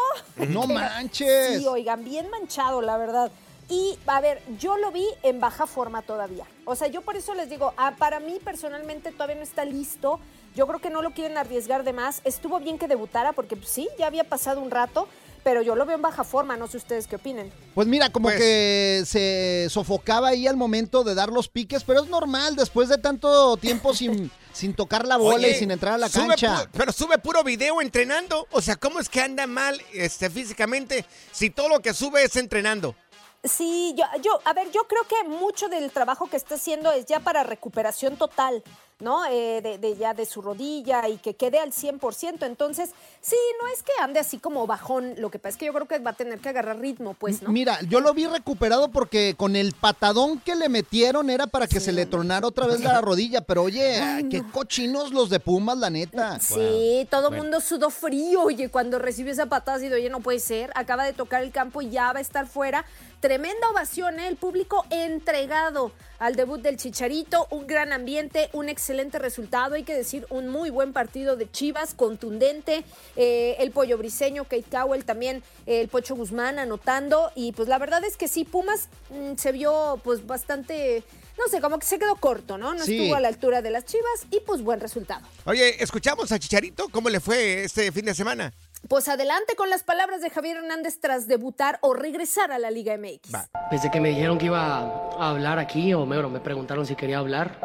No 0.50 0.64
manches. 0.68 1.60
Sí, 1.60 1.66
oigan, 1.66 2.04
bien 2.04 2.30
manchado, 2.30 2.82
la 2.82 2.98
verdad. 2.98 3.32
Y, 3.70 3.98
a 4.06 4.20
ver, 4.20 4.42
yo 4.60 4.76
lo 4.76 4.92
vi 4.92 5.08
en 5.24 5.40
baja 5.40 5.66
forma 5.66 6.02
todavía. 6.02 6.44
O 6.66 6.76
sea, 6.76 6.90
yo 6.90 7.04
por 7.04 7.16
eso 7.16 7.34
les 7.36 7.50
digo, 7.50 7.74
ah, 7.78 7.94
para 7.98 8.20
mí 8.20 8.38
personalmente 8.44 9.14
todavía 9.14 9.38
no 9.38 9.44
está 9.44 9.64
listo. 9.64 10.20
Yo 10.58 10.68
creo 10.68 10.82
que 10.82 10.90
no 10.90 11.02
lo 11.02 11.12
quieren 11.12 11.38
arriesgar 11.38 11.86
de 11.86 11.94
más. 11.94 12.20
Estuvo 12.26 12.60
bien 12.60 12.78
que 12.78 12.90
debutara 12.90 13.32
porque 13.32 13.56
pues, 13.56 13.70
sí, 13.70 13.88
ya 13.98 14.08
había 14.08 14.26
pasado 14.26 14.60
un 14.60 14.72
rato, 14.72 15.08
pero 15.44 15.62
yo 15.62 15.76
lo 15.76 15.86
veo 15.86 15.96
en 15.96 16.02
baja 16.02 16.24
forma. 16.24 16.56
No 16.58 16.68
sé 16.68 16.78
ustedes 16.78 17.08
qué 17.08 17.16
opinen. 17.18 17.52
Pues 17.76 17.88
mira, 17.88 18.10
como 18.12 18.28
Pues- 18.30 18.38
que 18.40 19.04
se 19.06 19.68
sofocaba 19.70 20.30
ahí 20.30 20.48
al 20.48 20.58
momento 20.58 21.04
de 21.04 21.16
dar 21.16 21.30
los 21.30 21.48
piques, 21.50 21.84
pero 21.84 22.04
es 22.04 22.10
normal 22.10 22.56
después 22.56 22.90
de 22.90 22.98
tanto 22.98 23.58
tiempo 23.58 23.94
sin, 23.94 24.32
sin 24.54 24.74
tocar 24.74 25.06
la 25.08 25.18
bola 25.18 25.38
Oye, 25.38 25.52
y 25.52 25.56
sin 25.56 25.72
entrar 25.72 25.94
a 25.94 25.98
la 25.98 26.10
cancha. 26.10 26.70
pero 26.74 26.92
sube 26.92 27.18
puro 27.18 27.44
video 27.44 27.82
entrenando. 27.82 28.48
O 28.52 28.62
sea, 28.62 28.76
¿cómo 28.76 29.00
es 29.00 29.10
que 29.10 29.22
anda 29.22 29.48
mal 29.48 29.82
este, 29.94 30.30
físicamente 30.30 31.06
si 31.32 31.50
todo 31.50 31.70
lo 31.70 31.80
que 31.82 31.94
sube 31.94 32.24
es 32.24 32.36
entrenando? 32.36 32.96
Sí, 33.44 33.96
yo, 33.98 34.04
yo, 34.22 34.32
a 34.44 34.52
ver, 34.54 34.70
yo 34.72 34.86
creo 34.88 35.04
que 35.08 35.30
mucho 35.30 35.70
del 35.70 35.92
trabajo 35.92 36.30
que 36.30 36.36
está 36.36 36.56
haciendo 36.56 36.92
es 36.92 37.06
ya 37.06 37.22
para 37.22 37.44
recuperación 37.44 38.18
total, 38.18 38.62
¿no? 39.00 39.26
Eh, 39.26 39.62
de, 39.62 39.78
de 39.78 39.96
ya 39.96 40.14
de 40.14 40.26
su 40.26 40.42
rodilla 40.42 41.08
y 41.08 41.18
que 41.18 41.34
quede 41.36 41.60
al 41.60 41.72
100%. 41.72 42.46
Entonces, 42.46 42.90
sí, 43.22 43.36
no 43.62 43.68
es 43.74 43.82
que 43.84 43.92
ande 44.02 44.20
así 44.20 44.40
como 44.40 44.68
bajón. 44.68 45.14
Lo 45.18 45.30
que 45.32 45.40
pasa 45.40 45.50
es 45.52 45.58
que 45.58 45.66
yo 45.68 45.74
creo 45.74 45.88
que 45.88 46.00
va 46.00 46.12
a 46.12 46.16
tener 46.16 46.40
que 46.40 46.50
agarrar 46.50 46.80
ritmo, 46.80 47.14
pues, 47.14 47.42
¿no? 47.42 47.50
Mira, 47.50 47.80
yo 47.88 48.02
lo 48.02 48.14
vi 48.14 48.28
recuperado 48.28 48.90
porque 48.90 49.36
con 49.38 49.56
el 49.56 49.72
patadón 49.74 50.40
que 50.42 50.56
le 50.56 50.68
metieron 50.70 51.30
era 51.30 51.48
para 51.48 51.68
que 51.68 51.80
se 51.80 51.92
le 51.94 52.06
tronara 52.06 52.46
otra 52.48 52.68
vez 52.68 52.82
la 52.82 53.00
rodilla. 53.02 53.42
Pero 53.42 53.64
oye, 53.64 54.28
qué 54.30 54.44
cochinos 54.52 55.12
los 55.12 55.30
de 55.30 55.40
Pumas, 55.40 55.78
la 55.78 55.90
neta. 55.90 56.40
Sí, 56.40 57.08
todo 57.10 57.28
el 57.28 57.28
Bueno. 57.30 57.44
mundo 57.44 57.62
sudó 57.62 57.90
frío, 57.90 58.42
oye, 58.44 58.70
cuando 58.70 59.00
recibió 59.00 59.32
esa 59.32 59.46
patada, 59.46 59.78
así 59.78 59.88
de, 59.88 59.96
oye, 59.96 60.10
no 60.10 60.20
puede 60.20 60.40
ser, 60.40 60.72
acaba 60.76 61.06
de 61.06 61.14
tocar 61.14 61.42
el 61.44 61.52
campo 61.52 61.82
y 61.82 61.90
ya 61.90 62.12
va 62.12 62.20
a 62.20 62.22
estar 62.22 62.48
fuera. 62.48 62.86
Tremenda 63.22 63.70
ovación, 63.70 64.20
¿eh? 64.20 64.28
el 64.28 64.36
público 64.38 64.86
entregado 64.90 65.92
al 66.20 66.36
debut 66.36 66.62
del 66.62 66.78
Chicharito, 66.78 67.48
un 67.50 67.68
gran 67.68 67.92
ambiente, 67.94 68.50
un 68.54 68.68
excelente 68.70 68.89
resultado, 68.98 69.76
hay 69.76 69.84
que 69.84 69.94
decir, 69.96 70.26
un 70.30 70.48
muy 70.50 70.70
buen 70.70 70.94
partido 70.94 71.36
de 71.36 71.50
Chivas, 71.52 71.94
contundente, 71.94 72.84
eh, 73.16 73.56
el 73.60 73.72
Pollo 73.72 73.98
Briseño, 73.98 74.44
Kate 74.44 74.66
Cowell 74.70 75.06
también, 75.06 75.44
eh, 75.66 75.82
el 75.82 75.88
Pocho 75.88 76.16
Guzmán 76.16 76.60
anotando, 76.60 77.32
y 77.36 77.52
pues 77.52 77.68
la 77.68 77.78
verdad 77.78 78.04
es 78.04 78.18
que 78.18 78.28
sí, 78.28 78.46
Pumas 78.46 78.90
mm, 79.10 79.36
se 79.38 79.52
vio 79.52 80.00
pues 80.04 80.26
bastante, 80.26 81.04
no 81.38 81.48
sé, 81.50 81.62
como 81.62 81.78
que 81.80 81.86
se 81.86 82.00
quedó 82.00 82.16
corto, 82.16 82.58
¿no? 82.58 82.74
No 82.74 82.84
Sí. 82.84 82.98
estuvo 82.98 83.16
a 83.16 83.20
la 83.20 83.28
altura 83.28 83.62
de 83.62 83.70
las 83.72 83.86
Chivas 83.86 84.26
y 84.32 84.40
pues 84.42 84.62
buen 84.62 84.80
resultado. 84.80 85.26
Oye, 85.46 85.82
escuchamos 85.84 86.32
a 86.32 86.40
Chicharito, 86.40 86.90
¿cómo 86.90 87.10
le 87.10 87.20
fue 87.20 87.64
este 87.64 87.92
fin 87.92 88.06
de 88.06 88.14
semana? 88.16 88.52
Pues 88.88 89.10
adelante 89.10 89.56
con 89.58 89.70
las 89.70 89.84
palabras 89.84 90.22
de 90.22 90.30
Javier 90.30 90.56
Hernández 90.58 91.00
tras 91.02 91.28
debutar 91.28 91.80
o 91.82 91.94
regresar 91.94 92.52
a 92.54 92.60
la 92.60 92.72
Liga 92.72 92.98
MX. 92.98 93.32
Desde 93.72 93.92
que 93.92 94.00
me 94.00 94.08
dijeron 94.10 94.38
que 94.38 94.46
iba 94.46 94.78
a 94.78 95.30
hablar 95.30 95.60
aquí, 95.60 95.94
o 95.94 96.06
bueno, 96.06 96.30
me 96.30 96.40
preguntaron 96.40 96.86
si 96.86 96.96
quería 96.96 97.18
hablar, 97.18 97.60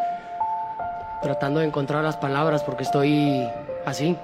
tratando 1.24 1.58
de 1.60 1.66
encontrar 1.66 2.04
las 2.04 2.16
palabras 2.16 2.62
porque 2.62 2.84
estoy 2.84 3.42
así. 3.84 4.16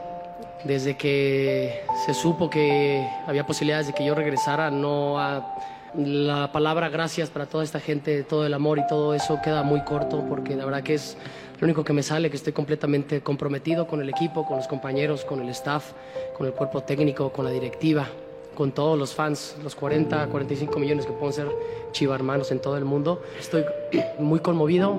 Desde 0.62 0.96
que 0.96 1.82
se 2.06 2.12
supo 2.14 2.50
que 2.50 3.04
había 3.26 3.46
posibilidades 3.46 3.86
de 3.88 3.94
que 3.94 4.04
yo 4.04 4.14
regresara, 4.14 4.70
no 4.70 5.18
a- 5.18 5.56
la 5.96 6.52
palabra 6.52 6.88
gracias 6.88 7.30
para 7.30 7.46
toda 7.46 7.64
esta 7.64 7.80
gente, 7.80 8.22
todo 8.22 8.46
el 8.46 8.54
amor 8.54 8.78
y 8.78 8.86
todo 8.86 9.12
eso 9.14 9.40
queda 9.42 9.64
muy 9.64 9.80
corto 9.80 10.24
porque 10.28 10.54
la 10.54 10.64
verdad 10.64 10.82
que 10.84 10.94
es 10.94 11.16
lo 11.58 11.64
único 11.64 11.82
que 11.82 11.92
me 11.92 12.02
sale, 12.04 12.30
que 12.30 12.36
estoy 12.36 12.52
completamente 12.52 13.22
comprometido 13.22 13.86
con 13.88 14.00
el 14.00 14.08
equipo, 14.08 14.46
con 14.46 14.58
los 14.58 14.68
compañeros, 14.68 15.24
con 15.24 15.40
el 15.40 15.48
staff, 15.48 15.92
con 16.36 16.46
el 16.46 16.52
cuerpo 16.52 16.82
técnico, 16.82 17.32
con 17.32 17.44
la 17.44 17.50
directiva 17.50 18.06
con 18.54 18.72
todos 18.72 18.98
los 18.98 19.14
fans, 19.14 19.56
los 19.62 19.74
40, 19.74 20.26
45 20.26 20.78
millones 20.78 21.06
que 21.06 21.12
pueden 21.12 21.32
ser 21.32 21.48
chiva 21.92 22.14
hermanos 22.14 22.50
en 22.52 22.60
todo 22.60 22.76
el 22.76 22.84
mundo. 22.84 23.22
Estoy 23.38 23.64
muy 24.18 24.40
conmovido, 24.40 24.96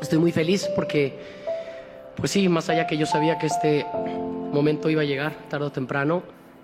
estoy 0.00 0.18
muy 0.18 0.32
feliz 0.32 0.68
porque, 0.74 1.18
pues 2.16 2.30
sí, 2.30 2.48
más 2.48 2.68
allá 2.68 2.86
que 2.86 2.96
yo 2.96 3.06
sabía 3.06 3.38
que 3.38 3.46
este 3.46 3.86
momento 3.94 4.90
iba 4.90 5.02
a 5.02 5.04
llegar 5.04 5.34
tarde 5.48 5.66
o 5.66 5.72
temprano, 5.72 6.22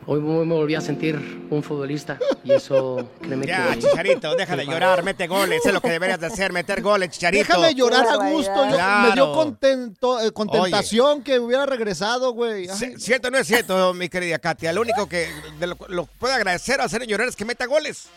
hoy 0.08 0.20
me 0.20 0.54
volví 0.54 0.74
a 0.74 0.80
sentir 0.80 1.46
un 1.50 1.62
futbolista 1.62 2.18
y 2.44 2.52
eso, 2.52 3.08
créeme 3.20 3.46
Ya, 3.46 3.70
que... 3.74 3.80
Chicharito, 3.80 4.34
deja 4.36 4.56
de 4.56 4.64
llorar, 4.66 5.02
mete 5.02 5.26
goles, 5.26 5.64
es 5.64 5.72
lo 5.72 5.80
que 5.80 5.90
deberías 5.90 6.20
de 6.20 6.26
hacer, 6.26 6.52
meter 6.52 6.80
goles, 6.82 7.10
Chicharito. 7.10 7.44
Déjame 7.46 7.74
llorar 7.74 8.06
a 8.08 8.30
gusto. 8.30 8.68
yo- 8.68 8.74
Claro. 8.76 9.08
Me 9.08 9.14
dio 9.14 9.32
contento, 9.32 10.20
eh, 10.20 10.30
contentación 10.32 11.22
que 11.22 11.38
hubiera 11.40 11.66
regresado, 11.66 12.32
güey. 12.32 12.68
Cierto 12.98 13.30
no 13.30 13.38
es 13.38 13.46
cierto, 13.46 13.94
mi 13.94 14.08
querida 14.08 14.38
Katia. 14.38 14.72
Lo 14.72 14.80
único 14.82 15.08
que 15.08 15.28
de 15.58 15.66
lo, 15.66 15.76
lo 15.88 16.06
puedo 16.06 16.34
agradecer 16.34 16.80
a 16.80 16.84
hacer 16.84 17.04
llorar 17.06 17.28
es 17.28 17.34
que 17.36 17.44
meta 17.44 17.66
goles. 17.66 18.08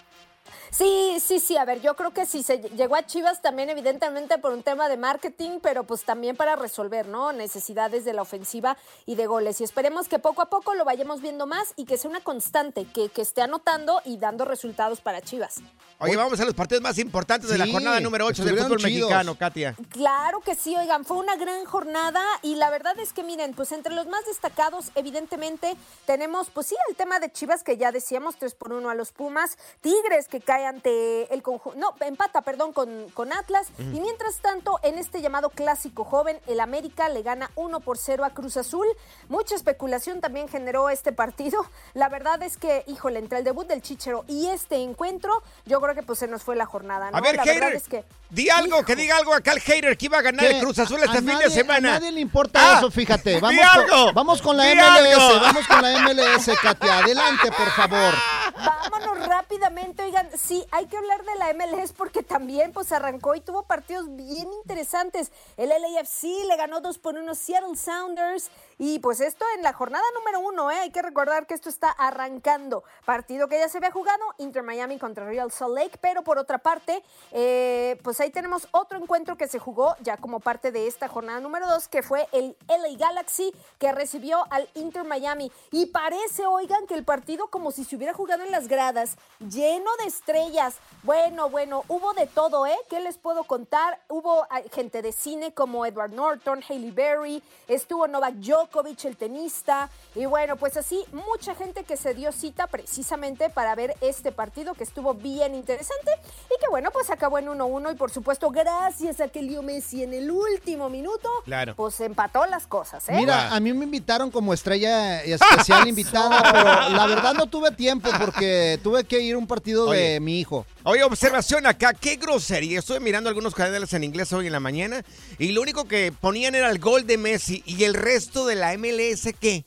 Sí, 0.71 1.17
sí, 1.19 1.39
sí, 1.39 1.57
a 1.57 1.65
ver, 1.65 1.81
yo 1.81 1.95
creo 1.95 2.11
que 2.11 2.25
sí 2.25 2.43
se 2.43 2.59
llegó 2.59 2.95
a 2.95 3.05
Chivas 3.05 3.41
también 3.41 3.69
evidentemente 3.69 4.37
por 4.37 4.53
un 4.53 4.63
tema 4.63 4.87
de 4.87 4.97
marketing, 4.97 5.59
pero 5.61 5.83
pues 5.83 6.03
también 6.03 6.35
para 6.35 6.55
resolver, 6.55 7.07
¿no? 7.07 7.31
Necesidades 7.31 8.05
de 8.05 8.13
la 8.13 8.21
ofensiva 8.21 8.77
y 9.05 9.15
de 9.15 9.25
goles. 9.25 9.61
Y 9.61 9.63
esperemos 9.63 10.07
que 10.07 10.19
poco 10.19 10.41
a 10.41 10.49
poco 10.49 10.75
lo 10.75 10.85
vayamos 10.85 11.21
viendo 11.21 11.47
más 11.47 11.73
y 11.75 11.85
que 11.85 11.97
sea 11.97 12.09
una 12.09 12.21
constante, 12.21 12.85
que, 12.85 13.09
que 13.09 13.21
esté 13.21 13.41
anotando 13.41 14.01
y 14.05 14.17
dando 14.17 14.45
resultados 14.45 15.01
para 15.01 15.21
Chivas. 15.21 15.61
Oye, 16.01 16.15
vamos 16.15 16.39
a 16.39 16.45
los 16.45 16.53
partidos 16.53 16.81
más 16.81 16.97
importantes 16.97 17.49
de 17.49 17.57
la 17.57 17.67
jornada 17.67 17.99
número 17.99 18.25
8 18.25 18.45
del 18.45 18.57
fútbol 18.57 18.77
chidos. 18.77 19.09
mexicano, 19.09 19.35
Katia. 19.35 19.75
Claro 19.89 20.39
que 20.39 20.55
sí, 20.55 20.75
oigan, 20.75 21.03
fue 21.03 21.17
una 21.17 21.35
gran 21.35 21.65
jornada 21.65 22.23
y 22.41 22.55
la 22.55 22.69
verdad 22.69 22.97
es 22.99 23.11
que 23.11 23.23
miren, 23.23 23.53
pues 23.53 23.71
entre 23.71 23.93
los 23.93 24.07
más 24.07 24.25
destacados, 24.25 24.91
evidentemente, 24.95 25.75
tenemos, 26.05 26.49
pues 26.51 26.67
sí, 26.67 26.75
el 26.89 26.95
tema 26.95 27.19
de 27.19 27.31
Chivas 27.31 27.63
que 27.63 27.75
ya 27.75 27.91
decíamos, 27.91 28.37
3 28.37 28.55
por 28.55 28.71
1 28.71 28.89
a 28.89 28.95
los 28.95 29.11
Pumas, 29.11 29.57
Tigres 29.81 30.27
que 30.29 30.39
cae 30.39 30.58
ante 30.65 31.33
el 31.33 31.41
conjunto, 31.41 31.77
no, 31.79 31.93
empata, 32.05 32.41
perdón, 32.41 32.73
con, 32.73 33.09
con 33.13 33.31
Atlas, 33.33 33.67
y 33.79 33.99
mientras 33.99 34.37
tanto, 34.37 34.79
en 34.83 34.97
este 34.97 35.21
llamado 35.21 35.49
clásico 35.49 36.03
joven, 36.03 36.39
el 36.47 36.59
América 36.59 37.09
le 37.09 37.21
gana 37.23 37.51
1 37.55 37.79
por 37.81 37.97
0 37.97 38.25
a 38.25 38.31
Cruz 38.31 38.57
Azul. 38.57 38.85
Mucha 39.27 39.55
especulación 39.55 40.21
también 40.21 40.47
generó 40.47 40.89
este 40.89 41.11
partido. 41.11 41.65
La 41.93 42.09
verdad 42.09 42.41
es 42.43 42.57
que, 42.57 42.83
híjole, 42.87 43.19
entre 43.19 43.39
el 43.39 43.43
debut 43.43 43.67
del 43.67 43.81
Chichero 43.81 44.25
y 44.27 44.47
este 44.47 44.77
encuentro, 44.77 45.41
yo 45.65 45.79
creo 45.81 45.95
que 45.95 46.03
pues 46.03 46.19
se 46.19 46.27
nos 46.27 46.43
fue 46.43 46.55
la 46.55 46.65
jornada, 46.65 47.11
¿no? 47.11 47.17
A 47.17 47.21
ver, 47.21 47.35
la 47.35 47.43
verdad 47.45 47.63
hater, 47.69 47.75
es 47.75 47.87
que 47.87 48.03
di 48.29 48.49
algo, 48.49 48.83
que 48.83 48.95
diga 48.95 49.17
algo 49.17 49.33
acá 49.33 49.51
el 49.53 49.59
hater 49.59 49.97
que 49.97 50.05
iba 50.05 50.17
a 50.19 50.21
ganar 50.21 50.45
el 50.45 50.59
Cruz 50.61 50.79
Azul 50.79 50.99
este 51.03 51.17
a 51.17 51.21
fin 51.21 51.37
de 51.37 51.49
semana. 51.49 51.95
A 51.95 51.99
nadie 51.99 52.11
le 52.11 52.19
importa 52.21 52.59
Ah, 52.61 52.77
eso, 52.77 52.91
fíjate. 52.91 53.35
di 53.35 53.39
Vamos 53.39 53.65
con, 53.73 53.81
algo, 53.81 54.13
vamos 54.13 54.41
con 54.41 54.57
la 54.57 54.63
di 54.65 54.75
MLS, 54.75 55.17
algo. 55.19 55.39
vamos 55.41 55.67
con 55.67 55.81
la 55.81 55.99
MLS, 55.99 56.49
Katia. 56.61 56.97
Adelante, 56.99 57.51
por 57.51 57.69
favor. 57.71 58.13
Vámonos 58.91 59.27
rápidamente, 59.27 60.03
oigan, 60.03 60.29
sí, 60.49 60.65
hay 60.71 60.87
que 60.87 60.97
hablar 60.97 61.23
de 61.23 61.35
la 61.35 61.53
MLS 61.53 61.93
porque 61.93 62.23
también 62.23 62.73
pues 62.73 62.91
arrancó 62.91 63.35
y 63.35 63.39
tuvo 63.39 63.67
partidos 63.67 64.07
bien 64.15 64.51
interesantes. 64.51 65.31
El 65.57 65.69
LAFC 65.69 66.23
le 66.47 66.57
ganó 66.57 66.81
2 66.81 66.97
por 66.97 67.15
1 67.15 67.35
Seattle 67.35 67.77
Sounders 67.77 68.49
y 68.79 68.99
pues 68.99 69.19
esto 69.19 69.45
en 69.57 69.61
la 69.61 69.73
jornada 69.73 70.05
número 70.15 70.39
uno, 70.39 70.71
¿eh? 70.71 70.75
hay 70.75 70.89
que 70.89 71.01
recordar 71.01 71.45
que 71.45 71.53
esto 71.53 71.67
está 71.67 71.91
arrancando. 71.91 72.85
Partido 73.03 73.49
que 73.49 73.59
ya 73.59 73.67
se 73.67 73.77
había 73.77 73.91
jugado, 73.91 74.23
Inter 74.37 74.63
Miami 74.63 74.97
contra 74.97 75.25
Real 75.25 75.51
Salt 75.51 75.75
Lake, 75.75 75.99
pero 75.99 76.23
por 76.23 76.37
otra 76.37 76.59
parte, 76.59 77.03
eh, 77.31 77.99
pues 78.03 78.21
ahí 78.21 78.29
tenemos 78.29 78.69
otro 78.71 78.97
encuentro 78.97 79.35
que 79.37 79.49
se 79.49 79.59
jugó 79.59 79.95
ya 79.99 80.15
como 80.15 80.39
parte 80.39 80.71
de 80.71 80.87
esta 80.87 81.09
jornada 81.09 81.41
número 81.41 81.67
2, 81.67 81.89
que 81.89 82.01
fue 82.01 82.27
el 82.31 82.55
LA 82.69 82.97
Galaxy 82.97 83.53
que 83.79 83.91
recibió 83.91 84.45
al 84.49 84.69
Inter 84.75 85.03
Miami. 85.03 85.51
Y 85.71 85.87
parece, 85.87 86.45
oigan, 86.45 86.87
que 86.87 86.93
el 86.93 87.03
partido 87.03 87.47
como 87.47 87.71
si 87.71 87.83
se 87.83 87.97
hubiera 87.97 88.13
jugado 88.13 88.43
en 88.43 88.51
las 88.51 88.69
gradas, 88.69 89.17
lleno 89.39 89.91
de 89.97 90.05
estrellas. 90.05 90.77
Bueno, 91.03 91.49
bueno, 91.49 91.83
hubo 91.89 92.13
de 92.13 92.27
todo, 92.27 92.65
¿eh? 92.65 92.77
¿Qué 92.89 93.01
les 93.01 93.17
puedo 93.17 93.43
contar? 93.43 93.99
Hubo 94.07 94.47
ah, 94.49 94.61
gente 94.71 95.01
de 95.01 95.11
cine 95.11 95.53
como 95.53 95.85
Edward 95.85 96.13
Norton, 96.13 96.63
Hailey 96.67 96.91
Berry, 96.91 97.43
estuvo 97.67 98.07
Novak 98.07 98.35
Djokovic, 98.35 98.68
el 99.03 99.17
tenista, 99.17 99.89
y 100.15 100.25
bueno, 100.25 100.55
pues 100.55 100.77
así, 100.77 101.03
mucha 101.11 101.55
gente 101.55 101.83
que 101.83 101.97
se 101.97 102.13
dio 102.13 102.31
cita 102.31 102.67
precisamente 102.67 103.49
para 103.49 103.75
ver 103.75 103.95
este 104.01 104.31
partido 104.31 104.73
que 104.73 104.83
estuvo 104.83 105.13
bien 105.13 105.55
interesante 105.55 106.11
y 106.45 106.59
que 106.61 106.67
bueno, 106.69 106.89
pues 106.91 107.09
acabó 107.09 107.39
en 107.39 107.47
1-1 107.47 107.93
y 107.93 107.95
por 107.95 108.11
supuesto, 108.11 108.49
gracias 108.51 109.19
a 109.19 109.27
que 109.27 109.41
Leo 109.41 109.61
Messi 109.63 110.03
en 110.03 110.13
el 110.13 110.29
último 110.31 110.89
minuto, 110.89 111.29
Claro. 111.45 111.75
pues 111.75 111.99
empató 111.99 112.45
las 112.45 112.67
cosas, 112.67 113.07
¿eh? 113.09 113.13
Mira, 113.15 113.53
a 113.53 113.59
mí 113.59 113.73
me 113.73 113.85
invitaron 113.85 114.29
como 114.31 114.53
estrella 114.53 115.23
especial 115.23 115.87
invitada, 115.87 116.41
pero 116.51 116.89
la 116.95 117.05
verdad 117.07 117.33
no 117.33 117.47
tuve 117.47 117.71
tiempo 117.71 118.09
porque 118.19 118.79
tuve 118.83 119.03
que 119.03 119.19
ir 119.19 119.35
a 119.35 119.37
un 119.37 119.47
partido 119.47 119.89
de 119.91 120.19
mi 120.19 120.39
hijo. 120.39 120.65
Oye, 120.83 121.03
observación 121.03 121.65
acá, 121.65 121.93
qué 121.93 122.15
grosería. 122.15 122.79
Estuve 122.79 122.99
mirando 122.99 123.29
algunos 123.29 123.53
canales 123.53 123.93
en 123.93 124.03
inglés 124.03 124.31
hoy 124.31 124.47
en 124.47 124.53
la 124.53 124.59
mañana 124.59 125.03
y 125.37 125.51
lo 125.51 125.61
único 125.61 125.85
que 125.85 126.11
ponían 126.11 126.55
era 126.55 126.69
el 126.69 126.79
gol 126.79 127.05
de 127.05 127.17
Messi 127.17 127.61
y 127.65 127.83
el 127.83 127.93
resto 127.93 128.45
de 128.45 128.55
la 128.59 128.77
MLS, 128.77 129.33
¿qué? 129.39 129.65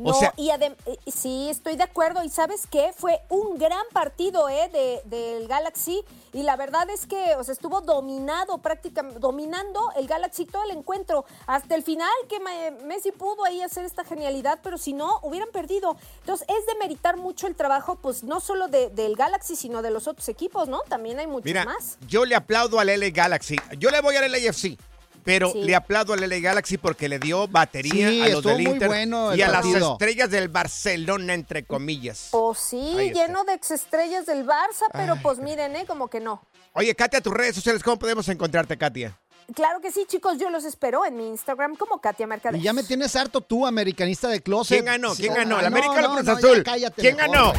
No, 0.00 0.12
o 0.12 0.14
sea, 0.14 0.32
y 0.38 0.48
eh, 0.48 0.76
sí, 1.14 1.50
estoy 1.50 1.76
de 1.76 1.82
acuerdo. 1.82 2.24
¿Y 2.24 2.30
sabes 2.30 2.66
qué? 2.66 2.94
Fue 2.96 3.20
un 3.28 3.58
gran 3.58 3.84
partido 3.92 4.48
¿eh? 4.48 4.70
de, 4.72 5.02
del 5.04 5.46
Galaxy. 5.46 6.02
Y 6.32 6.42
la 6.42 6.56
verdad 6.56 6.88
es 6.88 7.04
que 7.06 7.34
o 7.36 7.44
sea, 7.44 7.52
estuvo 7.52 7.82
dominado, 7.82 8.58
prácticamente, 8.58 9.18
dominando 9.20 9.78
el 9.96 10.06
Galaxy 10.06 10.46
todo 10.46 10.64
el 10.64 10.70
encuentro. 10.70 11.26
Hasta 11.46 11.74
el 11.74 11.82
final 11.82 12.08
que 12.30 12.40
Messi 12.86 13.12
pudo 13.12 13.44
ahí 13.44 13.60
hacer 13.60 13.84
esta 13.84 14.04
genialidad, 14.04 14.60
pero 14.62 14.78
si 14.78 14.94
no, 14.94 15.18
hubieran 15.22 15.50
perdido. 15.50 15.96
Entonces, 16.20 16.48
es 16.48 16.64
de 16.66 16.76
meritar 16.76 17.18
mucho 17.18 17.46
el 17.46 17.54
trabajo, 17.54 17.96
pues 17.96 18.22
no 18.22 18.40
solo 18.40 18.68
de- 18.68 18.88
del 18.88 19.16
Galaxy, 19.16 19.54
sino 19.54 19.82
de 19.82 19.90
los 19.90 20.06
otros 20.06 20.28
equipos, 20.30 20.66
¿no? 20.68 20.80
También 20.88 21.18
hay 21.18 21.26
muchos 21.26 21.44
mira, 21.44 21.66
más. 21.66 21.98
yo 22.08 22.24
le 22.24 22.34
aplaudo 22.36 22.80
al 22.80 22.88
LA 22.88 23.10
Galaxy. 23.10 23.56
Yo 23.76 23.90
le 23.90 24.00
voy 24.00 24.16
al 24.16 24.32
LAFC. 24.32 24.78
Pero 25.24 25.50
Sí. 25.52 25.62
le 25.62 25.74
aplaudo 25.74 26.12
al 26.14 26.20
LA 26.20 26.38
Galaxy 26.40 26.78
porque 26.78 27.08
le 27.08 27.18
dio 27.18 27.46
batería 27.48 28.08
Sí, 28.08 28.22
a 28.22 28.28
los 28.30 28.42
del 28.44 28.60
Inter 28.62 28.88
bueno 28.88 29.34
y 29.34 29.42
a 29.42 29.48
las 29.48 29.66
estrellas 29.66 30.30
del 30.30 30.48
Barcelona, 30.48 31.34
entre 31.34 31.64
comillas. 31.64 32.28
O 32.32 32.54
sí, 32.54 33.10
lleno 33.14 33.44
de 33.44 33.54
exestrellas 33.54 34.26
del 34.26 34.46
Barça, 34.46 34.86
pero 34.92 35.16
pues 35.22 35.38
miren, 35.38 35.76
¿eh? 35.76 35.84
Como 35.86 36.08
que 36.08 36.20
no. 36.20 36.42
Oye, 36.72 36.94
Katia, 36.94 37.20
tus 37.20 37.32
redes 37.34 37.54
sociales, 37.56 37.82
¿cómo 37.82 37.98
podemos 37.98 38.28
encontrarte, 38.28 38.76
Katia? 38.78 39.18
Claro 39.54 39.80
que 39.80 39.90
sí, 39.90 40.04
chicos, 40.06 40.38
yo 40.38 40.48
los 40.48 40.64
espero 40.64 41.04
en 41.04 41.16
mi 41.16 41.26
Instagram 41.26 41.74
como 41.74 42.00
Katia 42.00 42.24
Mercader. 42.26 42.60
Y 42.60 42.62
ya 42.62 42.72
me 42.72 42.84
tienes 42.84 43.16
harto 43.16 43.40
tú, 43.40 43.66
americanista 43.66 44.28
de 44.28 44.40
closet. 44.40 44.76
¿Quién 44.76 44.84
ganó? 44.84 45.14
¿Quién 45.16 45.34
ganó? 45.34 45.58
¿El 45.58 45.64
Ah, 45.64 45.68
América 45.68 45.92
o 46.08 46.12
Cruz 46.14 46.24
no, 46.24 46.32
Azul? 46.32 46.56
ya 46.58 46.62
cállate 46.62 47.02
¿Quién 47.02 47.16
mejor. 47.16 47.30
ganó? 47.34 47.52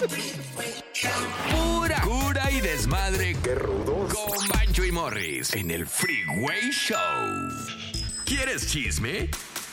Pura 0.00 2.00
cura 2.00 2.50
y 2.50 2.62
desmadre. 2.62 3.36
¡Qué 3.42 3.54
rudos! 3.54 4.14
Con 4.14 4.48
Bancho 4.48 4.82
y 4.82 4.90
Morris 4.90 5.52
en 5.52 5.70
el 5.70 5.86
Freeway 5.86 6.70
Show. 6.70 6.96
¿Quieres 8.24 8.68
chisme? 8.68 9.28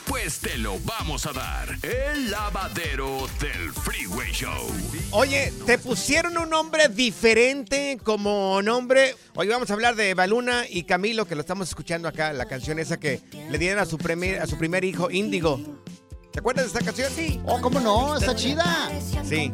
Pues 0.06 0.40
te 0.40 0.58
lo 0.58 0.78
vamos 0.80 1.24
a 1.24 1.32
dar. 1.32 1.78
El 1.82 2.30
lavadero 2.30 3.26
del 3.40 3.72
Freeway 3.72 4.30
Show. 4.32 4.70
Oye, 5.12 5.50
te 5.64 5.78
pusieron 5.78 6.36
un 6.36 6.50
nombre 6.50 6.88
diferente 6.88 7.98
como 8.04 8.60
nombre. 8.60 9.14
Hoy 9.34 9.48
vamos 9.48 9.70
a 9.70 9.72
hablar 9.72 9.96
de 9.96 10.12
Baluna 10.12 10.66
y 10.68 10.82
Camilo, 10.82 11.26
que 11.26 11.36
lo 11.36 11.40
estamos 11.40 11.68
escuchando 11.68 12.06
acá, 12.06 12.34
la 12.34 12.44
canción 12.44 12.78
esa 12.78 13.00
que 13.00 13.22
le 13.50 13.56
dieron 13.56 13.78
a 13.78 13.86
su 13.86 13.96
primer, 13.96 14.42
a 14.42 14.46
su 14.46 14.58
primer 14.58 14.84
hijo, 14.84 15.10
Índigo. 15.10 15.58
¿Te 16.32 16.40
acuerdas 16.40 16.66
de 16.66 16.78
esta 16.78 16.84
canción? 16.84 17.10
Sí. 17.16 17.40
Oh, 17.46 17.62
¿cómo 17.62 17.80
no? 17.80 18.16
Está 18.16 18.36
chida. 18.36 18.90
Sí. 19.24 19.50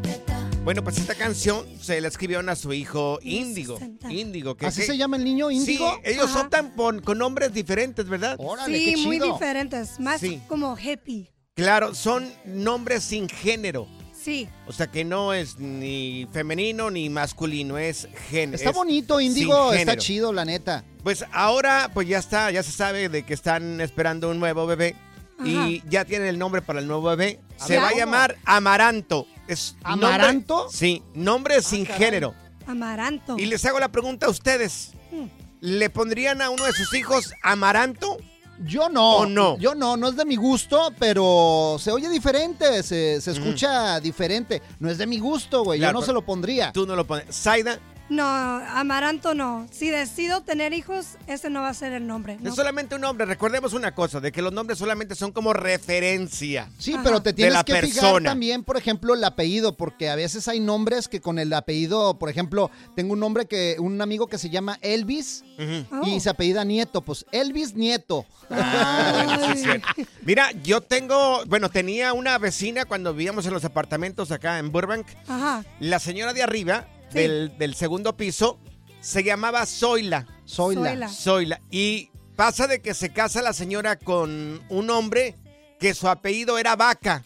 Bueno, 0.65 0.83
pues 0.83 0.97
esta 0.99 1.15
canción 1.15 1.67
se 1.81 2.01
la 2.01 2.09
escribieron 2.09 2.49
a 2.49 2.57
su 2.57 2.73
hijo 2.73 3.19
Índigo. 3.23 3.79
Índigo. 4.09 4.57
Que, 4.57 4.65
¿Así 4.67 4.81
que- 4.81 4.87
se 4.87 4.97
llama 4.97 5.19
el 5.19 5.25
niño 5.25 5.51
Sí, 5.51 5.57
índigo? 5.57 6.01
ellos 6.03 6.31
Ajá. 6.31 6.41
optan 6.43 6.71
por- 6.75 7.03
con 7.03 7.19
nombres 7.19 7.53
diferentes, 7.53 8.09
¿verdad? 8.09 8.37
Órale, 8.39 8.79
qué 8.83 8.97
Sí, 8.97 9.05
muy 9.07 9.19
diferentes. 9.19 10.01
Más 10.01 10.21
Sí. 10.23 10.41
como 10.49 10.75
hippie. 10.79 11.31
Claro, 11.55 11.95
son 11.95 12.33
nombres 12.47 13.05
sin 13.05 13.29
género. 13.29 13.87
Sí. 14.19 14.49
O 14.67 14.73
sea 14.73 14.87
que 14.87 15.05
no 15.05 15.35
es 15.35 15.59
ni 15.59 16.27
femenino 16.33 16.91
ni 16.91 17.11
masculino, 17.11 17.77
es 17.77 18.09
género. 18.31 18.57
Está 18.57 18.71
es 18.71 18.77
bonito, 18.77 19.21
índigo. 19.21 19.75
Está 19.75 19.99
chido, 19.99 20.33
la 20.33 20.47
neta. 20.47 20.83
Pues 21.03 21.27
ahora, 21.33 21.91
pues 21.93 22.09
ya 22.09 22.19
está, 22.19 22.51
ya 22.51 22.63
se 22.63 22.73
sabe 22.73 23.11
de 23.11 23.23
que 23.27 23.35
están 23.35 23.83
esperando 23.83 24.31
un 24.31 24.41
nuevo 24.41 24.67
bebé. 24.67 24.97
Y 25.45 25.83
ya 25.91 26.05
tienen 26.07 26.29
el 26.29 26.39
nombre 26.39 26.63
para 26.63 26.79
el 26.79 26.87
nuevo 26.87 27.03
bebé. 27.11 27.41
Se 27.59 27.75
ver, 27.75 27.83
va 27.83 27.89
a 27.89 27.95
llamar 27.95 28.37
Amaranto. 28.47 29.27
Es 29.49 29.77
nombre- 29.85 30.09
¿Amaranto? 30.09 30.69
sí, 30.71 31.03
nombre 31.15 31.61
sin 31.63 31.85
caray. 31.85 31.99
género. 32.01 32.35
Amaranto. 32.67 33.37
Y 33.39 33.47
les 33.47 33.65
hago 33.65 33.79
la 33.79 33.89
pregunta 33.93 34.27
a 34.27 34.31
ustedes. 34.31 34.93
Mm. 35.13 35.25
¿Le 35.61 35.91
pondrían 35.91 36.41
a 36.43 36.51
uno 36.51 36.65
de 36.65 36.73
sus 36.73 36.93
hijos 36.95 37.33
Amaranto? 37.43 38.17
Yo 38.65 38.89
no. 38.89 39.17
¿O 39.17 39.27
no? 39.27 39.59
Yo 39.59 39.75
no, 39.75 39.97
no 39.97 40.09
es 40.09 40.17
de 40.17 40.25
mi 40.25 40.37
gusto, 40.37 40.93
pero 40.99 41.77
se 41.81 41.91
oye 41.91 42.09
diferente, 42.09 42.83
se, 42.83 43.21
se 43.21 43.33
escucha 43.33 43.99
diferente. 44.01 44.63
No 44.79 44.89
es 44.91 44.97
de 44.99 45.07
mi 45.07 45.19
gusto, 45.19 45.65
güey. 45.65 45.81
Claro, 45.81 45.95
Yo 45.99 46.01
no 46.01 46.07
se 46.07 46.13
lo 46.13 46.23
pondría. 46.25 46.73
Tú 46.73 46.87
no 46.87 46.95
lo 46.95 47.05
pones. 47.07 47.27
Zaida, 47.35 47.79
No, 48.11 48.25
Amaranto 48.25 49.35
no. 49.35 49.67
Si 49.71 49.89
decido 49.89 50.43
tener 50.43 50.73
hijos, 50.75 51.17
ese 51.27 51.49
no 51.49 51.63
va 51.63 51.71
a 51.71 51.75
ser 51.75 51.93
el 51.93 52.07
nombre. 52.07 52.37
no. 52.41 52.51
es 52.51 52.55
solamente 52.57 52.95
un 52.95 53.01
nombre. 53.01 53.25
Recordemos 53.25 53.73
una 53.73 53.95
cosa, 53.95 54.21
de 54.21 54.31
que 54.31 54.43
los 54.43 54.53
nombres 54.53 54.79
solamente 54.79 55.15
son 55.15 55.33
como 55.33 55.53
referencia. 55.53 56.69
Sí, 56.79 56.93
Ajá. 56.95 57.03
pero 57.03 57.23
te 57.23 57.33
tienes 57.33 57.55
la 57.55 57.65
que 57.65 57.75
fijar 57.77 58.03
persona. 58.03 58.31
también, 58.31 58.63
por 58.63 58.77
ejemplo, 58.77 59.15
el 59.15 59.25
apellido, 59.25 59.77
porque 59.77 60.11
a 60.11 60.17
veces 60.17 60.49
hay 60.49 60.61
nombres 60.61 61.09
que 61.09 61.21
con 61.21 61.39
el 61.39 61.53
apellido, 61.53 62.19
por 62.19 62.29
ejemplo, 62.29 62.71
tengo 62.95 63.15
un 63.15 63.21
nombre 63.21 63.47
que, 63.47 63.77
un 63.79 64.01
amigo 64.03 64.27
que 64.27 64.37
se 64.39 64.51
llama 64.51 64.79
Elvis 64.83 65.43
Ujú. 65.59 66.03
Oh. 66.03 66.07
y 66.07 66.21
se 66.21 66.29
apellida 66.31 66.65
Nieto, 66.65 67.01
pues 67.01 67.25
Elvis 67.33 67.75
Nieto. 67.75 68.27
Ah, 68.51 69.25
bueno, 69.25 69.47
sí 69.47 69.53
es 69.53 69.63
cierto. 69.63 69.89
Mira, 70.23 70.51
yo 70.63 70.81
tengo, 70.83 71.43
bueno, 71.47 71.71
tenía 71.71 72.13
una 72.13 72.37
vecina 72.39 72.85
cuando 72.85 73.15
vivíamos 73.15 73.47
en 73.47 73.55
los 73.55 73.65
apartamentos 73.65 74.31
acá 74.31 74.59
en 74.59 74.71
Burbank. 74.71 75.07
Ajá. 75.27 75.65
La 75.81 75.99
señora 75.99 76.33
de 76.35 76.43
arriba, 76.43 76.87
Sí. 77.15 77.19
del, 77.21 77.57
del 77.59 77.75
segundo 77.75 78.17
piso, 78.17 78.59
se 79.01 79.23
llamaba 79.25 79.65
Zoila. 79.67 80.27
Zoila. 80.47 80.91
Zoila. 80.91 81.09
Zoila. 81.09 81.61
Y 81.71 82.11
pasa 82.37 82.67
de 82.67 82.81
que 82.83 82.93
se 82.95 83.13
casa 83.13 83.41
la 83.43 83.53
señora 83.53 83.97
con 83.99 84.63
un 84.69 84.91
hombre 84.91 85.37
que 85.81 85.95
su 85.95 86.09
apellido 86.09 86.59
era 86.59 86.77
Vaca. 86.77 87.25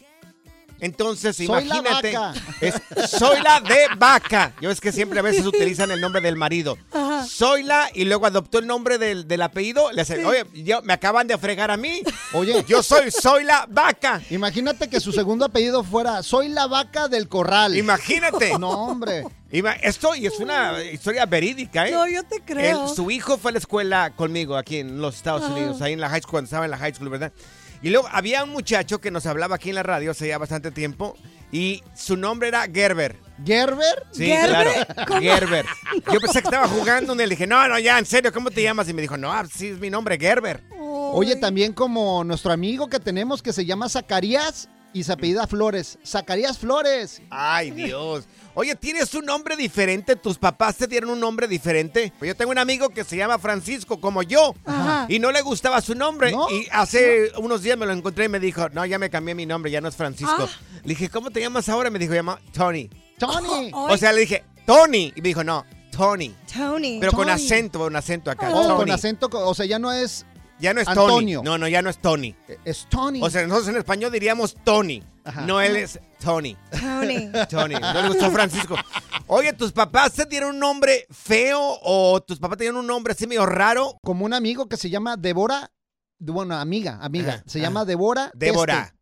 Entonces, 0.81 1.37
Soy 1.37 1.47
la 1.49 1.61
imagínate. 1.79 2.13
vaca. 2.17 2.35
Es 2.61 2.75
Zoila 3.19 3.61
de 3.61 3.89
Vaca. 3.99 4.53
Yo 4.61 4.71
es 4.71 4.81
que 4.81 4.93
siempre 4.93 5.19
a 5.19 5.23
veces 5.23 5.45
utilizan 5.45 5.91
el 5.91 6.01
nombre 6.01 6.21
del 6.21 6.37
marido. 6.37 6.79
Ajá. 6.93 7.27
Zoila 7.27 7.91
y 7.95 8.05
luego 8.05 8.27
adoptó 8.27 8.61
el 8.61 8.69
nombre 8.69 8.97
del, 8.97 9.27
del 9.27 9.43
apellido. 9.43 9.91
Le 9.91 10.03
hace, 10.03 10.25
oye, 10.25 10.45
yo- 10.55 10.81
me 10.83 10.93
acaban 10.93 11.27
de 11.27 11.37
fregar 11.37 11.73
a 11.73 11.77
mí. 11.77 12.01
Oye, 12.33 12.65
Yo 12.69 12.85
soy 12.85 13.11
Zoila 13.11 13.67
Vaca. 13.69 14.23
imagínate 14.31 14.89
que 14.89 15.01
su 15.01 15.11
segundo 15.11 15.47
apellido 15.47 15.83
fuera 15.83 16.23
Soy 16.23 16.49
la 16.49 16.69
vaca 16.69 17.09
del 17.09 17.27
corral. 17.29 17.77
Imagínate. 17.77 18.57
No, 18.57 18.71
hombre. 18.71 19.25
Esto 19.51 20.15
y 20.15 20.27
es 20.27 20.39
una 20.41 20.83
historia 20.85 21.25
verídica, 21.25 21.89
¿eh? 21.89 21.93
No, 21.93 22.07
yo 22.07 22.23
te 22.23 22.41
creo. 22.41 22.89
Su 22.89 23.11
hijo 23.11 23.39
fue 23.39 23.51
a 23.51 23.53
la 23.53 23.59
escuela 23.59 24.13
conmigo 24.15 24.57
aquí 24.57 24.79
en 24.79 25.01
los 25.01 25.17
Estados 25.17 25.45
Ajá. 25.45 25.55
Unidos, 25.55 25.81
ahí 25.81 25.95
en 25.95 26.01
la 26.01 26.11
high 26.11 26.21
school, 26.21 26.33
cuando 26.33 26.45
estaba 26.47 26.67
en 26.67 26.71
la 26.71 26.77
high 26.77 26.95
school, 26.95 27.09
¿verdad? 27.09 27.33
Y 27.81 27.91
luego 27.91 28.09
había 28.11 28.45
un 28.45 28.51
muchacho 28.51 29.01
que 29.01 29.11
nos 29.11 29.25
hablaba 29.27 29.57
aquí 29.57 29.71
en 29.71 29.77
la 29.77 29.83
radio 29.83 30.11
hace 30.11 30.29
ya 30.29 30.37
bastante 30.37 30.71
tiempo 30.71 31.17
y 31.51 31.83
su 31.95 32.17
nombre 32.17 32.49
era 32.49 32.67
Gerber. 32.71 33.17
¿Gerber? 33.45 34.05
Sí, 34.11 34.27
¿Gerber? 34.27 34.85
claro. 34.85 35.07
¿Cómo? 35.07 35.21
Gerber. 35.21 35.67
Yo 36.13 36.21
pensé 36.21 36.43
que 36.43 36.49
estaba 36.49 36.69
jugando 36.69 37.15
y 37.15 37.17
le 37.19 37.29
dije, 37.29 37.47
no, 37.47 37.67
no, 37.69 37.79
ya, 37.79 37.99
en 37.99 38.05
serio, 38.05 38.33
¿cómo 38.33 38.51
te 38.51 38.63
llamas? 38.63 38.89
Y 38.89 38.93
me 38.93 39.01
dijo, 39.01 39.17
no, 39.17 39.33
ah, 39.33 39.47
sí, 39.51 39.69
es 39.69 39.79
mi 39.79 39.91
nombre, 39.91 40.19
Gerber. 40.19 40.63
Oye, 40.79 41.37
también 41.37 41.73
como 41.73 42.23
nuestro 42.25 42.53
amigo 42.53 42.89
que 42.89 42.99
tenemos 42.99 43.43
que 43.43 43.53
se 43.53 43.65
llama 43.65 43.89
Zacarías 43.89 44.69
y 44.93 45.05
se 45.05 45.13
apellida 45.13 45.47
Flores. 45.47 45.99
Zacarías 46.05 46.59
Flores. 46.59 47.23
Ay, 47.31 47.71
Dios. 47.71 48.27
Oye, 48.55 48.75
¿tienes 48.75 49.15
un 49.15 49.25
nombre 49.25 49.57
diferente? 49.57 50.17
¿Tus 50.17 50.39
papás 50.39 50.77
te 50.77 50.87
dieron 50.87 51.11
un 51.11 51.21
nombre 51.21 51.47
diferente? 51.47 52.13
Pues 52.19 52.29
yo 52.29 52.35
tengo 52.35 52.51
un 52.51 52.59
amigo 52.59 52.89
que 52.89 53.05
se 53.05 53.17
llama 53.17 53.39
Francisco, 53.39 54.01
como 54.01 54.23
yo. 54.23 54.55
Ajá. 54.65 55.07
Y 55.09 55.19
no 55.19 55.31
le 55.31 55.43
gustaba 55.43 55.81
su 55.81 55.95
nombre. 55.95 56.33
¿No? 56.33 56.51
Y 56.51 56.67
hace 56.73 57.31
unos 57.39 57.63
días 57.63 57.79
me 57.79 57.87
lo 57.87 57.93
encontré 57.93 58.25
y 58.25 58.29
me 58.29 58.41
dijo, 58.41 58.69
no, 58.71 58.85
ya 58.85 58.99
me 58.99 59.11
cambié 59.11 59.35
mi 59.35 59.47
nombre, 59.47 59.71
ya 59.71 59.81
no 59.81 59.89
es 59.89 59.97
Francisco. 59.97 60.35
Ah. 60.39 60.49
Le 60.83 60.89
dije, 60.89 61.09
¿cómo 61.09 61.31
te 61.31 61.41
llamas 61.41 61.69
ahora? 61.69 61.91
Me 61.91 61.99
dijo, 61.99 62.15
llama 62.15 62.41
Tony. 62.53 62.91
Tony. 63.19 63.71
Oh, 63.73 63.93
O 63.93 63.97
sea, 63.97 64.13
le 64.13 64.21
dije, 64.21 64.45
Tony. 64.67 65.13
Y 65.15 65.21
me 65.21 65.29
dijo, 65.29 65.45
no, 65.45 65.65
Tony. 65.91 66.35
Tony. 66.53 66.99
Pero 67.01 67.13
con 67.13 67.29
acento, 67.29 67.85
un 67.85 67.97
acento 67.97 68.31
acá. 68.31 68.51
Oh, 68.53 68.77
con 68.77 68.91
acento, 68.91 69.29
o 69.33 69.55
sea, 69.55 69.67
ya 69.67 69.79
no 69.79 69.93
es, 69.93 70.27
Ya 70.61 70.75
no 70.75 70.81
es 70.81 70.89
Antonio. 70.89 71.41
Tony. 71.41 71.49
No, 71.51 71.59
no, 71.59 71.69
ya 71.69 71.83
no 71.83 71.91
es 71.91 71.99
Tony. 71.99 72.35
es 72.65 72.87
Tony. 72.89 73.21
O 73.23 73.31
sea, 73.31 73.43
nosotros 73.47 73.69
en 73.69 73.77
español 73.77 74.11
diríamos 74.13 74.57
Tony. 74.65 75.03
Ajá. 75.25 75.43
No, 75.43 75.61
él 75.61 75.77
es 75.77 76.01
Tony. 76.21 76.57
Tony. 76.71 77.31
Tony, 77.51 77.75
no 77.75 78.03
le 78.03 78.09
gustó 78.09 78.31
Francisco. 78.31 78.77
Oye, 79.27 79.53
¿tus 79.53 79.73
papás 79.73 80.15
te 80.15 80.25
dieron 80.25 80.55
un 80.55 80.59
nombre 80.59 81.07
feo 81.11 81.61
o 81.83 82.21
tus 82.23 82.39
papás 82.39 82.59
te 82.59 82.65
dieron 82.65 82.81
un 82.81 82.87
nombre 82.87 83.13
así 83.13 83.27
medio 83.27 83.45
raro? 83.47 83.99
como 84.03 84.25
un 84.25 84.33
amigo 84.35 84.69
que 84.69 84.77
se 84.77 84.89
llama 84.91 85.17
Débora, 85.17 85.71
bueno, 86.19 86.57
amiga, 86.57 86.99
amiga, 87.03 87.35
Ajá, 87.35 87.43
se 87.47 87.59
ajá. 87.59 87.69
llama 87.69 87.85
Débora. 87.85 88.31
Débora. 88.35 88.95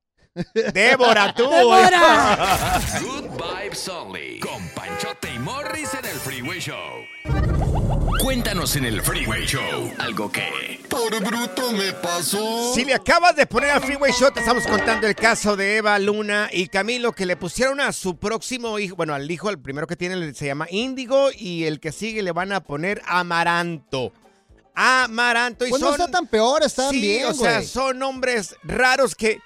Débora, 0.72 1.32
tú. 1.34 1.48
Débora. 1.48 2.80
Good 3.00 3.30
Vibes 3.30 3.88
Only. 3.88 4.38
Con 4.40 4.68
Panchote 4.74 5.32
y 5.34 5.38
Morris 5.38 5.94
en 5.94 6.04
el 6.04 6.16
Freeway 6.20 6.60
Show. 6.60 6.76
Cuéntanos 8.20 8.76
en 8.76 8.84
el 8.84 9.00
Freeway 9.02 9.46
Show 9.46 9.92
algo 9.98 10.30
que... 10.30 10.80
Por 10.88 11.24
bruto 11.24 11.72
me 11.72 11.92
pasó. 11.92 12.72
Si 12.74 12.84
le 12.84 12.94
acabas 12.94 13.34
de 13.36 13.46
poner 13.46 13.70
al 13.70 13.80
Freeway 13.80 14.12
Show, 14.12 14.30
te 14.30 14.40
estamos 14.40 14.66
contando 14.66 15.06
el 15.06 15.14
caso 15.14 15.56
de 15.56 15.76
Eva 15.76 15.98
Luna 15.98 16.48
y 16.52 16.68
Camilo 16.68 17.12
que 17.12 17.24
le 17.24 17.36
pusieron 17.36 17.80
a 17.80 17.92
su 17.92 18.16
próximo 18.16 18.78
hijo, 18.78 18.96
bueno, 18.96 19.14
al 19.14 19.30
hijo, 19.30 19.48
el 19.48 19.58
primero 19.58 19.86
que 19.86 19.96
tiene 19.96 20.34
se 20.34 20.46
llama 20.46 20.66
Índigo 20.70 21.30
y 21.36 21.64
el 21.64 21.80
que 21.80 21.92
sigue 21.92 22.22
le 22.22 22.32
van 22.32 22.52
a 22.52 22.60
poner 22.60 23.00
Amaranto. 23.06 24.12
Amaranto. 24.74 25.66
Y 25.66 25.70
Pues 25.70 25.80
no 25.80 25.88
son, 25.92 26.00
está 26.00 26.10
tan 26.10 26.26
peor, 26.26 26.62
está 26.62 26.90
sí, 26.90 27.00
bien, 27.00 27.26
o 27.26 27.34
sea, 27.34 27.62
son 27.62 27.98
nombres 27.98 28.56
raros 28.62 29.14
que, 29.14 29.40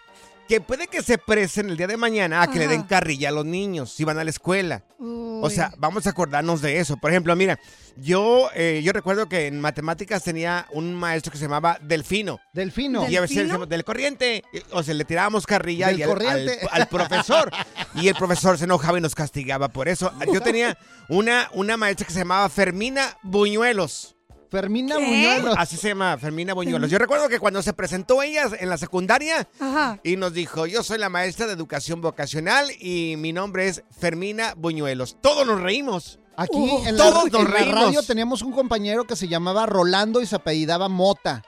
que 0.50 0.60
puede 0.60 0.88
que 0.88 1.00
se 1.00 1.16
presten 1.16 1.70
el 1.70 1.76
día 1.76 1.86
de 1.86 1.96
mañana 1.96 2.42
a 2.42 2.50
que 2.50 2.58
le 2.58 2.66
den 2.66 2.82
carrilla 2.82 3.28
a 3.28 3.30
los 3.32 3.44
niños 3.46 3.92
si 3.92 4.02
van 4.02 4.18
a 4.18 4.24
la 4.24 4.30
escuela. 4.30 4.82
O 4.98 5.48
sea, 5.48 5.72
vamos 5.78 6.08
a 6.08 6.10
acordarnos 6.10 6.60
de 6.60 6.80
eso. 6.80 6.96
Por 6.96 7.12
ejemplo, 7.12 7.36
mira, 7.36 7.56
yo, 7.96 8.50
eh, 8.56 8.80
yo 8.82 8.92
recuerdo 8.92 9.28
que 9.28 9.46
en 9.46 9.60
matemáticas 9.60 10.24
tenía 10.24 10.66
un 10.72 10.92
maestro 10.92 11.30
que 11.30 11.38
se 11.38 11.44
llamaba 11.44 11.78
Delfino. 11.82 12.40
Delfino. 12.52 13.08
Y 13.08 13.14
a 13.14 13.20
veces 13.20 13.36
decíamos, 13.44 13.68
del 13.68 13.84
corriente. 13.84 14.42
O 14.72 14.82
sea, 14.82 14.92
le 14.94 15.04
tirábamos 15.04 15.46
carrilla 15.46 15.86
Del 15.86 16.00
y 16.00 16.02
al, 16.02 16.10
al- 16.10 16.14
corriente. 16.16 16.58
al 16.72 16.88
profesor. 16.88 17.52
Y 17.94 18.08
el 18.08 18.16
profesor 18.16 18.58
se 18.58 18.64
enojaba 18.64 18.98
y 18.98 19.02
nos 19.02 19.14
castigaba 19.14 19.68
por 19.68 19.86
eso. 19.88 20.12
Yo 20.34 20.40
tenía 20.40 20.76
una, 21.08 21.48
una 21.54 21.76
maestra 21.76 22.08
que 22.08 22.12
se 22.12 22.18
llamaba 22.18 22.48
Fermina 22.48 23.16
Buñuelos. 23.22 24.16
Fermina 24.50 24.96
¿Qué? 24.96 25.04
Buñuelos. 25.04 25.54
Así 25.58 25.76
se 25.76 25.88
llama, 25.88 26.18
Fermina 26.18 26.54
Buñuelos. 26.54 26.90
Yo 26.90 26.98
recuerdo 26.98 27.28
que 27.28 27.38
cuando 27.38 27.62
se 27.62 27.72
presentó 27.72 28.22
ella 28.22 28.48
en 28.58 28.68
la 28.68 28.76
secundaria 28.78 29.46
Ajá. 29.60 30.00
y 30.02 30.16
nos 30.16 30.32
dijo, 30.32 30.66
yo 30.66 30.82
soy 30.82 30.98
la 30.98 31.08
maestra 31.08 31.46
de 31.46 31.52
educación 31.52 32.00
vocacional 32.00 32.68
y 32.80 33.14
mi 33.16 33.32
nombre 33.32 33.68
es 33.68 33.82
Fermina 33.98 34.54
Buñuelos. 34.56 35.16
Todos 35.20 35.46
nos 35.46 35.60
reímos. 35.60 36.18
Aquí 36.36 36.50
Uh, 36.56 36.84
en, 36.86 36.96
la, 36.96 37.04
todos 37.04 37.30
nos 37.32 37.42
en 37.44 37.50
la 37.70 37.80
radio 37.82 38.02
teníamos 38.02 38.42
un 38.42 38.52
compañero 38.52 39.04
que 39.04 39.14
se 39.14 39.28
llamaba 39.28 39.66
Rolando 39.66 40.20
y 40.22 40.26
se 40.26 40.36
apellidaba 40.36 40.88
Mota. 40.88 41.42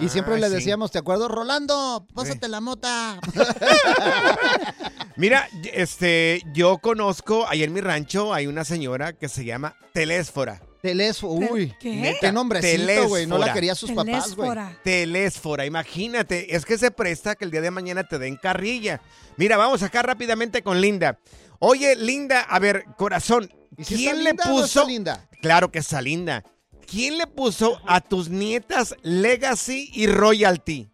y 0.00 0.08
siempre 0.08 0.34
Ah, 0.34 0.38
le 0.38 0.48
sí. 0.48 0.54
decíamos, 0.54 0.90
¿te 0.92 0.98
acuerdas? 0.98 1.28
Rolando, 1.30 2.06
pásate 2.14 2.46
la 2.48 2.60
mota. 2.60 3.18
Mira, 5.16 5.48
este, 5.72 6.42
yo 6.52 6.78
conozco, 6.78 7.46
ahí 7.48 7.62
en 7.62 7.72
mi 7.72 7.80
rancho 7.80 8.34
hay 8.34 8.46
una 8.46 8.64
señora 8.64 9.14
que 9.14 9.28
se 9.28 9.44
llama 9.44 9.74
Telésfora. 9.92 10.60
Telésfora, 10.90 11.46
uy. 11.50 11.74
¿Qué? 11.80 11.90
Qué, 12.02 12.16
qué 12.20 12.32
nombrecito, 12.32 13.08
güey. 13.08 13.26
No 13.26 13.38
la 13.38 13.46
Telésfora. 13.46 13.52
quería 13.54 13.74
sus 13.74 13.90
papás, 13.92 14.34
güey. 14.36 14.48
Telésfora. 14.50 14.80
Telésfora, 14.82 15.66
imagínate, 15.66 16.54
es 16.54 16.64
que 16.64 16.78
se 16.78 16.90
presta 16.90 17.34
que 17.34 17.44
el 17.44 17.50
día 17.50 17.60
de 17.60 17.70
mañana 17.70 18.04
te 18.04 18.18
den 18.18 18.36
carrilla. 18.36 19.00
Mira, 19.36 19.56
vamos 19.56 19.82
acá 19.82 20.02
rápidamente 20.02 20.62
con 20.62 20.80
Linda. 20.80 21.18
Oye, 21.58 21.96
Linda, 21.96 22.40
a 22.42 22.58
ver, 22.58 22.84
corazón, 22.96 23.50
¿Y 23.76 23.84
si 23.84 23.96
¿quién 23.96 24.18
le 24.22 24.30
linda 24.30 24.44
o 24.44 24.48
no 24.48 24.54
puso? 24.54 24.80
está 24.80 24.84
linda? 24.84 25.28
Claro 25.40 25.70
que 25.72 25.78
está 25.78 26.00
linda. 26.02 26.44
¿Quién 26.86 27.18
le 27.18 27.26
puso 27.26 27.80
a 27.86 28.00
tus 28.00 28.28
nietas 28.28 28.94
Legacy 29.02 29.90
y 29.92 30.06
Royalty? 30.06 30.88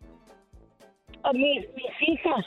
A 1.24 1.32
mis, 1.32 1.60
mis 1.76 2.08
hijas. 2.08 2.44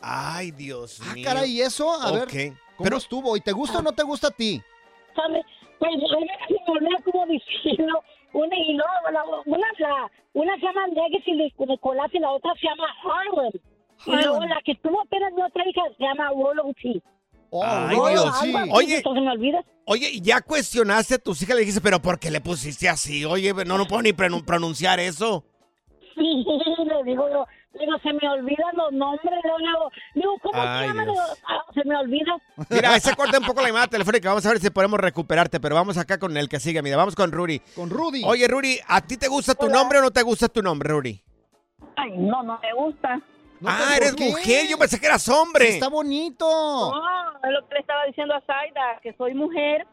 Ay, 0.00 0.50
Dios 0.50 0.98
Ah, 1.02 1.14
mío. 1.14 1.24
caray, 1.24 1.50
¿y 1.52 1.60
eso? 1.62 1.92
A 2.02 2.10
ver, 2.12 2.22
Ok, 2.24 2.56
¿cómo 2.76 2.84
pero- 2.84 2.96
estuvo? 2.96 3.36
¿Y 3.36 3.40
te 3.40 3.52
gusta 3.52 3.78
o 3.78 3.82
no 3.82 3.92
te 3.92 4.02
gusta 4.02 4.28
a 4.28 4.30
ti? 4.32 4.60
¿Sabes? 5.14 5.44
Pues 5.82 5.94
a 6.12 6.16
ver 6.20 6.28
si 6.46 6.54
me 6.54 6.78
olvida 6.78 6.98
cómo 7.04 7.26
decirlo. 7.26 8.02
Una 8.34 8.56
y 8.56 8.74
no, 8.74 8.84
la- 9.12 9.24
una, 9.46 9.66
la, 9.78 10.10
una 10.32 10.54
se 10.56 10.62
llama 10.62 10.86
Legacy 10.86 11.32
Nicolás 11.66 12.08
y 12.12 12.18
la 12.20 12.30
otra 12.30 12.52
se 12.60 12.68
llama 12.68 12.86
Harlem. 13.02 13.52
Y 14.06 14.10
luego 14.12 14.44
la 14.44 14.60
que 14.64 14.74
tuvo 14.76 15.00
apenas 15.02 15.32
mi 15.32 15.42
otra 15.42 15.64
hija 15.68 15.82
se 15.98 16.04
llama 16.04 16.30
Royalty. 16.30 17.02
Oh, 17.50 17.62
Ay, 17.64 17.96
Royal, 17.96 18.22
Dios. 18.22 18.38
sí. 18.40 18.54
Oye. 18.72 18.96
Entonces 18.98 19.22
me 19.24 19.30
olvidas. 19.32 19.64
Oye, 19.84 20.08
¿y 20.12 20.20
ya 20.22 20.40
cuestionaste 20.40 21.16
a 21.16 21.18
tus 21.18 21.42
hijas? 21.42 21.54
Le 21.56 21.60
dijiste, 21.60 21.80
pero 21.82 22.00
¿por 22.00 22.18
qué 22.18 22.30
le 22.30 22.40
pusiste 22.40 22.88
así? 22.88 23.24
Oye, 23.24 23.52
no, 23.66 23.76
no 23.76 23.84
puedo 23.86 24.02
ni 24.02 24.12
pronun- 24.12 24.44
pronunciar 24.44 25.00
eso. 25.00 25.44
Sí, 26.14 26.44
le 26.84 27.04
digo 27.04 27.28
yo, 27.30 27.46
digo, 27.78 27.98
se 28.02 28.12
me 28.12 28.28
olvidan 28.28 28.76
los 28.76 28.92
nombres, 28.92 29.40
luego 29.44 29.58
digo, 29.58 29.90
digo, 30.14 30.38
¿cómo 30.42 30.60
Ay, 30.62 30.80
se 30.80 30.86
llama? 30.88 31.04
Dios. 31.04 31.16
Digo, 31.16 31.38
"Ah, 31.48 31.64
se 31.74 31.84
me 31.84 31.96
olvida. 31.96 32.36
Mira, 32.70 32.92
ahí 32.94 33.00
se 33.00 33.14
corta 33.16 33.38
un 33.38 33.44
poco 33.46 33.60
la 33.60 33.68
llamada 33.68 33.86
telefónica. 33.88 34.28
Vamos 34.28 34.46
a 34.46 34.50
ver 34.50 34.60
si 34.60 34.70
podemos 34.70 35.00
recuperarte, 35.00 35.60
pero 35.60 35.74
vamos 35.74 35.96
acá 35.98 36.18
con 36.18 36.36
el 36.36 36.48
que 36.48 36.60
sigue. 36.60 36.82
Mira, 36.82 36.96
vamos 36.96 37.14
con 37.14 37.32
Rudy. 37.32 37.60
Con 37.74 37.90
Rudy. 37.90 38.22
Oye, 38.24 38.46
Rudy, 38.48 38.78
¿a 38.88 39.00
ti 39.00 39.16
te 39.16 39.28
gusta 39.28 39.54
tu 39.54 39.68
nombre 39.68 39.98
o 39.98 40.02
no 40.02 40.10
te 40.10 40.22
gusta 40.22 40.48
tu 40.48 40.62
nombre, 40.62 40.90
Rudy? 40.90 41.22
Ay, 41.96 42.12
no, 42.16 42.42
no 42.42 42.58
me 42.60 42.72
gusta. 42.74 43.16
No, 43.60 43.70
ah, 43.70 43.78
¿por 43.86 43.96
eres 43.96 44.14
qué? 44.16 44.24
mujer. 44.28 44.66
Yo 44.68 44.76
pensé 44.76 44.98
que 44.98 45.06
eras 45.06 45.28
hombre. 45.28 45.68
Está 45.68 45.88
bonito. 45.88 46.44
No, 46.46 46.92
es 47.44 47.50
lo 47.52 47.68
que 47.68 47.74
le 47.74 47.80
estaba 47.80 48.04
diciendo 48.06 48.34
a 48.34 48.40
Zaida, 48.40 49.00
que 49.02 49.12
soy 49.14 49.34
mujer, 49.34 49.86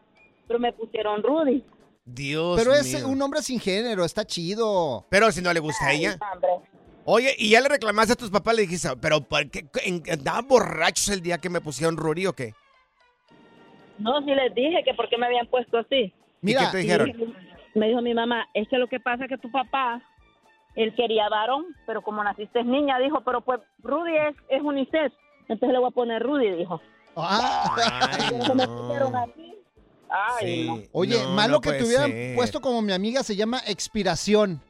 pero 0.48 0.58
me 0.58 0.72
pusieron 0.72 1.22
Rudy. 1.22 1.64
Dios 2.04 2.58
Pero 2.58 2.74
es 2.74 2.92
un 3.04 3.16
nombre 3.18 3.42
sin 3.42 3.60
género, 3.60 4.04
está 4.04 4.24
chido. 4.24 5.06
Pero 5.08 5.30
si 5.30 5.40
no 5.40 5.52
le 5.52 5.60
gusta 5.60 5.86
a 5.86 5.92
ella. 5.92 6.18
Hombre. 6.32 6.48
Oye, 7.12 7.34
y 7.38 7.50
ya 7.50 7.60
le 7.60 7.68
reclamaste 7.68 8.12
a 8.12 8.16
tus 8.16 8.30
papás, 8.30 8.54
le 8.54 8.62
dijiste, 8.62 8.88
pero 9.00 9.20
¿por 9.20 9.50
qué 9.50 9.64
en- 9.84 10.02
andaban 10.12 10.46
borrachos 10.46 11.08
el 11.08 11.20
día 11.22 11.38
que 11.38 11.50
me 11.50 11.60
pusieron 11.60 11.96
Rudy 11.96 12.26
o 12.26 12.32
qué? 12.34 12.54
No, 13.98 14.20
sí 14.20 14.32
les 14.34 14.54
dije 14.54 14.82
que 14.84 14.94
por 14.94 15.08
qué 15.08 15.18
me 15.18 15.26
habían 15.26 15.46
puesto 15.48 15.78
así. 15.78 16.12
Mira, 16.40 16.62
¿Y 16.62 16.66
qué 16.66 16.70
te 16.70 16.78
dijeron? 16.78 17.34
Me 17.74 17.88
dijo 17.88 18.00
mi 18.00 18.14
mamá, 18.14 18.46
es 18.54 18.68
que 18.68 18.78
lo 18.78 18.86
que 18.86 19.00
pasa 19.00 19.24
es 19.24 19.28
que 19.28 19.38
tu 19.38 19.50
papá, 19.50 20.00
él 20.76 20.94
quería 20.94 21.28
varón, 21.28 21.66
pero 21.84 22.00
como 22.00 22.22
naciste 22.22 22.62
niña, 22.62 22.98
dijo, 23.00 23.22
pero 23.24 23.40
pues 23.40 23.60
Rudy 23.82 24.16
es, 24.16 24.36
es 24.48 24.62
unisex, 24.62 25.12
entonces 25.48 25.70
le 25.70 25.78
voy 25.78 25.88
a 25.88 25.94
poner 25.94 26.22
Rudy, 26.22 26.50
dijo. 26.52 26.80
Ah, 27.16 27.76
Ay, 27.76 28.28
Entonces 28.32 28.54
me 28.54 28.66
pusieron 28.68 29.12
no. 29.12 29.18
así. 29.18 29.54
Ay, 30.08 30.46
Sí. 30.46 30.66
no. 30.66 30.82
Oye, 30.92 31.22
No, 31.24 31.30
malo 31.30 31.52
no 31.54 31.60
que 31.60 31.72
te 31.72 31.84
hubieran 31.84 32.10
ser. 32.10 32.36
puesto 32.36 32.60
como 32.60 32.80
mi 32.82 32.92
amiga 32.92 33.22
se 33.24 33.34
llama 33.36 33.60
expiración. 33.66 34.60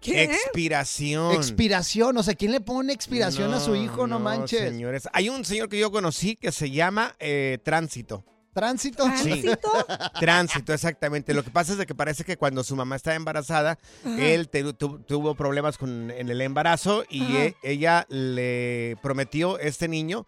¿Qué? 0.00 0.24
Expiración. 0.24 1.32
Expiración, 1.34 2.16
o 2.16 2.22
sea, 2.22 2.34
¿quién 2.34 2.52
le 2.52 2.60
pone 2.60 2.92
expiración 2.92 3.52
a 3.52 3.60
su 3.60 3.74
hijo? 3.74 4.06
No, 4.06 4.18
manches. 4.20 4.60
Señores, 4.60 5.08
hay 5.12 5.28
un 5.28 5.44
señor 5.44 5.68
que 5.68 5.78
yo 5.78 5.90
conocí 5.90 6.36
que 6.36 6.52
se 6.52 6.70
llama 6.70 7.14
eh, 7.18 7.58
Tránsito. 7.64 8.24
Tránsito. 8.54 9.04
Sí. 9.16 9.30
¿Tránsito? 9.42 9.70
Tránsito, 10.18 10.72
exactamente. 10.72 11.32
Lo 11.34 11.44
que 11.44 11.50
pasa 11.50 11.72
es 11.72 11.78
de 11.78 11.86
que 11.86 11.94
parece 11.94 12.24
que 12.24 12.36
cuando 12.36 12.64
su 12.64 12.74
mamá 12.74 12.96
estaba 12.96 13.14
embarazada, 13.14 13.78
Ajá. 14.04 14.20
él 14.24 14.48
te- 14.48 14.72
tu- 14.72 14.98
tuvo 15.00 15.34
problemas 15.36 15.78
con, 15.78 16.10
en 16.10 16.28
el 16.28 16.40
embarazo 16.40 17.04
y 17.08 17.36
e- 17.36 17.56
ella 17.62 18.04
le 18.08 18.96
prometió 19.02 19.58
este 19.60 19.86
niño 19.86 20.26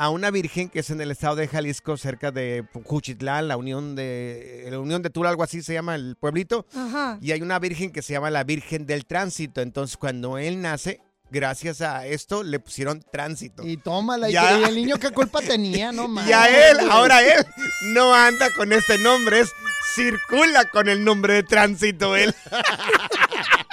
a 0.00 0.08
una 0.08 0.30
virgen 0.30 0.70
que 0.70 0.78
es 0.78 0.88
en 0.88 0.98
el 1.02 1.10
estado 1.10 1.36
de 1.36 1.46
Jalisco, 1.46 1.98
cerca 1.98 2.30
de 2.30 2.64
Juchitlán, 2.84 3.48
la 3.48 3.58
Unión 3.58 3.94
de 3.94 4.66
la 4.70 4.78
Unión 4.78 5.02
de 5.02 5.10
Tula, 5.10 5.28
algo 5.28 5.42
así 5.42 5.62
se 5.62 5.74
llama 5.74 5.94
el 5.94 6.16
pueblito. 6.18 6.64
Ajá. 6.74 7.18
Y 7.20 7.32
hay 7.32 7.42
una 7.42 7.58
virgen 7.58 7.92
que 7.92 8.00
se 8.00 8.14
llama 8.14 8.30
la 8.30 8.42
Virgen 8.42 8.86
del 8.86 9.04
Tránsito. 9.04 9.60
Entonces, 9.60 9.98
cuando 9.98 10.38
él 10.38 10.62
nace, 10.62 11.02
gracias 11.30 11.82
a 11.82 12.06
esto, 12.06 12.42
le 12.42 12.58
pusieron 12.60 13.04
tránsito. 13.12 13.62
Y 13.62 13.76
tómala. 13.76 14.30
¿Y, 14.30 14.32
Ya. 14.32 14.58
y 14.58 14.64
el 14.64 14.74
niño 14.74 14.96
qué 14.98 15.10
culpa 15.10 15.42
tenía? 15.42 15.92
No 15.92 16.08
manches. 16.08 16.30
Y 16.30 16.32
a 16.32 16.70
él, 16.70 16.78
ahora 16.90 17.22
él, 17.22 17.44
no 17.92 18.14
anda 18.14 18.48
con 18.56 18.72
este 18.72 18.96
nombre, 18.96 19.40
es 19.40 19.52
circula 19.94 20.64
con 20.70 20.88
el 20.88 21.04
nombre 21.04 21.34
de 21.34 21.42
tránsito 21.42 22.16
él. 22.16 22.34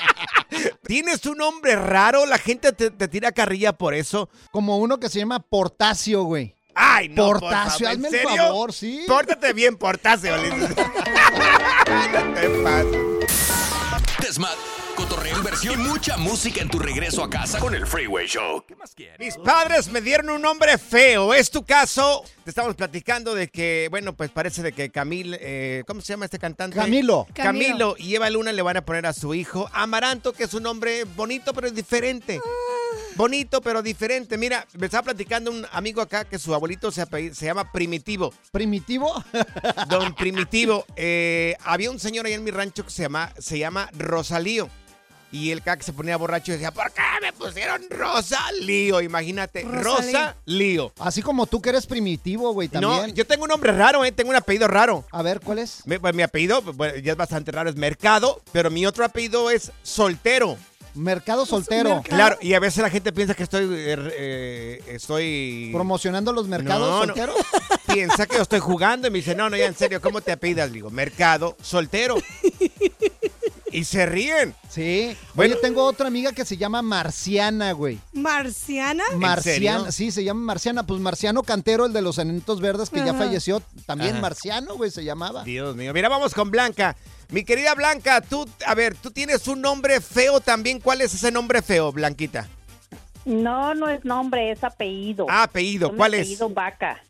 Tienes 0.88 1.26
un 1.26 1.38
nombre 1.38 1.76
raro, 1.76 2.26
la 2.26 2.38
gente 2.38 2.72
te, 2.72 2.90
te 2.92 3.08
tira 3.08 3.32
carrilla 3.32 3.74
por 3.74 3.94
eso. 3.94 4.30
Como 4.52 4.78
uno 4.78 5.00
que 5.00 5.10
se 5.10 5.20
llama 5.20 5.40
Portacio, 5.40 6.24
güey. 6.24 6.56
Ay, 6.74 7.10
no, 7.10 7.26
por 7.28 7.40
Portacio, 7.42 7.88
favor, 7.88 7.92
hazme 7.92 8.08
¿en 8.08 8.14
el 8.14 8.22
serio? 8.22 8.44
favor, 8.44 8.72
sí. 8.74 9.04
Pórtate 9.08 9.52
bien, 9.54 9.76
Portacio. 9.78 10.38
le 10.38 10.52
dices. 10.52 10.70
no 10.78 12.34
te 12.34 12.50
pases. 12.64 14.38
Cotorreo, 15.08 15.38
inversión 15.38 15.80
y 15.80 15.84
mucha 15.88 16.18
música 16.18 16.62
en 16.62 16.70
tu 16.70 16.80
regreso 16.80 17.24
a 17.24 17.30
casa 17.30 17.60
con 17.60 17.74
el 17.74 17.88
Freeway 17.88 18.28
Show. 18.28 18.66
¿Qué 18.68 18.76
más 18.76 18.94
quieres? 18.94 19.18
Mis 19.20 19.38
padres 19.38 19.90
me 19.90 20.02
dieron 20.02 20.30
un 20.30 20.42
nombre 20.42 20.78
feo. 20.78 21.34
¿Es 21.34 21.50
tu 21.50 21.64
caso? 21.64 22.26
Te 22.44 22.50
estamos 22.50 22.76
platicando 22.76 23.34
de 23.34 23.48
que, 23.48 23.88
bueno, 23.90 24.14
pues 24.14 24.32
parece 24.32 24.62
de 24.62 24.74
que 24.74 24.90
Camil, 24.90 25.38
eh, 25.40 25.84
¿cómo 25.88 26.02
se 26.02 26.12
llama 26.12 26.26
este 26.26 26.40
cantante? 26.40 26.76
Camilo. 26.76 27.26
Camilo. 27.34 27.94
Camilo. 27.94 27.96
y 27.98 28.16
Eva 28.16 28.30
Luna 28.30 28.52
le 28.52 28.62
van 28.62 28.76
a 28.76 28.82
poner 28.82 29.06
a 29.06 29.14
su 29.14 29.34
hijo 29.34 29.70
Amaranto, 29.72 30.34
que 30.34 30.44
es 30.44 30.54
un 30.54 30.64
nombre 30.64 31.06
bonito 31.06 31.54
pero 31.54 31.68
es 31.68 31.76
diferente. 31.76 32.42
Bonito 33.16 33.62
pero 33.62 33.82
diferente. 33.82 34.38
Mira, 34.38 34.68
me 34.78 34.88
estaba 34.88 35.04
platicando 35.04 35.52
un 35.52 35.66
amigo 35.72 36.02
acá 36.02 36.26
que 36.26 36.38
su 36.38 36.54
abuelito 36.54 36.92
se, 36.92 37.06
se 37.34 37.46
llama 37.46 37.72
Primitivo. 37.72 38.34
¿Primitivo? 38.52 39.24
Don 39.88 40.14
Primitivo. 40.16 40.86
Eh, 40.98 41.56
había 41.64 41.92
un 41.92 42.00
señor 42.00 42.26
ahí 42.26 42.34
en 42.34 42.44
mi 42.44 42.52
rancho 42.52 42.84
que 42.84 42.92
se 42.92 43.04
llama, 43.04 43.32
se 43.40 43.58
llama 43.58 43.90
Rosalío. 43.98 44.70
Y 45.32 45.52
el 45.52 45.62
que 45.62 45.84
se 45.84 45.92
ponía 45.92 46.16
borracho 46.16 46.52
y 46.52 46.56
decía, 46.56 46.72
¿por 46.72 46.92
qué 46.94 47.02
me 47.22 47.34
pusieron 47.34 47.82
Rosalío? 47.90 49.02
Imagínate, 49.02 49.64
Rosalío. 49.64 50.20
Rosalío. 50.20 50.94
Así 51.00 51.22
como 51.22 51.48
tú 51.48 51.62
que 51.62 51.70
eres 51.70 51.86
primitivo, 51.86 52.54
güey, 52.54 52.70
No, 52.74 52.96
también. 52.98 53.16
yo 53.16 53.28
tengo 53.28 53.44
un 53.44 53.50
nombre 53.50 53.74
raro, 53.74 54.06
¿eh? 54.06 54.12
Tengo 54.14 54.30
un 54.30 54.38
apellido 54.38 54.68
raro. 54.70 55.06
A 55.12 55.22
ver, 55.22 55.42
¿cuál 55.42 55.60
es? 55.60 55.82
Mi, 55.86 55.98
pues, 56.00 56.14
mi 56.16 56.24
apellido 56.24 56.62
bueno, 56.62 56.98
ya 56.98 57.12
es 57.12 57.18
bastante 57.18 57.52
raro, 57.52 57.70
es 57.70 57.76
Mercado, 57.76 58.42
pero 58.54 58.70
mi 58.72 58.86
otro 58.86 59.04
apellido 59.04 59.52
es 59.52 59.72
Soltero. 59.84 60.58
Mercado 60.96 61.46
soltero. 61.46 61.90
Mercado. 61.96 62.16
Claro, 62.16 62.38
y 62.42 62.56
a 62.56 62.60
veces 62.60 62.82
la 62.82 62.90
gente 62.90 63.12
piensa 63.14 63.36
que 63.36 63.44
estoy, 63.44 63.66
eh, 63.72 63.96
eh, 64.18 64.84
estoy... 64.88 65.70
Promocionando 65.72 66.34
los 66.34 66.48
mercados 66.48 66.90
No, 66.90 67.00
no. 67.02 67.06
solteros. 67.06 67.36
Piensa 67.94 68.26
que 68.26 68.38
yo 68.38 68.42
estoy 68.42 68.60
jugando 68.60 69.08
y 69.08 69.12
me 69.12 69.20
dice, 69.20 69.36
no, 69.36 69.48
no, 69.48 69.56
ya 69.58 69.68
en 69.68 69.76
serio, 69.76 70.02
¿cómo 70.02 70.22
te 70.22 70.32
apellidas? 70.32 70.72
Digo, 70.72 70.90
Mercado 70.90 71.56
Soltero. 71.62 72.16
y 73.72 73.84
se 73.84 74.06
ríen. 74.06 74.56
Sí. 74.70 75.16
Bueno. 75.34 75.56
Oye, 75.56 75.62
tengo 75.62 75.84
otra 75.84 76.08
amiga 76.08 76.32
que 76.32 76.46
se 76.46 76.58
llama 76.58 76.82
Marciana, 76.82 77.72
güey. 77.74 78.00
¿Marciana? 78.14 79.04
Marciana, 79.16 79.80
serio? 79.80 79.92
sí, 79.92 80.12
se 80.12 80.24
llama 80.24 80.42
Marciana. 80.42 80.86
Pues 80.86 81.00
Marciano 81.02 81.44
Cantero, 81.44 81.86
el 81.86 81.94
de 81.94 82.02
los 82.02 82.20
Anitos 82.20 82.62
Verdes, 82.62 82.90
que 82.90 83.04
ya 83.04 83.14
falleció. 83.14 83.62
También 83.86 84.14
Ajá. 84.14 84.22
Marciano, 84.22 84.76
güey, 84.76 84.92
se 84.92 85.04
llamaba. 85.04 85.44
Dios 85.44 85.76
mío, 85.76 85.94
mira, 85.94 86.10
vamos 86.10 86.34
con 86.34 86.52
Blanca. 86.52 86.96
Mi 87.30 87.44
querida 87.44 87.76
Blanca, 87.76 88.22
tú, 88.22 88.48
a 88.66 88.74
ver, 88.74 88.96
tú 88.96 89.12
tienes 89.12 89.48
un 89.48 89.62
nombre 89.62 90.00
feo 90.00 90.40
también. 90.40 90.80
¿Cuál 90.80 91.02
es 91.02 91.14
ese 91.14 91.32
nombre 91.32 91.62
feo, 91.62 91.92
Blanquita? 91.92 92.48
No, 93.26 93.74
no 93.76 93.90
es 93.90 94.06
nombre, 94.06 94.52
es 94.52 94.64
apellido. 94.64 95.26
Ah, 95.30 95.44
apellido, 95.44 95.94
¿cuál 95.94 96.14
es? 96.14 96.22
apellido 96.22 96.50
Vaca. 96.50 97.02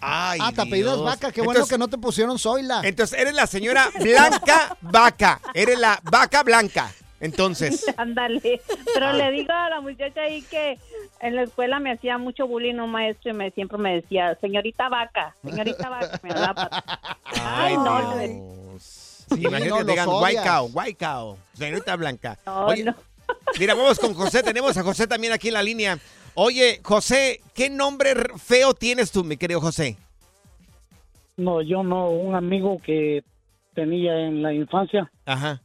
Ay, 0.00 0.38
ah, 0.42 0.52
te 0.52 0.60
apellidas. 0.62 1.00
Vaca. 1.00 1.32
Qué 1.32 1.40
bueno 1.40 1.60
Entonces- 1.60 1.72
que 1.74 1.78
no 1.78 1.88
te 1.88 1.98
pusieron 1.98 2.38
Zoila. 2.38 2.80
Entonces, 2.84 3.18
eres 3.18 3.34
la 3.34 3.46
señora 3.46 3.88
Blanca 4.00 4.76
Vaca. 4.82 5.40
Eres 5.54 5.78
la 5.78 5.98
vaca 6.02 6.42
blanca. 6.42 6.92
Entonces, 7.20 7.86
Ándale. 7.96 8.60
Pero 8.92 9.06
Ah. 9.06 9.12
le 9.14 9.30
digo 9.30 9.52
a 9.52 9.70
la 9.70 9.80
muchacha 9.80 10.20
ahí 10.22 10.42
que 10.42 10.78
en 11.20 11.36
la 11.36 11.42
escuela 11.44 11.78
me 11.80 11.92
hacía 11.92 12.18
mucho 12.18 12.46
bullying 12.46 12.74
un 12.80 12.90
maestro 12.90 13.30
y 13.30 13.34
me 13.34 13.50
siempre 13.52 13.78
me 13.78 13.94
decía, 13.94 14.36
señorita 14.42 14.88
vaca, 14.90 15.34
señorita 15.42 15.88
vaca. 15.88 16.20
Me 16.22 16.30
daba 16.34 16.54
pat- 16.54 16.84
Ay, 17.40 17.76
no, 17.76 18.18
Dios. 18.18 18.82
Sí, 18.82 19.40
Imagínate 19.40 19.68
no, 19.70 19.76
que 19.78 19.84
los 19.84 19.86
digan 19.86 20.08
odias. 20.08 20.22
white 20.22 20.42
cow, 20.48 20.70
white 20.74 20.96
cow, 21.06 21.38
señorita 21.56 21.96
Blanca. 21.96 22.38
no, 22.44 22.66
Oye, 22.66 22.84
no. 22.84 22.94
mira, 23.58 23.74
vamos 23.74 23.98
con 23.98 24.12
José. 24.12 24.42
Tenemos 24.42 24.76
a 24.76 24.82
José 24.82 25.06
también 25.06 25.32
aquí 25.32 25.48
en 25.48 25.54
la 25.54 25.62
línea. 25.62 25.98
Oye, 26.36 26.80
José, 26.82 27.40
¿qué 27.54 27.70
nombre 27.70 28.14
feo 28.38 28.74
tienes 28.74 29.12
tú, 29.12 29.22
mi 29.24 29.36
querido 29.36 29.60
José? 29.60 29.96
No, 31.36 31.62
yo 31.62 31.82
no, 31.82 32.10
un 32.10 32.34
amigo 32.34 32.78
que 32.84 33.22
tenía 33.74 34.18
en 34.26 34.42
la 34.42 34.52
infancia, 34.52 35.10
Ajá. 35.26 35.60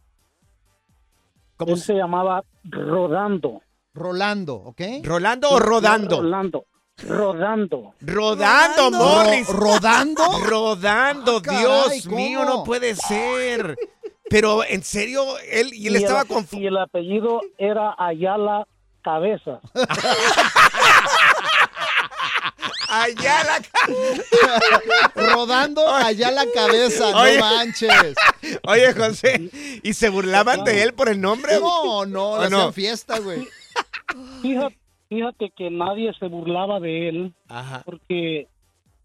¿Cómo 1.58 1.74
él 1.74 1.80
se 1.80 1.94
llamaba 1.94 2.44
Rodando. 2.64 3.62
Rolando, 3.94 4.56
¿ok? 4.56 4.82
¿Rolando 5.04 5.50
o 5.50 5.60
rodando? 5.60 6.22
Rolando. 6.22 6.66
rodando. 7.06 7.94
Rodando, 8.00 8.90
Ro- 8.92 8.98
Morris. 8.98 9.48
¿Rodando? 9.50 10.24
Rodando, 10.46 11.38
Ah, 11.38 11.42
caray, 11.42 11.60
Dios 11.60 12.04
¿cómo? 12.06 12.16
mío, 12.16 12.46
no 12.46 12.64
puede 12.64 12.96
ser. 12.96 13.76
Pero 14.30 14.64
en 14.64 14.84
serio, 14.84 15.24
él 15.52 15.74
y 15.74 15.88
él 15.88 15.98
el 15.98 16.04
estaba 16.04 16.22
ape- 16.24 16.34
confundido. 16.34 16.64
Y 16.64 16.68
el 16.68 16.78
apellido 16.78 17.42
era 17.58 17.94
Ayala 17.98 18.66
Cabeza. 19.14 19.60
Allá 22.92 23.44
la 23.44 23.60
Rodando 25.16 25.88
allá 25.88 26.32
la 26.32 26.46
cabeza, 26.54 27.08
Oye. 27.22 27.38
no 27.38 27.46
manches. 27.46 28.16
Oye, 28.68 28.94
José, 28.94 29.50
¿y 29.84 29.94
se 29.94 30.10
burlaban 30.10 30.64
de 30.64 30.82
él 30.84 30.94
por 30.94 31.08
el 31.10 31.22
nombre? 31.22 31.60
No, 31.60 32.06
no, 32.08 32.32
¿O 32.32 32.50
no? 32.50 32.58
hacían 32.58 32.74
fiesta, 32.74 33.20
güey. 33.20 33.48
Fíjate, 34.42 34.78
fíjate 35.08 35.54
que 35.56 35.70
nadie 35.70 36.12
se 36.20 36.28
burlaba 36.28 36.80
de 36.80 37.10
él 37.10 37.34
Ajá. 37.48 37.84
porque 37.86 38.48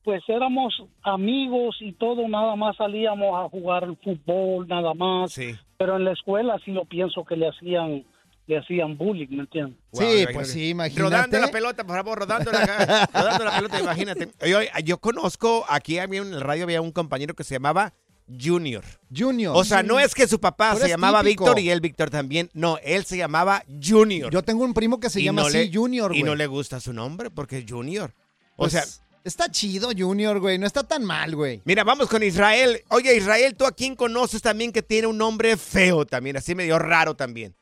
pues 0.02 0.22
éramos 0.28 0.74
amigos 1.02 1.76
y 1.80 1.92
todo, 1.92 2.26
nada 2.28 2.56
más 2.56 2.76
salíamos 2.76 3.38
a 3.38 3.48
jugar 3.50 3.86
fútbol, 4.02 4.66
nada 4.68 4.94
más. 4.94 5.32
Sí. 5.32 5.54
Pero 5.76 5.96
en 5.96 6.04
la 6.04 6.12
escuela 6.12 6.58
sí 6.64 6.72
lo 6.72 6.84
pienso 6.86 7.24
que 7.24 7.36
le 7.36 7.48
hacían 7.48 8.04
le 8.46 8.58
hacían 8.58 8.96
bullying, 8.98 9.28
¿me 9.30 9.40
entiendes? 9.40 9.76
Sí, 9.92 10.26
pues 10.32 10.50
sí, 10.50 10.68
imagínate. 10.70 11.02
Rodando 11.02 11.38
la 11.38 11.48
pelota, 11.50 11.84
por 11.84 11.96
favor, 11.96 12.18
rodando 12.18 12.52
la, 12.52 13.08
rodando 13.12 13.44
la 13.44 13.56
pelota, 13.56 13.80
imagínate. 13.80 14.28
Yo, 14.46 14.58
yo 14.84 14.98
conozco, 14.98 15.64
aquí 15.68 15.98
había 15.98 16.20
en 16.20 16.34
el 16.34 16.40
radio 16.40 16.64
había 16.64 16.80
un 16.82 16.92
compañero 16.92 17.34
que 17.34 17.44
se 17.44 17.54
llamaba 17.54 17.94
Junior. 18.42 18.84
Junior. 19.14 19.54
O 19.56 19.64
sea, 19.64 19.82
no 19.82 20.00
es 20.00 20.14
que 20.14 20.26
su 20.26 20.40
papá 20.40 20.70
Pero 20.74 20.84
se 20.86 20.90
llamaba 20.90 21.20
típico. 21.22 21.44
Víctor 21.44 21.60
y 21.60 21.70
él 21.70 21.80
Víctor 21.80 22.10
también. 22.10 22.50
No, 22.54 22.78
él 22.82 23.04
se 23.04 23.16
llamaba 23.16 23.62
Junior. 23.82 24.30
Yo 24.32 24.42
tengo 24.42 24.64
un 24.64 24.72
primo 24.74 24.98
que 25.00 25.10
se 25.10 25.20
Y 25.20 25.24
llama 25.24 25.42
no 25.42 25.48
así 25.48 25.58
le- 25.68 25.72
Junior, 25.74 26.10
güey. 26.10 26.20
Y 26.20 26.22
no 26.22 26.34
le 26.34 26.46
gusta 26.46 26.80
su 26.80 26.92
nombre 26.92 27.30
porque 27.30 27.58
es 27.58 27.64
Junior. 27.68 28.12
O 28.56 28.64
Pues, 28.64 28.72
sea, 28.72 28.84
Está 29.24 29.50
chido 29.50 29.88
Junior, 29.96 30.38
güey. 30.38 30.58
No 30.58 30.66
está 30.66 30.82
tan 30.86 31.02
mal, 31.02 31.34
güey. 31.34 31.62
mira, 31.64 31.82
vamos 31.82 32.08
con 32.08 32.22
Israel. 32.22 32.82
Oye, 32.90 33.16
Israel, 33.16 33.54
¿tú 33.56 33.64
a 33.64 33.72
quién 33.72 33.96
conoces 33.96 34.42
también 34.42 34.70
que 34.70 34.82
tiene 34.82 35.06
un 35.06 35.16
nombre 35.16 35.56
feo 35.56 36.04
también? 36.04 36.36
Así 36.36 36.54
medio 36.54 36.78
raro 36.78 37.14
también. 37.16 37.54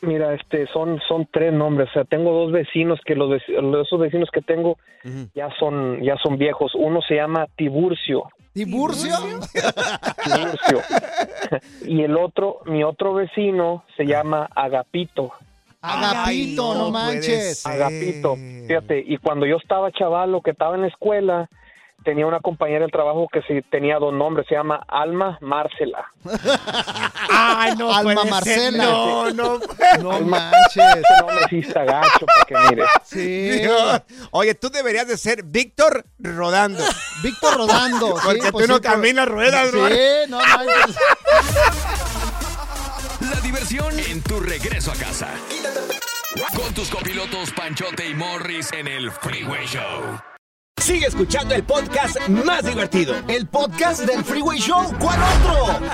Mira, 0.00 0.34
este, 0.34 0.66
son, 0.68 1.00
son 1.08 1.28
tres 1.30 1.52
nombres. 1.52 1.88
O 1.90 1.92
sea, 1.92 2.04
tengo 2.04 2.32
dos 2.32 2.52
vecinos 2.52 3.00
que 3.04 3.14
los, 3.14 3.42
esos 3.42 3.98
vecinos 3.98 4.28
que 4.32 4.40
tengo 4.40 4.78
ya 5.34 5.48
son, 5.58 6.02
ya 6.02 6.16
son 6.22 6.38
viejos. 6.38 6.72
Uno 6.74 7.00
se 7.02 7.16
llama 7.16 7.46
Tiburcio. 7.56 8.24
¿Tiburcio? 8.52 9.16
Tiburcio. 10.24 10.80
y 11.86 12.02
el 12.02 12.16
otro, 12.16 12.60
mi 12.66 12.84
otro 12.84 13.14
vecino 13.14 13.84
se 13.96 14.04
llama 14.04 14.48
Agapito. 14.54 15.32
Agapito, 15.80 16.74
no, 16.74 16.90
manches. 16.90 17.64
Agapito. 17.66 18.36
Fíjate, 18.36 19.02
y 19.06 19.16
cuando 19.18 19.46
yo 19.46 19.56
estaba 19.56 19.92
chavalo, 19.92 20.40
que 20.42 20.50
estaba 20.50 20.74
en 20.74 20.82
la 20.82 20.88
escuela, 20.88 21.48
tenía 22.08 22.24
una 22.26 22.40
compañera 22.40 22.80
del 22.80 22.90
trabajo 22.90 23.28
que 23.30 23.42
sí 23.42 23.60
tenía 23.70 23.98
dos 23.98 24.14
nombres, 24.14 24.46
se 24.48 24.54
llama 24.54 24.82
Alma 24.88 25.36
Marcela. 25.42 26.10
Ay, 27.28 27.74
no 27.76 27.92
Alma 27.94 28.22
puede 28.22 28.44
ser. 28.44 28.72
Marcela. 28.72 28.84
No, 28.84 29.30
no. 29.32 29.60
No 30.00 30.20
manches. 30.20 30.96
Ese 30.96 31.20
nombre 31.20 31.44
sí 31.50 31.58
está 31.58 31.84
gacho, 31.84 32.24
para 32.24 32.44
que 32.46 32.70
mires. 32.70 32.88
Sí. 33.04 33.50
Dios. 33.58 34.00
Oye, 34.30 34.54
tú 34.54 34.70
deberías 34.70 35.06
de 35.06 35.18
ser 35.18 35.42
Víctor 35.42 36.06
Rodando. 36.18 36.82
Víctor 37.22 37.58
Rodando. 37.58 38.16
sí, 38.16 38.22
Porque 38.24 38.52
pues 38.52 38.66
tú 38.66 38.72
no 38.72 38.80
caminas 38.80 39.28
ruedas, 39.28 39.70
bro. 39.70 39.86
Sí, 39.88 39.94
no 40.30 40.38
manches. 40.38 40.96
La 43.20 43.40
diversión 43.42 43.98
en 43.98 44.22
tu 44.22 44.40
regreso 44.40 44.92
a 44.92 44.94
casa. 44.94 45.28
Con 46.56 46.72
tus 46.72 46.88
copilotos 46.88 47.50
Panchote 47.50 48.08
y 48.08 48.14
Morris 48.14 48.72
en 48.72 48.88
el 48.88 49.10
Freeway 49.10 49.66
Show. 49.66 50.18
Sigue 50.80 51.06
escuchando 51.06 51.54
el 51.54 51.64
podcast 51.64 52.18
más 52.28 52.64
divertido. 52.64 53.14
El 53.28 53.46
podcast 53.46 54.02
del 54.02 54.24
Freeway 54.24 54.58
Show. 54.58 54.94
¿Cuál 54.98 55.18
otro? 55.22 55.86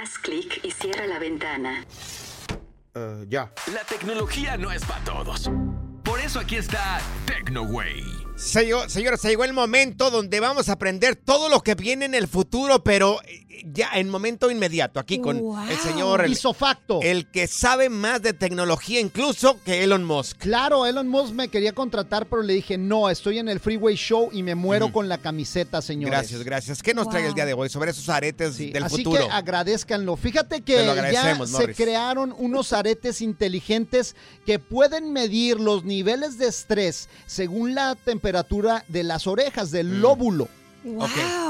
Haz 0.00 0.18
clic 0.22 0.60
y 0.64 0.70
cierra 0.70 1.06
la 1.06 1.18
ventana. 1.18 1.84
ya. 3.28 3.52
La 3.72 3.84
tecnología 3.88 4.56
no 4.56 4.72
es 4.72 4.84
para 4.84 5.04
todos. 5.04 5.50
Por 6.02 6.20
eso 6.20 6.40
aquí 6.40 6.56
está 6.56 7.00
TecnoWay. 7.26 8.02
Señor, 8.36 8.88
señora, 8.88 9.16
se 9.16 9.28
llegó 9.28 9.44
el 9.44 9.52
momento 9.52 10.10
donde 10.10 10.40
vamos 10.40 10.68
a 10.68 10.72
aprender 10.72 11.16
todo 11.16 11.48
lo 11.48 11.60
que 11.60 11.74
viene 11.74 12.04
en 12.04 12.14
el 12.14 12.28
futuro, 12.28 12.82
pero 12.84 13.20
eh, 13.24 13.44
ya 13.72 13.90
en 13.94 14.08
momento 14.08 14.50
inmediato, 14.50 15.00
aquí 15.00 15.18
con 15.18 15.38
Wow. 15.38 15.68
el 15.68 15.78
señor, 15.78 16.24
el, 16.24 16.32
Isofacto. 16.32 17.00
el 17.02 17.30
que 17.30 17.46
sabe 17.46 17.88
más 17.88 18.22
de 18.22 18.32
tecnología 18.32 19.00
incluso 19.00 19.58
que 19.64 19.84
Elon 19.84 20.04
Musk. 20.04 20.38
Claro, 20.38 20.86
Elon 20.86 21.08
Musk 21.08 21.32
me 21.32 21.48
quería 21.48 21.72
contratar, 21.72 22.26
pero 22.26 22.42
le 22.42 22.54
dije, 22.54 22.78
no, 22.78 23.10
estoy 23.10 23.38
en 23.38 23.48
el 23.48 23.60
Freeway 23.60 23.96
Show 23.96 24.30
y 24.32 24.42
me 24.42 24.54
muero 24.54 24.92
con 24.92 25.08
la 25.08 25.18
camiseta, 25.18 25.82
señores. 25.82 26.10
Gracias, 26.18 26.42
gracias. 26.42 26.82
¿Qué 26.82 26.94
nos 26.94 27.08
trae 27.08 27.26
el 27.26 27.34
día 27.34 27.46
de 27.46 27.54
hoy 27.54 27.68
sobre 27.68 27.90
esos 27.90 28.08
aretes 28.08 28.58
del 28.58 28.82
Así 28.82 28.98
futuro? 28.98 29.26
que 29.26 29.32
agradezcanlo. 29.32 30.16
Fíjate 30.16 30.56
Te 30.56 30.62
que 30.62 30.84
ya 31.12 31.46
se 31.46 31.74
crearon 31.74 32.34
unos 32.38 32.72
aretes 32.72 33.20
inteligentes 33.20 34.16
que 34.46 34.58
pueden 34.58 35.12
medir 35.12 35.60
los 35.60 35.84
niveles 35.84 36.38
de 36.38 36.48
estrés 36.48 37.08
según 37.26 37.74
la 37.74 37.94
temperatura 37.94 38.84
de 38.88 39.02
las 39.02 39.26
orejas, 39.26 39.70
del 39.70 40.00
lóbulo. 40.00 40.48
Ok. 40.96 41.08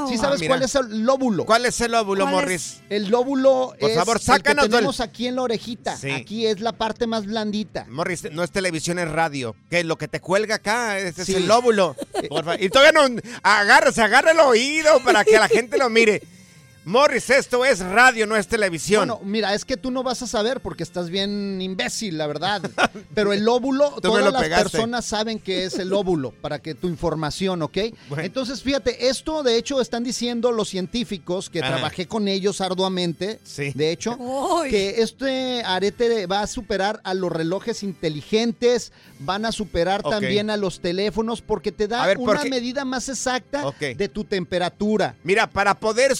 ¿Sí 0.09 0.15
Ah, 0.15 0.17
sabes 0.19 0.41
cuál 0.47 0.63
es 0.63 0.73
el 0.75 1.01
lóbulo? 1.03 1.45
¿Cuál 1.45 1.65
es 1.65 1.79
el 1.81 1.91
lóbulo, 1.91 2.23
¿Cuál 2.25 2.33
Morris? 2.35 2.61
es? 2.61 2.81
El 2.89 3.09
lóbulo 3.09 3.73
Por 3.79 3.89
es 3.89 3.95
favor, 3.95 4.15
el 4.17 4.19
que 4.19 4.25
sácanos 4.25 4.69
tenemos 4.69 4.99
aquí 4.99 5.27
en 5.27 5.35
la 5.35 5.43
orejita. 5.43 5.95
Sí. 5.97 6.09
Aquí 6.11 6.45
es 6.47 6.59
la 6.61 6.71
parte 6.73 7.05
más 7.07 7.25
blandita. 7.25 7.85
Morris, 7.89 8.31
no 8.31 8.43
es 8.43 8.51
televisión, 8.51 8.97
es 8.99 9.09
radio. 9.09 9.55
¿Qué? 9.69 9.83
Lo 9.83 9.97
que 9.97 10.07
te 10.07 10.19
cuelga 10.19 10.55
acá, 10.55 10.97
Sí. 11.13 11.21
es 11.21 11.29
el 11.29 11.47
lóbulo. 11.47 11.95
Por 12.27 12.43
favor. 12.43 12.61
Y 12.61 12.69
todavía 12.69 12.91
no, 12.91 13.21
agarra, 13.43 13.91
se 13.91 14.01
agarra 14.01 14.31
el 14.31 14.39
oído 14.39 14.99
para 15.03 15.23
que 15.23 15.37
la 15.37 15.47
gente 15.47 15.77
lo 15.77 15.89
mire. 15.89 16.21
Morris, 16.89 17.29
esto 17.29 17.63
es 17.65 17.81
radio, 17.81 18.25
no 18.25 18.35
es 18.35 18.47
televisión. 18.47 19.07
Bueno, 19.07 19.21
mira, 19.23 19.53
es 19.53 19.63
que 19.63 19.77
tú 19.77 19.91
no 19.91 20.01
vas 20.01 20.23
a 20.23 20.27
saber 20.27 20.59
porque 20.59 20.81
estás 20.81 21.11
bien 21.11 21.61
imbécil, 21.61 22.17
la 22.17 22.25
verdad. 22.25 22.63
Pero 23.13 23.31
el 23.31 23.47
óvulo, 23.47 23.91
todas 24.01 24.23
las 24.33 24.41
pegaste. 24.41 24.63
personas 24.71 25.05
saben 25.05 25.37
que 25.39 25.65
es 25.65 25.77
el 25.77 25.93
óvulo, 25.93 26.31
para 26.41 26.57
que 26.57 26.73
tu 26.73 26.87
información, 26.87 27.61
¿ok? 27.61 27.77
Entonces, 28.17 28.63
fíjate, 28.63 29.07
esto 29.07 29.43
de 29.43 29.57
hecho 29.57 29.81
están 29.81 30.03
diciendo 30.03 30.51
los 30.51 30.67
científicos, 30.69 31.51
que 31.51 31.59
Ajá. 31.59 31.73
trabajé 31.73 32.07
con 32.07 32.27
ellos 32.27 32.59
arduamente, 32.59 33.39
Sí. 33.43 33.71
de 33.75 33.91
hecho, 33.91 34.17
que 34.67 35.01
este 35.03 35.61
arete 35.63 36.25
va 36.25 36.41
a 36.41 36.47
superar 36.47 37.01
a 37.03 37.13
los 37.13 37.31
relojes 37.31 37.83
inteligentes, 37.83 38.91
van 39.19 39.45
a 39.45 39.51
superar 39.51 40.01
también 40.01 40.49
a 40.49 40.57
los 40.57 40.79
teléfonos, 40.79 41.43
porque 41.43 41.71
te 41.71 41.87
da 41.87 42.07
ver, 42.07 42.17
una 42.17 42.33
porque- 42.33 42.49
medida 42.49 42.83
más 42.83 43.09
exacta 43.09 43.67
Ok. 43.67 43.79
de 43.95 44.09
tu 44.09 44.23
temperatura. 44.23 45.15
Mira, 45.23 45.47
para 45.47 45.75
poder 45.79 46.17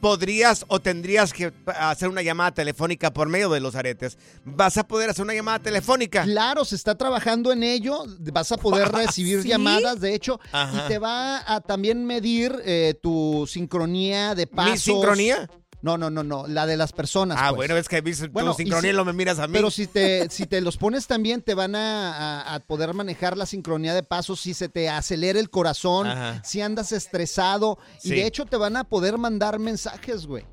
podrías 0.00 0.64
o 0.68 0.80
tendrías 0.80 1.32
que 1.32 1.52
hacer 1.66 2.08
una 2.08 2.22
llamada 2.22 2.52
telefónica 2.52 3.12
por 3.12 3.28
medio 3.28 3.48
de 3.50 3.60
los 3.60 3.74
aretes. 3.74 4.18
¿Vas 4.44 4.76
a 4.76 4.86
poder 4.86 5.10
hacer 5.10 5.24
una 5.24 5.34
llamada 5.34 5.58
telefónica? 5.58 6.22
Claro, 6.22 6.64
se 6.64 6.76
está 6.76 6.94
trabajando 6.96 7.50
en 7.52 7.62
ello. 7.62 8.04
Vas 8.32 8.52
a 8.52 8.56
poder 8.56 8.88
recibir 8.92 9.42
¿Sí? 9.42 9.48
llamadas, 9.48 10.00
de 10.00 10.14
hecho, 10.14 10.38
Ajá. 10.52 10.84
y 10.84 10.88
te 10.88 10.98
va 10.98 11.42
a 11.52 11.60
también 11.60 12.04
medir 12.04 12.54
eh, 12.64 12.94
tu 13.02 13.46
sincronía 13.48 14.34
de 14.34 14.46
pasos. 14.46 14.82
sincronía? 14.82 15.48
No, 15.86 15.96
no, 15.96 16.10
no, 16.10 16.24
no, 16.24 16.46
la 16.48 16.66
de 16.66 16.76
las 16.76 16.92
personas. 16.92 17.38
Ah, 17.40 17.50
pues. 17.50 17.56
bueno, 17.68 17.76
es 17.76 17.88
que 17.88 18.00
Bueno, 18.32 18.54
tu 18.56 18.62
y 18.62 18.64
sincronía 18.64 18.90
y 18.90 18.92
si- 18.92 18.96
lo 18.96 19.04
me 19.04 19.12
miras 19.12 19.38
a 19.38 19.46
mí. 19.46 19.52
Pero 19.52 19.70
si 19.70 19.86
te, 19.86 20.28
si 20.30 20.46
te 20.46 20.60
los 20.60 20.76
pones 20.76 21.06
también, 21.06 21.42
te 21.42 21.54
van 21.54 21.76
a, 21.76 22.40
a- 22.42 22.54
a 22.56 22.60
poder 22.60 22.92
manejar 22.92 23.36
la 23.36 23.46
sincronía 23.46 23.94
de 23.94 24.02
pasos, 24.02 24.40
si 24.40 24.52
se 24.52 24.68
te 24.68 24.88
acelera 24.88 25.38
el 25.38 25.48
corazón, 25.48 26.08
Ajá. 26.08 26.42
si 26.44 26.60
andas 26.60 26.90
estresado, 26.90 27.78
y 28.02 28.08
Sí. 28.08 28.14
de 28.16 28.26
hecho 28.26 28.46
te 28.46 28.56
van 28.56 28.76
a 28.76 28.82
poder 28.84 29.16
mandar 29.16 29.58
mensajes, 29.60 30.26
güey. 30.26 30.44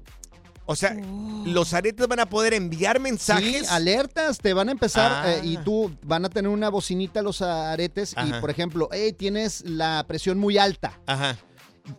O 0.65 0.77
sea, 0.77 0.95
los 1.45 1.73
aretes 1.73 2.07
van 2.07 2.21
a 2.21 2.25
poder 2.29 2.53
enviar 2.53 2.99
mensajes. 3.01 3.61
Sí, 3.61 3.65
alertas, 3.69 4.37
te 4.37 4.53
van 4.53 4.69
a 4.69 4.71
empezar 4.71 5.11
Ah. 5.11 5.33
eh, 5.33 5.41
y 5.43 5.57
tú 5.57 5.91
van 6.03 6.23
a 6.23 6.29
tener 6.29 6.49
una 6.49 6.69
bocinita 6.69 7.21
los 7.21 7.41
aretes 7.41 8.15
y 8.25 8.31
por 8.39 8.49
ejemplo, 8.49 8.87
hey, 8.93 9.11
tienes 9.11 9.63
la 9.65 10.05
presión 10.07 10.37
muy 10.37 10.57
alta. 10.57 10.99
Ajá. 11.05 11.37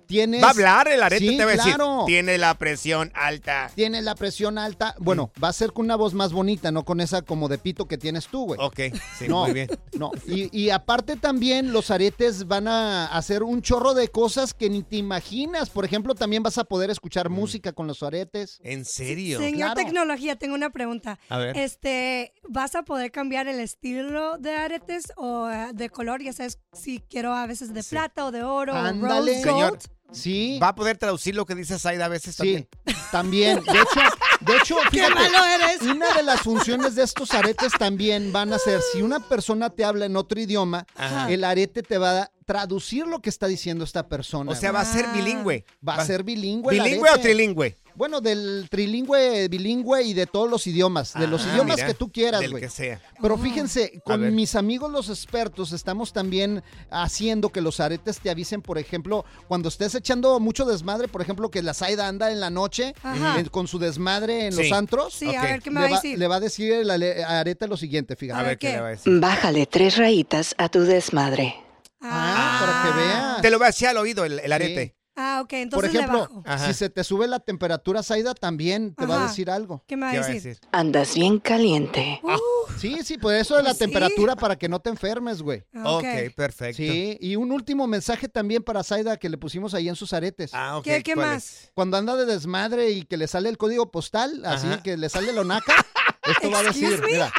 Tienes 0.07 0.43
Va 0.43 0.49
a 0.49 0.51
hablar 0.51 0.89
el 0.89 1.03
arete, 1.03 1.27
Sí, 1.29 1.37
te 1.37 1.45
va 1.45 1.53
a 1.53 1.57
decir. 1.57 1.75
claro. 1.75 2.05
Tiene 2.07 2.39
la 2.39 2.55
presión 2.55 3.13
alta. 3.15 3.71
Tienes 3.75 4.05
la 4.05 4.15
presión 4.15 4.57
alta. 4.59 4.95
Bueno, 4.99 5.31
va 5.43 5.49
a 5.49 5.53
ser 5.53 5.73
con 5.73 5.85
una 5.87 5.97
voz 5.97 6.15
más 6.15 6.33
bonita, 6.33 6.71
no 6.73 6.85
con 6.85 7.01
esa 7.01 7.23
como 7.23 7.49
de 7.49 7.59
pito 7.59 7.87
que 7.87 7.99
tienes 7.99 8.29
tú, 8.29 8.45
güey. 8.47 8.61
Ok, 8.63 8.81
sí, 9.19 9.29
no, 9.29 9.45
muy 9.45 9.53
bien. 9.53 9.69
No, 9.99 10.11
y, 10.27 10.49
y 10.59 10.71
aparte 10.71 11.17
también 11.17 11.73
los 11.73 11.91
aretes 11.91 12.47
van 12.47 12.69
a 12.69 13.07
hacer 13.07 13.43
un 13.43 13.61
chorro 13.63 13.95
de 13.95 14.09
cosas 14.09 14.55
que 14.55 14.71
ni 14.71 14.83
te 14.83 14.97
imaginas. 14.97 15.71
Por 15.71 15.85
ejemplo, 15.85 16.15
también 16.15 16.43
vas 16.43 16.59
a 16.59 16.65
poder 16.65 16.91
escuchar 16.91 17.29
música 17.29 17.73
con 17.73 17.87
los 17.87 18.03
aretes. 18.03 18.61
¿En 18.63 18.85
serio? 18.85 19.39
Señor 19.39 19.73
Claro. 19.73 19.75
Tecnología, 19.75 20.37
tengo 20.37 20.55
una 20.55 20.71
pregunta. 20.71 21.19
A 21.29 21.39
ver. 21.39 21.57
Este, 21.57 22.33
¿vas 22.49 22.75
a 22.75 22.83
poder 22.83 23.11
cambiar 23.11 23.49
el 23.49 23.61
estilo 23.61 24.39
de 24.39 24.53
aretes 24.57 25.13
o 25.17 25.49
eh, 25.51 25.69
de 25.75 25.91
color? 25.91 26.23
Ya 26.23 26.33
sabes, 26.33 26.59
si 26.73 27.01
quiero 27.01 27.35
a 27.35 27.47
veces 27.47 27.73
de 27.75 27.83
plata 27.83 28.25
o 28.27 28.31
de 28.33 28.43
oro 28.43 28.75
Ándale. 28.75 29.43
Señor? 29.43 29.74
Sí. 30.13 30.59
¿Va 30.63 30.69
a 30.69 30.75
poder 30.75 30.97
traducir 30.97 31.35
lo 31.35 31.45
que 31.45 31.55
dice 31.55 31.79
Zaida 31.79 32.05
a 32.05 32.09
veces 32.09 32.37
Sí, 32.37 32.39
también? 32.43 32.69
también. 33.11 33.65
De 33.65 33.73
hecho, 33.81 34.01
de 34.41 34.57
hecho, 34.57 34.77
¡Qué 34.91 34.99
fíjate, 34.99 35.15
malo 35.15 35.39
eres! 35.45 35.83
una 35.83 36.13
de 36.15 36.23
las 36.23 36.41
funciones 36.41 36.95
de 36.95 37.03
estos 37.03 37.33
aretes 37.35 37.73
también 37.79 38.33
van 38.33 38.53
a 38.53 38.59
ser, 38.59 38.81
si 38.93 39.03
una 39.03 39.21
persona 39.21 39.71
te 39.71 39.85
habla 39.85 40.07
en 40.07 40.17
otro 40.17 40.41
idioma, 40.41 40.87
Ajá. 40.97 41.31
el 41.31 41.43
arete 41.45 41.83
te 41.83 41.99
va 41.99 42.23
a 42.23 42.31
traducir 42.47 43.07
lo 43.07 43.21
que 43.21 43.31
está 43.31 43.47
diciendo 43.47 43.85
esta 43.85 44.07
persona. 44.09 44.53
O 44.53 44.55
sea, 44.55 44.71
va 44.71 44.81
a 44.83 44.85
ser 44.85 45.07
bilingüe. 45.15 45.65
Va 45.87 45.97
a 45.97 46.05
ser 46.05 46.23
bilingüe. 46.23 46.75
¿Bilingüe 46.75 47.11
o 47.11 47.19
trilingüe? 47.19 47.77
Bueno, 47.97 48.21
del 48.21 48.67
trilingüe, 48.71 49.49
bilingüe 49.49 50.03
y 50.03 50.15
de 50.15 50.27
todos 50.27 50.51
los 50.51 50.67
idiomas, 50.67 51.15
de 51.15 51.27
los 51.29 51.45
Ah, 51.47 51.51
idiomas 51.53 51.77
mira, 51.77 51.87
que 51.87 51.95
tú 51.95 52.11
quieras, 52.11 52.41
del 52.41 52.51
güey. 52.51 52.63
que 52.63 52.69
sea. 52.69 53.01
Pero 53.23 53.39
fíjense, 53.39 53.91
ver. 53.93 54.03
con 54.03 54.35
mis 54.35 54.55
amigos 54.57 54.91
los 54.91 55.09
expertos 55.11 55.73
estamos 55.73 56.13
también 56.13 56.63
haciendo 56.91 57.51
que 57.51 57.61
los 57.61 57.79
aretes 57.81 58.19
te 58.19 58.31
avisen, 58.31 58.63
por 58.63 58.79
ejemplo, 58.79 59.25
cuando 59.47 59.69
estés 59.69 59.95
echando 59.95 60.41
mucho 60.41 60.65
desmadre, 60.65 61.07
por 61.09 61.23
ejemplo, 61.23 61.51
que 61.51 61.63
la 61.63 61.73
Zaida 61.75 62.09
anda 62.09 62.33
en 62.33 62.41
la 62.41 62.51
noche 62.51 62.95
en- 63.05 63.47
con 63.47 63.69
su 63.69 63.79
desmadre 63.79 64.47
en 64.47 64.53
Sí. 64.53 64.63
los 64.69 64.73
antros. 64.73 65.15
Sí, 65.15 65.35
a 65.35 65.43
ver 65.43 65.63
qué 65.63 65.71
me 65.71 65.81
le, 65.83 65.89
va 65.91 65.97
a 65.97 66.01
decir. 66.01 66.19
le 66.19 66.27
va 66.29 66.37
a 66.37 66.41
decir 66.41 66.73
el 66.73 66.91
arete 66.91 67.69
lo 67.69 67.77
siguiente, 67.77 68.17
fíjate. 68.17 68.41
A 68.41 68.43
ver 68.43 68.59
qué 68.59 68.67
¿qué? 68.69 68.73
le 68.75 68.81
va 68.81 68.87
a 68.89 68.91
decir. 68.91 69.21
Bájale 69.21 69.67
tres 69.67 69.97
rayitas 69.99 70.55
a 70.59 70.69
tu 70.69 70.81
desmadre. 70.81 71.55
Ah, 72.01 72.59
para 72.61 72.83
que 72.97 73.01
veas. 73.01 73.41
Te 73.43 73.51
lo 73.51 73.59
va 73.59 73.67
a 73.67 73.69
decir 73.69 73.89
al 73.89 73.97
oído 73.99 74.25
el, 74.25 74.39
el 74.41 74.53
arete. 74.53 74.95
Ah, 75.17 75.41
ok, 75.43 75.49
Por 75.51 75.59
entonces 75.59 75.93
le 75.93 75.99
ejemplo, 76.01 76.21
bajo. 76.21 76.43
Ajá. 76.45 76.67
si 76.67 76.75
se 76.75 76.91
te 76.91 77.05
sube 77.05 77.29
la 77.29 77.39
temperatura, 77.39 78.03
Zaida, 78.03 78.35
también 78.35 78.95
te 78.97 79.07
va 79.07 79.21
a 79.23 79.27
decir 79.29 79.49
algo. 79.49 79.85
¿Qué 79.87 79.97
me 79.97 80.07
va 80.07 80.13
¿Qué 80.13 80.19
a 80.19 80.27
decir? 80.27 80.59
Andas 80.73 81.15
bien 81.15 81.39
caliente. 81.39 82.21
Uh, 82.23 82.31
Sí, 82.79 82.99
sí, 83.05 83.17
por 83.19 83.33
eso 83.35 83.57
de 83.57 83.63
la 83.63 83.69
Pues 83.71 83.79
sí. 83.79 83.85
temperatura 83.85 84.35
para 84.35 84.57
que 84.57 84.69
no 84.69 84.81
te 84.81 84.91
enfermes, 84.91 85.41
güey. 85.43 85.61
ok. 85.85 86.03
Ok, 86.05 86.35
perfecto. 86.35 86.77
Sí, 86.79 87.17
y 87.21 87.37
un 87.37 87.53
último 87.53 87.87
mensaje 87.87 88.29
también 88.29 88.65
para 88.65 88.83
Zaida 88.83 89.17
que 89.17 89.29
le 89.29 89.39
pusimos 89.39 89.73
ahí 89.75 89.89
en 89.89 89.95
sus 89.95 90.13
aretes. 90.13 90.51
Ah, 90.53 90.79
ok. 90.79 90.85
¿Qué, 90.85 91.03
qué 91.05 91.15
¿cuál 91.15 91.27
más? 91.29 91.45
es? 91.45 91.71
Cuando 91.75 91.97
anda 91.97 92.17
de 92.17 92.27
desmadre 92.27 92.91
y 92.91 93.05
que 93.05 93.17
le 93.17 93.29
sale 93.29 93.49
el 93.49 93.57
código 93.59 93.93
postal, 93.93 94.43
así 94.45 94.67
Ajá. 94.67 94.83
que 94.83 94.97
le 94.97 95.09
sale 95.09 95.33
lo 95.33 95.45
naca, 95.45 95.75
esto 96.25 96.51
va 96.51 96.59
a 96.59 96.63
decir, 96.65 96.87
Excuse 96.89 97.03
me? 97.07 97.13
mira, 97.13 97.33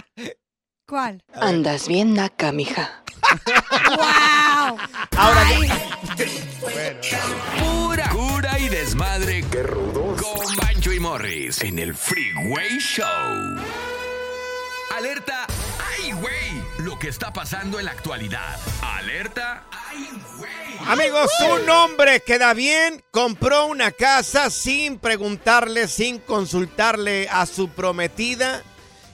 ¿Cuál? 0.87 1.21
Andas 1.33 1.87
bien 1.89 2.13
naca, 2.13 2.53
mija. 2.53 3.03
¡Wow! 3.97 4.05
Ahora 5.17 5.41
Ay, 5.47 5.69
Bueno, 6.61 6.99
Pura 7.59 8.09
cura 8.09 8.59
y 8.59 8.69
desmadre. 8.69 9.43
¡Qué 9.51 9.63
rudos! 9.63 10.21
Con 10.21 10.55
Bancho 10.55 10.91
y 10.91 10.99
Morris 10.99 11.61
en 11.61 11.79
el 11.79 11.95
Freeway 11.95 12.77
Show. 12.79 13.05
Alerta. 14.95 15.45
¡Ay, 15.79 16.11
güey! 16.13 16.63
Lo 16.79 16.97
que 16.99 17.09
está 17.09 17.33
pasando 17.33 17.79
en 17.79 17.85
la 17.85 17.91
actualidad. 17.91 18.57
Alerta. 18.81 19.65
¡Ay, 19.71 20.09
güey! 20.37 20.51
Amigos, 20.87 21.31
un 21.51 21.69
hombre 21.69 22.21
que 22.21 22.37
da 22.37 22.53
bien 22.53 23.03
compró 23.11 23.67
una 23.67 23.91
casa 23.91 24.49
sin 24.49 24.99
preguntarle, 24.99 25.87
sin 25.87 26.19
consultarle 26.19 27.27
a 27.29 27.45
su 27.45 27.69
prometida. 27.69 28.63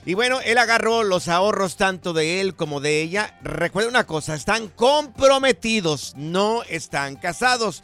Y 0.04 0.14
bueno, 0.14 0.40
él 0.44 0.58
agarró 0.58 1.04
los 1.04 1.28
ahorros 1.28 1.76
tanto 1.76 2.12
de 2.12 2.40
él 2.40 2.54
como 2.56 2.80
de 2.80 3.00
ella. 3.02 3.38
Recuerda 3.42 3.88
una 3.88 4.04
cosa, 4.04 4.34
están 4.34 4.68
comprometidos, 4.68 6.14
no 6.16 6.62
están 6.64 7.16
casados. 7.16 7.82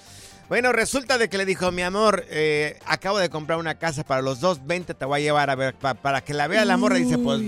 Bueno, 0.49 0.73
resulta 0.73 1.19
de 1.19 1.29
que 1.29 1.37
le 1.39 1.45
dijo, 1.45 1.71
mi 1.71 1.83
amor, 1.83 2.25
eh, 2.31 2.79
acabo 2.87 3.19
de 3.19 3.29
comprar 3.29 3.59
una 3.59 3.75
casa 3.79 4.03
para 4.03 4.23
los 4.23 4.41
dos, 4.41 4.67
vente, 4.67 4.95
te 4.95 5.05
voy 5.05 5.21
a 5.21 5.23
llevar 5.23 5.51
a 5.51 5.55
ver, 5.55 5.75
pa- 5.75 5.93
para 5.95 6.23
que 6.23 6.33
la 6.35 6.49
vea 6.49 6.65
la 6.65 6.77
morra. 6.79 6.97
Dice, 6.97 7.19
pues, 7.19 7.41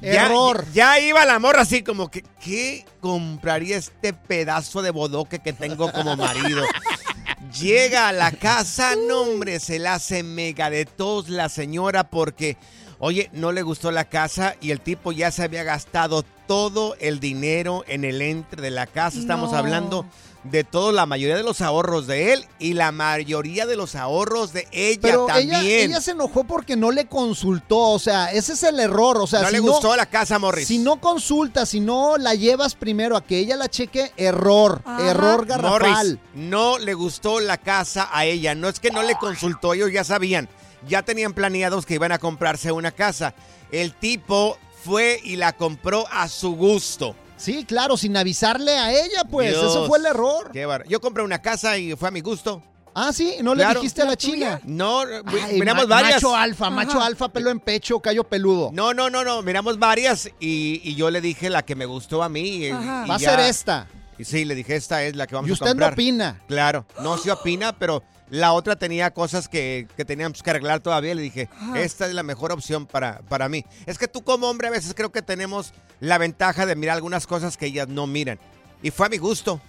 ya, 0.00 0.26
Error. 0.26 0.64
ya 0.72 1.00
iba 1.00 1.24
la 1.24 1.38
morra 1.40 1.62
así 1.62 1.82
como 1.82 2.10
que, 2.10 2.22
¿qué 2.42 2.86
compraría 3.00 3.76
este 3.76 4.12
pedazo 4.12 4.82
de 4.82 4.90
bodoque 4.92 5.40
que 5.40 5.52
tengo 5.52 5.90
como 5.92 6.16
marido? 6.16 6.64
Llega 7.60 8.08
a 8.08 8.12
la 8.12 8.30
casa, 8.32 8.94
no 8.96 9.22
hombre, 9.22 9.58
se 9.60 9.78
la 9.80 9.94
hace 9.94 10.22
mega 10.22 10.70
de 10.70 10.86
tos 10.86 11.28
la 11.28 11.48
señora 11.48 12.04
porque, 12.08 12.56
oye, 12.98 13.30
no 13.32 13.52
le 13.52 13.62
gustó 13.62 13.90
la 13.90 14.04
casa 14.06 14.56
y 14.60 14.70
el 14.70 14.80
tipo 14.80 15.12
ya 15.12 15.30
se 15.30 15.42
había 15.42 15.62
gastado 15.64 16.24
todo 16.46 16.94
el 17.00 17.20
dinero 17.20 17.84
en 17.88 18.04
el 18.04 18.20
entre 18.22 18.60
de 18.62 18.70
la 18.70 18.86
casa. 18.86 19.18
Estamos 19.18 19.52
No. 19.52 19.58
hablando 19.58 20.06
de 20.44 20.62
todo, 20.62 20.92
la 20.92 21.06
mayoría 21.06 21.36
de 21.38 21.42
los 21.42 21.62
ahorros 21.62 22.06
de 22.06 22.34
él 22.34 22.44
y 22.58 22.74
la 22.74 22.92
mayoría 22.92 23.64
de 23.64 23.76
los 23.76 23.94
ahorros 23.94 24.52
de 24.52 24.68
ella 24.72 24.98
pero 25.00 25.24
también. 25.24 25.54
ella, 25.54 25.84
ella 25.84 26.00
se 26.02 26.10
enojó 26.10 26.44
porque 26.44 26.76
no 26.76 26.90
le 26.90 27.06
consultó, 27.06 27.78
o 27.78 27.98
sea, 27.98 28.30
ese 28.30 28.52
es 28.52 28.62
el 28.62 28.78
error, 28.78 29.16
o 29.16 29.26
sea, 29.26 29.40
no 29.40 29.46
si 29.46 29.52
le 29.54 29.60
gustó 29.60 29.96
la 29.96 30.04
casa, 30.04 30.38
Morris. 30.38 30.68
Si 30.68 30.76
no 30.76 31.00
consultas, 31.00 31.70
si 31.70 31.80
no 31.80 32.18
la 32.18 32.34
llevas 32.34 32.74
primero 32.74 33.16
a 33.16 33.24
que 33.24 33.38
ella 33.38 33.56
la 33.56 33.70
cheque, 33.70 34.12
error, 34.18 34.82
Ajá. 34.84 35.10
error 35.10 35.46
garrafal. 35.46 35.80
Morris, 35.80 36.18
no 36.34 36.76
le 36.78 36.92
gustó 36.92 37.40
la 37.40 37.56
casa 37.56 38.10
a 38.12 38.26
ella. 38.26 38.54
No 38.54 38.68
es 38.68 38.80
que 38.80 38.90
no 38.90 39.02
le 39.02 39.14
consultó, 39.14 39.72
ellos 39.72 39.90
ya 39.90 40.04
sabían. 40.04 40.46
Ya 40.88 41.02
tenían 41.02 41.32
planeados 41.32 41.86
que 41.86 41.94
iban 41.94 42.12
a 42.12 42.18
comprarse 42.18 42.72
una 42.72 42.90
casa. 42.92 43.34
El 43.70 43.92
tipo 43.94 44.58
fue 44.84 45.20
y 45.24 45.36
la 45.36 45.52
compró 45.52 46.06
a 46.10 46.28
su 46.28 46.54
gusto. 46.56 47.16
Sí, 47.36 47.64
claro, 47.64 47.96
sin 47.96 48.16
avisarle 48.16 48.72
a 48.78 48.92
ella, 48.92 49.24
pues, 49.30 49.50
Dios, 49.50 49.64
eso 49.70 49.86
fue 49.86 49.98
el 49.98 50.06
error. 50.06 50.50
Qué 50.52 50.66
bar- 50.66 50.84
Yo 50.88 51.00
compré 51.00 51.22
una 51.24 51.40
casa 51.42 51.76
y 51.78 51.94
fue 51.96 52.08
a 52.08 52.10
mi 52.10 52.20
gusto. 52.20 52.62
Ah, 52.96 53.12
sí, 53.12 53.34
no 53.42 53.56
le 53.56 53.66
dijiste 53.66 54.02
a 54.02 54.04
la 54.04 54.16
china. 54.16 54.60
No, 54.62 55.00
Ay, 55.00 55.58
miramos 55.58 55.88
ma- 55.88 55.96
varias. 55.96 56.22
Macho 56.22 56.36
alfa, 56.36 56.70
macho 56.70 57.00
alfa, 57.00 57.28
pelo 57.28 57.50
en 57.50 57.58
pecho, 57.58 57.98
callo 57.98 58.22
peludo. 58.22 58.70
No, 58.72 58.94
no, 58.94 59.10
no, 59.10 59.24
no, 59.24 59.42
miramos 59.42 59.80
varias 59.80 60.30
y, 60.38 60.80
y 60.84 60.94
yo 60.94 61.10
le 61.10 61.20
dije 61.20 61.50
la 61.50 61.64
que 61.64 61.74
me 61.74 61.86
gustó 61.86 62.22
a 62.22 62.28
mí. 62.28 62.40
y- 62.42 62.66
y 62.66 62.70
Va 62.70 63.16
a 63.16 63.18
ya- 63.18 63.30
ser 63.30 63.40
esta. 63.40 63.88
Y 64.16 64.24
sí, 64.24 64.44
le 64.44 64.54
dije, 64.54 64.76
esta 64.76 65.02
es 65.02 65.16
la 65.16 65.26
que 65.26 65.34
vamos 65.34 65.48
Y 65.48 65.50
a 65.50 65.54
usted 65.54 65.66
no 65.66 65.70
comprar. 65.72 65.94
opina. 65.94 66.40
Claro, 66.46 66.86
no 67.02 67.18
se 67.18 67.32
opina, 67.32 67.76
pero 67.76 68.04
la 68.30 68.52
otra 68.52 68.76
tenía 68.76 69.12
cosas 69.12 69.48
que, 69.48 69.86
que 69.96 70.04
teníamos 70.04 70.42
que 70.42 70.50
arreglar 70.50 70.80
todavía. 70.80 71.14
Le 71.14 71.22
dije, 71.22 71.48
Ajá. 71.54 71.80
esta 71.80 72.06
es 72.06 72.14
la 72.14 72.22
mejor 72.22 72.52
opción 72.52 72.86
para, 72.86 73.20
para 73.28 73.48
mí. 73.48 73.64
Es 73.86 73.98
que 73.98 74.08
tú 74.08 74.22
como 74.22 74.48
hombre 74.48 74.68
a 74.68 74.70
veces 74.70 74.94
creo 74.94 75.12
que 75.12 75.22
tenemos 75.22 75.72
la 76.00 76.18
ventaja 76.18 76.66
de 76.66 76.76
mirar 76.76 76.96
algunas 76.96 77.26
cosas 77.26 77.56
que 77.56 77.66
ellas 77.66 77.88
no 77.88 78.06
miran. 78.06 78.38
Y 78.82 78.90
fue 78.90 79.06
a 79.06 79.10
mi 79.10 79.18
gusto. 79.18 79.60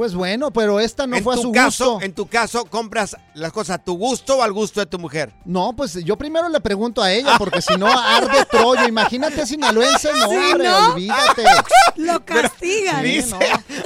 Pues 0.00 0.14
bueno, 0.14 0.50
pero 0.50 0.80
esta 0.80 1.06
no 1.06 1.14
en 1.14 1.22
fue 1.22 1.34
a 1.34 1.36
su 1.36 1.52
caso, 1.52 1.90
gusto. 1.90 2.06
En 2.06 2.14
tu 2.14 2.26
caso, 2.26 2.64
¿compras 2.64 3.14
las 3.34 3.52
cosas 3.52 3.74
a 3.76 3.84
tu 3.84 3.98
gusto 3.98 4.38
o 4.38 4.42
al 4.42 4.50
gusto 4.50 4.80
de 4.80 4.86
tu 4.86 4.98
mujer? 4.98 5.30
No, 5.44 5.74
pues 5.76 5.92
yo 6.02 6.16
primero 6.16 6.48
le 6.48 6.58
pregunto 6.58 7.02
a 7.02 7.12
ella, 7.12 7.34
porque 7.36 7.60
si 7.60 7.76
no 7.76 7.86
arde 7.92 8.46
Troya. 8.50 8.88
Imagínate 8.88 9.44
sinaloense, 9.44 10.10
no, 10.14 10.26
Sí, 10.30 10.36
hombre, 10.36 10.68
¿no? 10.70 10.92
olvídate. 10.92 11.44
Lo 11.96 12.24
castigan. 12.24 13.02
Dice, 13.04 13.36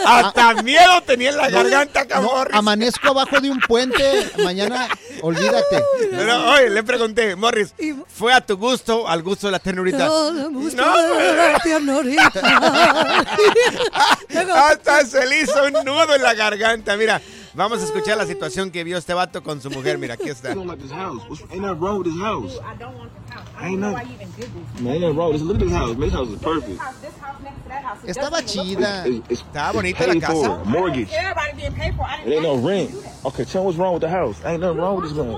hasta 0.07 0.63
miedo 0.63 1.01
tenía 1.05 1.31
en 1.31 1.37
la 1.37 1.51
garganta, 1.51 2.03
No, 2.03 2.09
cabrón. 2.09 2.49
amanezco 2.53 3.09
abajo 3.09 3.41
de 3.41 3.51
un 3.51 3.59
puente, 3.59 4.31
mañana, 4.45 4.87
olvídate. 5.21 5.83
Pero, 6.13 6.51
oye, 6.53 6.71
le 6.71 6.85
pregunté, 6.85 7.35
Morris, 7.35 7.75
¿fue 8.07 8.33
a 8.33 8.41
tu 8.41 8.57
gusto 8.57 9.03
o 9.03 9.09
al 9.09 9.21
gusto 9.25 9.49
de 9.49 9.51
la 9.51 9.59
ternurita? 9.59 10.07
No, 10.07 10.33
me 10.33 10.47
gusta 10.61 10.81
No, 10.81 10.97
la 11.35 11.59
ternurita. 11.59 12.41
Hasta 14.71 15.05
se 15.07 15.27
le 15.27 15.41
hizo 15.41 15.65
un 15.65 15.73
nudo 15.85 16.04
en 16.13 16.23
la 16.23 16.35
garganta. 16.35 16.97
Mira, 16.97 17.21
vamos 17.55 17.81
a 17.81 17.85
escuchar 17.85 18.17
la 18.19 18.27
situación 18.27 18.71
que 18.71 18.85
vio 18.85 18.99
este 18.99 19.15
vato 19.15 19.43
con 19.43 19.61
su 19.61 19.71
mujer. 19.71 19.97
Mira, 19.99 20.15
aquí 20.15 20.29
está. 20.29 20.55
don't 20.55 20.67
like 20.67 20.83
this 20.83 20.93
house. 20.93 21.23
What's, 21.29 21.43
ain't 21.51 21.63
nothing 21.63 21.81
wrong 21.81 21.99
with 21.99 22.13
this 22.13 22.21
house. 22.21 22.59
Ain't 23.61 23.81
nothing. 23.81 24.09
Man, 24.81 24.95
ain't 24.95 25.01
nothing 25.01 25.17
wrong. 25.17 25.33
with 25.33 25.41
this. 25.41 25.49
Look 25.49 25.61
at 25.61 25.65
this 25.65 25.73
house. 25.73 25.97
Man, 25.97 26.01
This 26.01 26.13
house 26.13 26.29
is 26.29 26.39
perfect. 26.41 26.81
Estaba 28.07 28.43
chida. 28.43 29.05
Estaba 29.29 29.73
bonita 29.73 30.07
la 30.07 30.13
paid 30.13 30.21
casa. 30.23 30.35
for, 30.35 30.65
mortgage. 30.65 31.09
It 31.13 32.33
ain't 32.33 32.43
no 32.43 32.57
rent. 32.57 32.91
Okay, 33.25 33.45
tell 33.45 33.63
me 33.63 33.67
what's 33.67 33.79
wrong 33.79 33.95
with 33.95 34.03
the 34.03 34.09
house. 34.09 34.37
Ain't 34.45 34.61
nothing 34.61 34.79
wrong 34.79 34.97
with 35.01 35.11
this 35.11 35.17
man. 35.17 35.35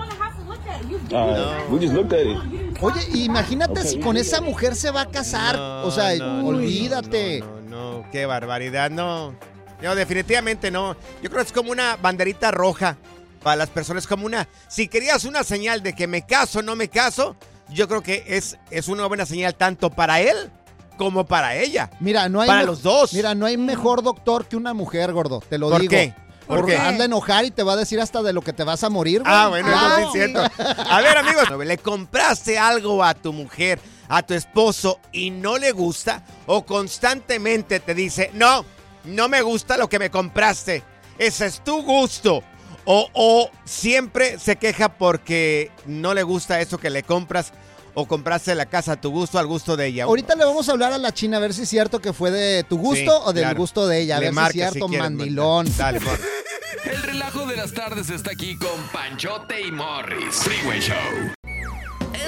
Alright, 1.13 1.71
we 1.71 1.79
just 1.79 1.95
looked 1.95 2.13
at 2.13 2.27
it. 2.27 2.37
Oye, 2.83 3.25
imagínate 3.25 3.83
si 3.85 4.01
con 4.01 4.17
esa 4.17 4.41
mujer 4.41 4.75
se 4.75 4.91
va 4.91 5.03
a 5.03 5.07
casar. 5.07 5.57
o 5.57 5.91
sea, 5.91 6.17
no, 6.17 6.49
olvídate. 6.49 7.41
No, 7.41 7.61
no, 7.61 8.01
no, 8.01 8.11
qué 8.11 8.27
barbaridad, 8.27 8.91
no. 8.91 9.35
No, 9.83 9.95
definitivamente 9.95 10.71
no. 10.71 10.95
Yo 11.23 11.31
creo 11.31 11.43
que 11.43 11.49
es 11.49 11.53
como 11.53 11.71
una 11.71 11.97
banderita 11.97 12.51
roja 12.51 12.97
para 13.43 13.57
las 13.57 13.69
personas, 13.71 14.07
como 14.07 14.27
una... 14.27 14.49
Si 14.69 14.89
querías 14.89 15.25
una 15.25 15.45
señal 15.45 15.83
de 15.83 15.95
que 15.95 16.07
me 16.07 16.27
caso 16.27 16.61
o 16.61 16.63
no 16.63 16.75
me 16.77 16.89
caso, 16.89 17.37
yo 17.69 17.87
creo 17.89 18.03
que 18.03 18.25
es, 18.27 18.57
es 18.71 18.89
una 18.89 19.07
buena 19.07 19.27
señal 19.27 19.55
tanto 19.55 19.91
para 19.91 20.21
él 20.21 20.51
como 20.97 21.27
para 21.27 21.55
ella. 21.57 21.91
Mira, 22.01 22.29
no 22.29 22.41
hay 22.41 22.49
Para 22.49 22.63
los 22.65 22.83
dos. 22.83 23.13
Mira, 23.13 23.35
no 23.35 23.45
hay 23.47 23.57
mejor 23.57 24.03
doctor 24.03 24.47
que 24.47 24.57
una 24.57 24.73
mujer, 24.75 25.13
gordo. 25.13 25.43
Te 25.49 25.59
lo 25.59 25.69
¿Por 25.69 25.81
digo. 25.83 25.91
qué? 25.91 26.15
¿Por 26.47 26.59
Porque 26.61 26.77
hazla 26.77 27.05
enojar 27.07 27.45
y 27.45 27.51
te 27.51 27.63
va 27.65 27.73
a 27.73 27.77
decir 27.77 28.01
hasta 28.01 28.23
de 28.23 28.33
lo 28.33 28.41
que 28.41 28.53
te 28.53 28.63
vas 28.65 28.83
a 28.85 28.89
morir, 28.89 29.21
güey. 29.23 29.33
Ah, 29.35 29.49
bueno, 29.49 29.69
Claro. 29.69 29.99
eso 29.99 30.13
sí 30.13 30.19
es 30.21 30.31
cierto. 30.33 30.65
A 30.89 31.01
ver, 31.01 31.19
amigos, 31.19 31.45
¿le 31.67 31.77
compraste 31.79 32.57
algo 32.59 33.03
a 33.05 33.15
tu 33.15 33.33
mujer, 33.33 33.81
a 34.09 34.23
tu 34.23 34.33
esposo 34.33 35.01
y 35.13 35.31
no 35.31 35.59
le 35.59 35.73
gusta? 35.73 36.23
¿O 36.47 36.65
constantemente 36.65 37.81
te 37.81 37.95
dice, 37.95 38.31
no, 38.33 38.65
no 39.07 39.29
me 39.29 39.43
gusta 39.43 39.77
lo 39.77 39.89
que 39.89 39.99
me 39.99 40.11
compraste? 40.11 40.83
Ese 41.19 41.47
es 41.47 41.63
tu 41.65 41.83
gusto. 41.83 42.43
O, 42.85 43.09
o 43.15 43.51
siempre 43.65 44.39
se 44.39 44.57
queja 44.57 44.89
porque 44.97 45.71
no 45.87 46.15
le 46.15 46.23
gusta 46.23 46.61
eso 46.61 46.79
que 46.79 46.91
le 46.91 47.03
compras 47.03 47.53
o 47.95 48.07
compraste 48.07 48.55
la 48.55 48.67
casa 48.67 48.93
a 48.93 49.01
tu 49.01 49.11
gusto, 49.11 49.39
al 49.39 49.47
gusto 49.47 49.77
de 49.77 49.87
ella. 49.87 50.05
Ahorita 50.05 50.35
le 50.37 50.45
vamos 50.45 50.69
a 50.69 50.73
hablar 50.73 50.93
a 50.93 50.99
la 50.99 51.13
china 51.13 51.39
a 51.39 51.41
ver 51.41 51.55
si 51.55 51.63
es 51.63 51.69
cierto 51.69 51.99
que 52.01 52.13
fue 52.13 52.31
de 52.31 52.63
tu 52.63 52.77
gusto 52.79 53.11
Sí, 53.11 53.23
o 53.25 53.33
del 53.33 53.45
claro. 53.45 53.57
gusto 53.59 53.87
de 53.89 54.03
ella. 54.03 54.19
A 54.19 54.21
Le 54.21 54.27
ver 54.27 54.35
marca 54.35 54.53
si 54.53 54.61
es 54.61 54.71
cierto, 54.73 54.89
si 54.89 54.97
mandilón. 54.99 55.67
Dale, 55.77 56.01
por. 56.01 56.19
El 56.85 57.03
relajo 57.03 57.47
de 57.47 57.57
las 57.57 57.73
tardes 57.73 58.11
está 58.11 58.31
aquí 58.33 58.57
con 58.59 58.81
Panchote 58.93 59.63
y 59.67 59.73
Morris. 59.73 60.35
Freeway 60.37 60.81
Show. 60.81 61.33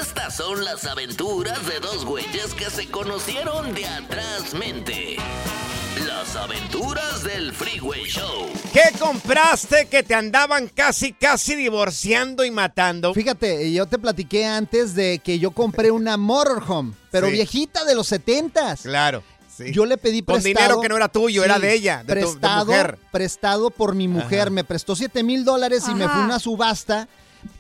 Estas 0.00 0.36
son 0.36 0.64
las 0.64 0.84
aventuras 0.86 1.64
de 1.66 1.78
dos 1.80 2.04
güeyes 2.04 2.54
que 2.54 2.70
se 2.70 2.88
conocieron 2.90 3.74
de 3.74 3.86
atrás 3.86 4.54
mente. 4.54 5.16
Las 6.06 6.36
aventuras 6.36 7.24
del 7.24 7.52
Freeway 7.52 8.04
Show. 8.04 8.46
¿Qué 8.72 8.82
compraste 8.98 9.86
que 9.86 10.02
te 10.02 10.14
andaban 10.14 10.68
casi, 10.68 11.12
casi 11.12 11.54
divorciando 11.56 12.44
y 12.44 12.50
matando? 12.50 13.12
Fíjate, 13.14 13.72
yo 13.72 13.86
te 13.86 13.98
platiqué 13.98 14.44
antes 14.46 14.94
de 14.94 15.20
que 15.24 15.38
yo 15.38 15.50
compré 15.50 15.90
una 15.90 16.16
motorhome, 16.16 16.92
pero 17.10 17.26
Sí. 17.28 17.32
viejita 17.32 17.84
de 17.84 17.94
los 17.94 18.06
setentas. 18.06 18.82
Claro. 18.82 19.22
sí. 19.56 19.72
Yo 19.72 19.86
le 19.86 19.96
pedí 19.98 20.22
Con 20.22 20.34
prestado. 20.40 20.54
dinero 20.66 20.80
que 20.80 20.88
no 20.88 20.96
era 20.96 21.08
tuyo, 21.08 21.42
era 21.44 21.58
de 21.58 21.74
ella, 21.74 21.98
de 21.98 22.02
tu- 22.04 22.06
de 22.14 22.20
prestado, 22.20 22.66
mujer. 22.66 22.98
Prestado 23.10 23.70
por 23.70 23.94
mi 23.96 24.06
mujer. 24.06 24.42
Ajá. 24.42 24.50
Me 24.50 24.62
prestó 24.62 24.94
7 24.94 25.24
mil 25.24 25.44
dólares 25.44 25.82
y 25.88 25.94
me 25.94 26.04
fue 26.08 26.22
a 26.22 26.24
una 26.24 26.38
subasta. 26.38 27.08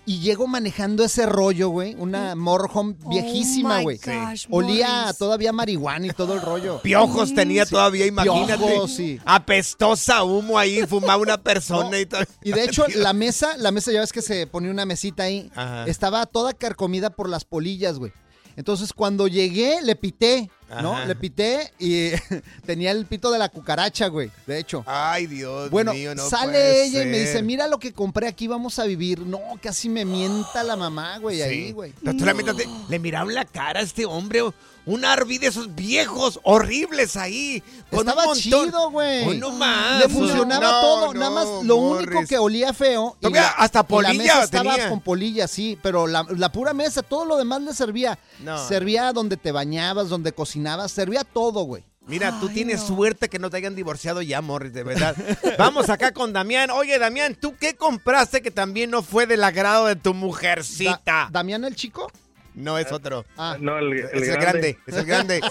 Y 0.08 0.20
llego 0.20 0.46
manejando 0.46 1.04
ese 1.04 1.26
rollo, 1.26 1.68
güey. 1.68 1.94
Una 1.98 2.34
motorhome 2.34 2.96
viejísima, 3.10 3.74
Oh 3.74 3.78
my 3.80 3.82
güey. 3.84 4.00
Olía 4.48 5.14
todavía 5.18 5.52
marihuana 5.52 6.06
y 6.06 6.10
todo 6.12 6.32
el 6.32 6.40
rollo. 6.40 6.80
Piojos 6.82 7.34
tenía 7.34 7.66
todavía, 7.66 8.06
imagínate. 8.06 8.56
Piojos, 8.56 8.90
sí. 8.90 9.20
Apestosa 9.26 10.24
humo 10.24 10.58
ahí, 10.58 10.86
fumaba 10.86 11.18
una 11.18 11.36
persona 11.36 12.00
y 12.00 12.06
todo. 12.06 12.22
Y 12.42 12.52
de 12.52 12.64
hecho, 12.64 12.86
la 12.94 13.12
mesa, 13.12 13.58
la 13.58 13.70
mesa 13.70 13.92
ya 13.92 14.00
ves 14.00 14.14
que 14.14 14.22
se 14.22 14.46
ponía 14.46 14.70
una 14.70 14.86
mesita 14.86 15.24
ahí. 15.24 15.52
Ajá. 15.54 15.84
Estaba 15.84 16.24
toda 16.24 16.54
carcomida 16.54 17.10
por 17.10 17.28
las 17.28 17.44
polillas, 17.44 17.98
güey. 17.98 18.10
Entonces, 18.56 18.94
cuando 18.94 19.28
llegué, 19.28 19.82
le 19.82 19.94
pité, 19.94 20.50
¿no? 20.82 20.94
Ajá. 20.96 21.06
Le 21.06 21.14
pité 21.16 21.72
y 21.78 22.10
tenía 22.66 22.90
el 22.90 23.06
pito 23.06 23.30
de 23.30 23.38
la 23.38 23.48
cucaracha, 23.48 24.08
güey. 24.08 24.30
De 24.46 24.58
hecho. 24.58 24.84
Ay, 24.86 25.26
Dios 25.26 25.70
Bueno, 25.70 25.92
mío, 25.92 26.14
no 26.14 26.28
sale 26.28 26.52
puede 26.52 26.84
ella 26.86 27.02
y 27.02 27.06
me 27.06 27.18
dice, 27.20 27.42
mira 27.42 27.66
lo 27.68 27.78
que 27.78 27.92
compré, 27.92 28.28
aquí 28.28 28.46
vamos 28.48 28.78
a 28.78 28.84
vivir. 28.84 29.20
No, 29.20 29.40
casi 29.62 29.88
me 29.88 30.04
mienta 30.04 30.62
la 30.62 30.76
mamá, 30.76 31.18
güey, 31.18 31.36
Sí. 31.36 31.42
ahí, 31.42 31.72
güey. 31.72 31.92
De- 32.02 32.68
le 32.88 32.98
miraron 32.98 33.32
la 33.34 33.44
cara 33.44 33.80
a 33.80 33.82
este 33.82 34.04
hombre, 34.06 34.42
un 34.86 35.04
Arby 35.04 35.36
de 35.36 35.48
esos 35.48 35.74
viejos, 35.74 36.40
horribles 36.44 37.16
ahí. 37.16 37.62
Con 37.90 38.00
Estaba 38.08 38.26
un 38.26 38.34
chido, 38.36 38.90
güey. 38.90 39.36
No 39.38 39.50
más. 39.50 40.00
Le 40.00 40.08
funcionaba 40.08 40.64
No, 40.66 40.80
todo, 40.80 41.06
no, 41.12 41.20
nada 41.20 41.30
más 41.30 41.64
lo 41.64 41.76
único 41.76 42.24
que 42.26 42.38
olía 42.38 42.72
feo. 42.72 43.14
y 43.20 43.36
hasta 43.36 43.80
y 43.80 43.82
polilla 43.84 44.12
la 44.12 44.18
mesa 44.18 44.44
estaba 44.44 44.88
con 44.88 45.00
polilla, 45.02 45.46
sí, 45.46 45.78
pero 45.82 46.06
la, 46.06 46.26
la 46.36 46.50
pura 46.50 46.72
mesa, 46.72 47.02
todo 47.02 47.26
lo 47.26 47.36
demás 47.36 47.60
le 47.62 47.74
servía. 47.74 48.18
No. 48.40 48.66
Servía 48.66 49.12
donde 49.12 49.36
te 49.36 49.52
bañabas, 49.52 50.08
donde 50.08 50.32
cocinabas, 50.32 50.57
servía 50.88 51.24
todo, 51.24 51.62
güey. 51.62 51.84
Mira, 52.06 52.40
tú 52.40 52.48
tienes 52.48 52.80
suerte 52.80 53.28
que 53.28 53.38
no 53.38 53.50
te 53.50 53.58
hayan 53.58 53.74
divorciado 53.74 54.22
ya, 54.22 54.40
Morris, 54.40 54.72
de 54.72 54.82
verdad. 54.82 55.14
Vamos 55.58 55.90
acá 55.90 56.12
con 56.12 56.32
Damián. 56.32 56.70
Oye, 56.70 56.98
Damián, 56.98 57.34
¿tú 57.34 57.54
qué 57.60 57.74
compraste 57.76 58.40
que 58.40 58.50
también 58.50 58.90
no 58.90 59.02
fue 59.02 59.26
del 59.26 59.44
agrado 59.44 59.86
de 59.86 59.96
tu 59.96 60.14
mujercita? 60.14 61.00
Da- 61.04 61.28
¿Damián 61.30 61.64
el 61.64 61.76
chico? 61.76 62.10
No, 62.54 62.78
es 62.78 62.90
otro. 62.92 63.26
Ah. 63.36 63.56
No, 63.60 63.78
el, 63.78 63.92
el 63.92 64.22
es 64.22 64.28
el 64.28 64.36
grande, 64.36 64.78
es 64.86 64.96
el 64.96 65.04
grande. 65.04 65.40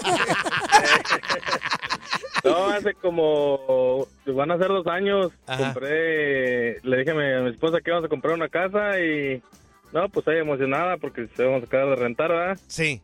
No, 2.44 2.66
hace 2.68 2.94
como, 2.94 4.06
van 4.26 4.50
a 4.50 4.58
ser 4.58 4.68
dos 4.68 4.86
años, 4.86 5.32
Ajá. 5.46 5.72
compré, 5.72 6.80
le 6.82 6.96
dije 6.98 7.10
a 7.10 7.14
mi, 7.14 7.32
a 7.32 7.40
mi 7.40 7.50
esposa 7.50 7.78
que 7.80 7.90
íbamos 7.90 8.06
a 8.06 8.08
comprar 8.08 8.34
una 8.34 8.48
casa 8.48 8.98
y, 9.00 9.42
no, 9.92 10.08
pues 10.08 10.26
ella 10.28 10.40
emocionada 10.40 10.96
porque 10.98 11.28
se 11.36 11.44
vamos 11.44 11.64
a 11.64 11.66
quedar 11.66 11.88
de 11.88 11.96
rentar, 11.96 12.30
¿verdad? 12.30 12.58
Sí. 12.68 13.02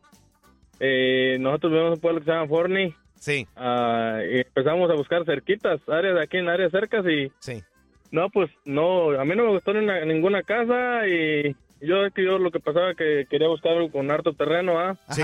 Eh, 0.81 1.37
nosotros 1.41 1.73
vivimos 1.73 1.89
en 1.89 1.95
un 1.95 2.01
pueblo 2.01 2.21
que 2.21 2.25
se 2.27 2.31
llama 2.33 2.49
Forney. 2.49 2.95
Sí. 3.19 3.47
Ah, 3.57 4.21
y 4.31 4.39
empezamos 4.41 4.91
a 4.91 4.95
buscar 4.95 5.25
cerquitas, 5.25 5.81
áreas 5.89 6.15
de 6.17 6.23
aquí 6.23 6.37
en 6.39 6.49
áreas 6.49 6.71
cercas 6.73 7.05
y, 7.07 7.33
Sí. 7.39 7.63
no, 8.11 8.29
pues 8.31 8.51
no, 8.65 9.11
a 9.19 9.25
mí 9.25 9.35
no 9.35 9.45
me 9.45 9.51
gustó 9.51 9.73
ni 9.73 9.81
una- 9.81 10.05
ninguna 10.05 10.43
casa 10.43 11.07
y 11.09 11.55
yo 11.81 12.05
es 12.05 12.13
que 12.13 12.25
yo 12.25 12.39
lo 12.39 12.51
que 12.51 12.61
pasaba 12.61 12.95
que 12.95 13.27
quería 13.31 13.49
buscar 13.49 13.73
algo 13.73 13.91
con 13.91 14.11
harto 14.11 14.33
terreno, 14.35 14.79
¿ah? 14.79 14.97
Sí. 15.11 15.23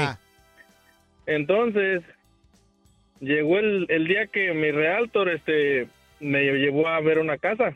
Entonces, 1.26 2.02
llegó 3.20 3.58
el, 3.58 3.86
el 3.88 4.06
día 4.06 4.26
que 4.26 4.52
mi 4.54 4.70
realtor 4.70 5.28
este, 5.28 5.88
me 6.20 6.42
llevó 6.42 6.88
a 6.88 7.00
ver 7.00 7.18
una 7.18 7.38
casa. 7.38 7.72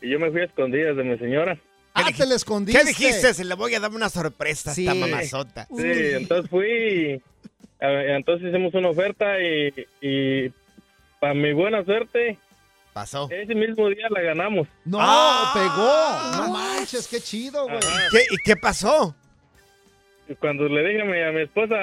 Y 0.00 0.10
yo 0.10 0.18
me 0.20 0.30
fui 0.30 0.40
a 0.42 0.44
escondidas 0.44 0.96
de 0.96 1.04
mi 1.04 1.18
señora. 1.18 1.58
Ah, 1.94 2.10
te 2.16 2.26
le 2.26 2.34
escondiste. 2.34 2.80
¿Qué 2.80 2.86
dijiste? 2.88 3.32
Se 3.34 3.44
le 3.44 3.54
voy 3.54 3.74
a 3.74 3.80
dar 3.80 3.90
una 3.92 4.08
sorpresa 4.08 4.72
a 4.72 4.74
Sí. 4.74 4.86
esta 4.86 4.94
mamazota. 4.94 5.66
Sí, 5.76 5.82
entonces 5.84 6.50
fui. 6.50 6.66
y, 6.68 7.22
entonces 7.80 8.48
hicimos 8.48 8.74
una 8.74 8.88
oferta 8.88 9.38
y, 9.40 9.72
y 10.00 10.52
para 11.20 11.34
mi 11.34 11.52
buena 11.52 11.84
suerte, 11.84 12.38
Pasó. 12.92 13.28
ese 13.30 13.54
mismo 13.54 13.88
día 13.88 14.06
la 14.10 14.20
ganamos. 14.22 14.66
No, 14.84 14.98
Ah. 15.00 15.52
pegó. 15.54 16.44
No 16.46 16.52
manches, 16.52 17.06
qué 17.06 17.20
chido, 17.20 17.64
güey. 17.64 17.78
¿Qué, 18.10 18.22
¿Y 18.30 18.36
qué 18.44 18.56
pasó? 18.56 19.14
Cuando 20.40 20.68
le 20.68 20.88
dije 20.88 21.02
a 21.02 21.04
mi, 21.04 21.20
a 21.20 21.30
mi 21.32 21.42
esposa, 21.42 21.76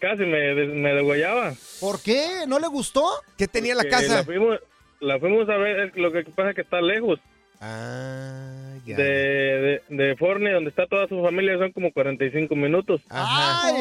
casi 0.00 0.22
me, 0.24 0.38
des- 0.38 0.74
me 0.74 0.94
degollaba. 0.94 1.52
¿Por 1.80 2.00
qué? 2.02 2.44
¿No 2.46 2.58
le 2.58 2.66
gustó? 2.68 3.04
¿Qué 3.36 3.46
tenía 3.46 3.74
la 3.74 3.84
casa? 3.84 4.16
La 4.16 4.24
fuimos, 4.24 4.58
la 5.00 5.18
fuimos 5.18 5.48
a 5.48 5.56
ver, 5.56 5.80
es 5.80 5.96
lo 5.96 6.10
que 6.10 6.24
pasa 6.24 6.50
es 6.50 6.54
que 6.56 6.62
está 6.62 6.80
lejos. 6.80 7.20
Ah, 7.60 8.74
ya. 8.86 8.96
de, 8.96 9.04
de, 9.04 9.82
de 9.88 10.16
Forney, 10.16 10.52
donde 10.52 10.70
está 10.70 10.86
toda 10.86 11.08
su 11.08 11.20
familia, 11.22 11.58
son 11.58 11.72
como 11.72 11.92
45 11.92 12.54
minutos. 12.54 13.00
Ajá. 13.08 13.66
Ay, 13.68 13.74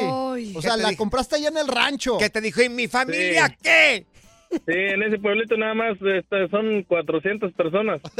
Ay. 0.45 0.53
o 0.55 0.61
sea, 0.61 0.71
¿Qué 0.71 0.77
te 0.77 0.83
la 0.83 0.89
dije? 0.89 0.97
compraste 0.97 1.35
allá 1.35 1.49
en 1.49 1.57
el 1.57 1.67
rancho. 1.67 2.17
¿Qué 2.17 2.29
te 2.29 2.41
dijo? 2.41 2.61
¿Y 2.61 2.69
mi 2.69 2.87
familia 2.87 3.47
Sí. 3.47 3.55
qué? 3.61 4.05
Sí, 4.49 4.73
en 4.73 5.03
ese 5.03 5.19
pueblito 5.19 5.57
nada 5.57 5.73
más 5.73 5.97
este, 6.01 6.47
son 6.49 6.83
400 6.83 7.53
personas. 7.53 8.01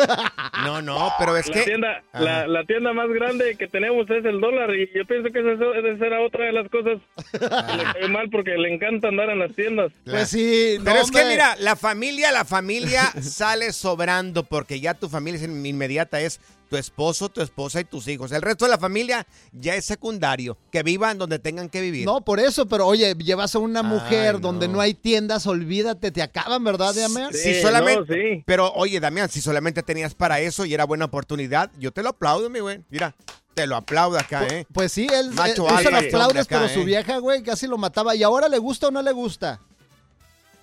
No, 0.64 0.82
no, 0.82 1.14
pero 1.20 1.38
es 1.38 1.48
la 1.48 1.54
que... 1.54 1.62
tienda 1.62 2.04
Ajá. 2.12 2.24
la, 2.24 2.48
la 2.48 2.64
tienda 2.64 2.92
más 2.92 3.08
grande 3.10 3.56
que 3.58 3.68
tenemos 3.68 4.10
es 4.10 4.26
el 4.26 4.42
dólar 4.42 4.74
y 4.76 4.90
yo 4.94 5.06
pienso 5.06 5.32
que 5.32 5.40
esa, 5.40 5.54
esa 5.54 6.06
era 6.06 6.22
otra 6.22 6.46
de 6.46 6.52
las 6.52 6.68
cosas 6.70 7.00
que 7.32 7.78
le 7.78 7.84
cae 7.94 8.08
mal 8.10 8.30
porque 8.32 8.58
le 8.58 8.74
encanta 8.74 9.10
andar 9.10 9.30
en 9.30 9.40
las 9.40 9.54
tiendas. 9.56 9.92
Pues 10.04 10.30
sí, 10.30 10.78
Pero 10.84 10.96
no, 10.96 11.02
es 11.04 11.12
que 11.12 11.26
mira, 11.26 11.56
la 11.60 11.76
familia, 11.76 12.32
la 12.32 12.44
familia 12.44 13.04
sale 13.22 13.72
sobrando 13.72 14.44
porque 14.44 14.80
ya 14.80 14.96
tu 14.96 15.10
familia 15.10 15.40
es 15.40 15.48
inmediata 15.48 16.20
es 16.22 16.42
tu 16.70 16.78
esposo, 16.78 17.30
tu 17.30 17.42
esposa 17.42 17.80
y 17.80 17.86
tus 17.86 18.08
hijos. 18.08 18.32
El 18.32 18.42
resto 18.42 18.66
de 18.66 18.72
la 18.72 18.78
familia 18.78 19.26
ya 19.52 19.76
es 19.76 19.86
secundario, 19.86 20.58
que 20.72 20.84
vivan 20.84 21.18
donde 21.18 21.40
tengan 21.40 21.70
que 21.70 21.82
vivir. 21.82 22.06
No, 22.06 22.22
por 22.22 22.40
eso, 22.40 22.68
pero 22.68 22.86
oye, 22.88 23.14
llevas 23.16 23.56
a 23.56 23.60
una 23.60 23.84
mujer 23.84 24.36
Ay, 24.36 24.42
donde 24.42 24.68
no. 24.68 24.76
no 24.76 24.82
hay 24.82 24.94
tiendas, 24.94 25.48
olvídate, 25.48 26.12
te 26.12 26.22
acaban, 26.22 26.64
¿verdad, 26.64 26.94
Damián? 26.94 27.32
Si 27.34 27.54
Sí, 27.56 27.62
solamente, 27.62 28.00
no, 28.02 28.06
sí. 28.38 28.44
pero 28.46 28.72
oye, 28.74 29.00
Damián, 29.00 29.30
si 29.30 29.42
solamente 29.42 29.84
tenías 29.84 30.14
para 30.16 30.40
eso 30.40 30.66
y 30.66 30.74
era 30.74 30.86
buena 30.86 31.06
oportunidad, 31.06 31.72
yo 31.80 31.92
te 31.92 32.04
lo 32.04 32.10
aplaudo, 32.10 32.50
mi 32.50 32.60
güey. 32.60 32.82
Mira, 32.90 33.16
te 33.54 33.66
lo 33.66 33.76
aplaudo 33.76 34.20
acá, 34.20 34.46
¿eh? 34.48 34.66
Pues 34.72 34.92
sí, 34.92 35.08
él, 35.12 35.32
Macho 35.32 35.68
él- 35.68 35.76
él 35.78 35.84
se 35.84 35.92
lo 35.92 35.98
alfa, 35.98 36.08
aplaudes, 36.08 36.28
hombre, 36.28 36.40
acá, 36.42 36.60
pero 36.60 36.70
su 36.74 36.82
¿eh? 36.82 36.86
vieja, 36.86 37.18
güey, 37.18 37.42
casi 37.44 37.66
lo 37.68 37.78
mataba. 37.78 38.16
¿Y 38.16 38.22
ahora 38.24 38.48
le 38.50 38.58
gusta 38.60 38.90
o 38.90 38.92
no 38.92 39.02
le 39.02 39.12
gusta? 39.12 39.60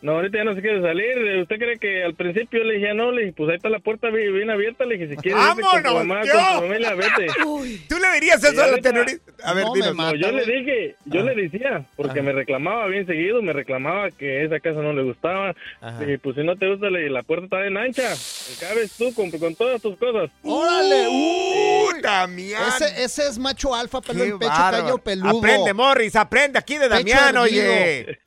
No, 0.05 0.13
ahorita 0.17 0.37
ya 0.37 0.45
no 0.45 0.55
se 0.55 0.61
quiere 0.61 0.83
salir. 0.83 1.41
¿Usted 1.41 1.57
cree 1.57 1.79
que 1.79 2.05
al 2.05 2.15
principio 2.15 2.63
le 2.63 2.75
dije, 2.75 2.93
no? 2.93 3.11
Le 3.11 3.23
dije, 3.23 3.33
pues 3.39 3.49
ahí 3.49 3.57
está 3.57 3.71
la 3.71 3.79
puerta 3.79 4.11
bien, 4.11 4.51
abierta. 4.51 4.85
Le 4.85 4.99
dije, 4.99 5.09
si 5.15 5.17
quieres 5.17 5.43
irte 5.43 5.63
con 5.63 5.83
tu 5.83 5.89
¡Vámonos, 5.89 6.07
mamá, 6.07 6.25
yo! 6.27 6.33
con 6.35 6.43
tu 6.45 6.61
familia, 6.69 6.95
vete. 6.95 7.27
¿Tú 7.89 7.99
le 7.99 8.13
dirías 8.13 8.45
Y 8.45 8.47
eso 8.49 8.63
a 8.63 8.67
la 8.67 8.79
terrorista? 8.83 9.33
A 9.43 9.55
ver, 9.55 9.65
No, 9.65 9.73
me 9.73 9.81
dinos. 9.81 9.95
mata, 9.95 10.11
No, 10.13 10.17
yo 10.19 10.33
le 10.33 10.45
dije, 10.45 10.95
yo 11.07 11.21
Ajá. 11.23 11.31
le 11.33 11.43
decía, 11.43 11.87
porque 11.97 12.19
Ajá. 12.21 12.23
me 12.27 12.33
reclamaba 12.33 12.87
bien 12.89 13.07
seguido, 13.07 13.41
me 13.41 13.55
reclamaba 13.55 14.11
que 14.11 14.45
esa 14.45 14.61
casa 14.61 14.83
no 14.83 14.93
le 14.93 15.05
gustaba. 15.05 15.55
Ajá. 15.81 15.99
Le 16.01 16.05
dije, 16.07 16.19
pues 16.19 16.37
si 16.37 16.43
no 16.45 16.55
te 16.55 16.69
gusta, 16.69 16.91
le 16.91 16.99
dije, 16.99 17.11
la 17.11 17.23
puerta 17.23 17.45
está 17.47 17.61
bien 17.61 17.79
ancha, 17.79 18.15
cabes 18.61 18.93
tú 18.99 19.15
con, 19.15 19.31
con 19.31 19.55
todas 19.55 19.81
tus 19.81 19.97
cosas. 19.97 20.31
¡Órale! 20.43 21.09
¡Uh, 21.09 21.89
¡Uy! 21.95 22.03
Damián! 22.03 22.63
Ese, 22.69 23.05
ese 23.05 23.27
es 23.27 23.39
macho 23.39 23.75
alfa, 23.75 24.03
pelo 24.03 24.23
en 24.23 24.39
pecho, 24.39 24.53
callo 24.53 24.99
peludo. 24.99 25.39
Aprende, 25.39 25.73
Morris, 25.73 26.15
aprende 26.15 26.59
aquí 26.59 26.77
de 26.77 26.91
Damián, 26.91 27.39
oye. 27.39 28.19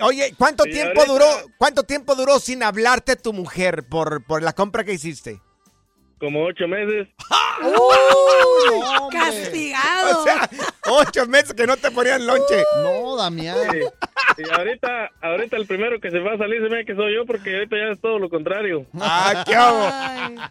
Oye, 0.00 0.34
¿cuánto 0.36 0.64
Sí, 0.64 0.70
tiempo 0.70 1.00
ahorita- 1.00 1.12
duró? 1.12 1.26
¿Cuánto 1.58 1.82
tiempo 1.84 2.14
duró 2.14 2.38
sin 2.40 2.62
hablarte 2.62 3.16
tu 3.16 3.32
mujer 3.32 3.86
por, 3.88 4.24
por 4.24 4.42
la 4.42 4.52
compra 4.52 4.84
que 4.84 4.92
hiciste? 4.94 5.40
Como 6.18 6.44
ocho 6.44 6.66
meses. 6.66 7.06
¡Uy! 7.62 8.80
Castigado. 9.12 10.20
O 10.20 10.24
sea, 10.24 10.50
ocho 10.90 11.26
meses 11.26 11.54
que 11.54 11.66
no 11.66 11.76
te 11.76 11.90
ponían 11.90 12.26
lonche. 12.26 12.64
No, 12.82 13.16
Damián. 13.16 13.56
Sí. 13.72 13.78
Y 14.38 14.48
ahorita, 14.50 15.10
ahorita 15.20 15.56
el 15.56 15.66
primero 15.66 16.00
que 16.00 16.12
se 16.12 16.20
va 16.20 16.34
a 16.34 16.38
salir 16.38 16.62
se 16.62 16.68
ve 16.68 16.84
que 16.84 16.94
soy 16.94 17.16
yo, 17.16 17.26
porque 17.26 17.56
ahorita 17.56 17.76
ya 17.76 17.88
es 17.92 18.00
todo 18.00 18.20
lo 18.20 18.30
contrario. 18.30 18.86
Ah, 19.00 19.42
qué 19.44 19.56
hago. 19.56 19.90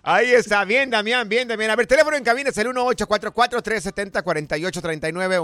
Ahí 0.03 0.31
está, 0.31 0.65
bien, 0.65 0.89
Damián, 0.89 1.29
bien, 1.29 1.47
Damián. 1.47 1.71
A 1.71 1.77
ver, 1.77 1.87
teléfono 1.87 2.17
en 2.17 2.25
cabina 2.25 2.49
es 2.49 2.57
el 2.57 2.67
1844-370-4839, 2.67 5.39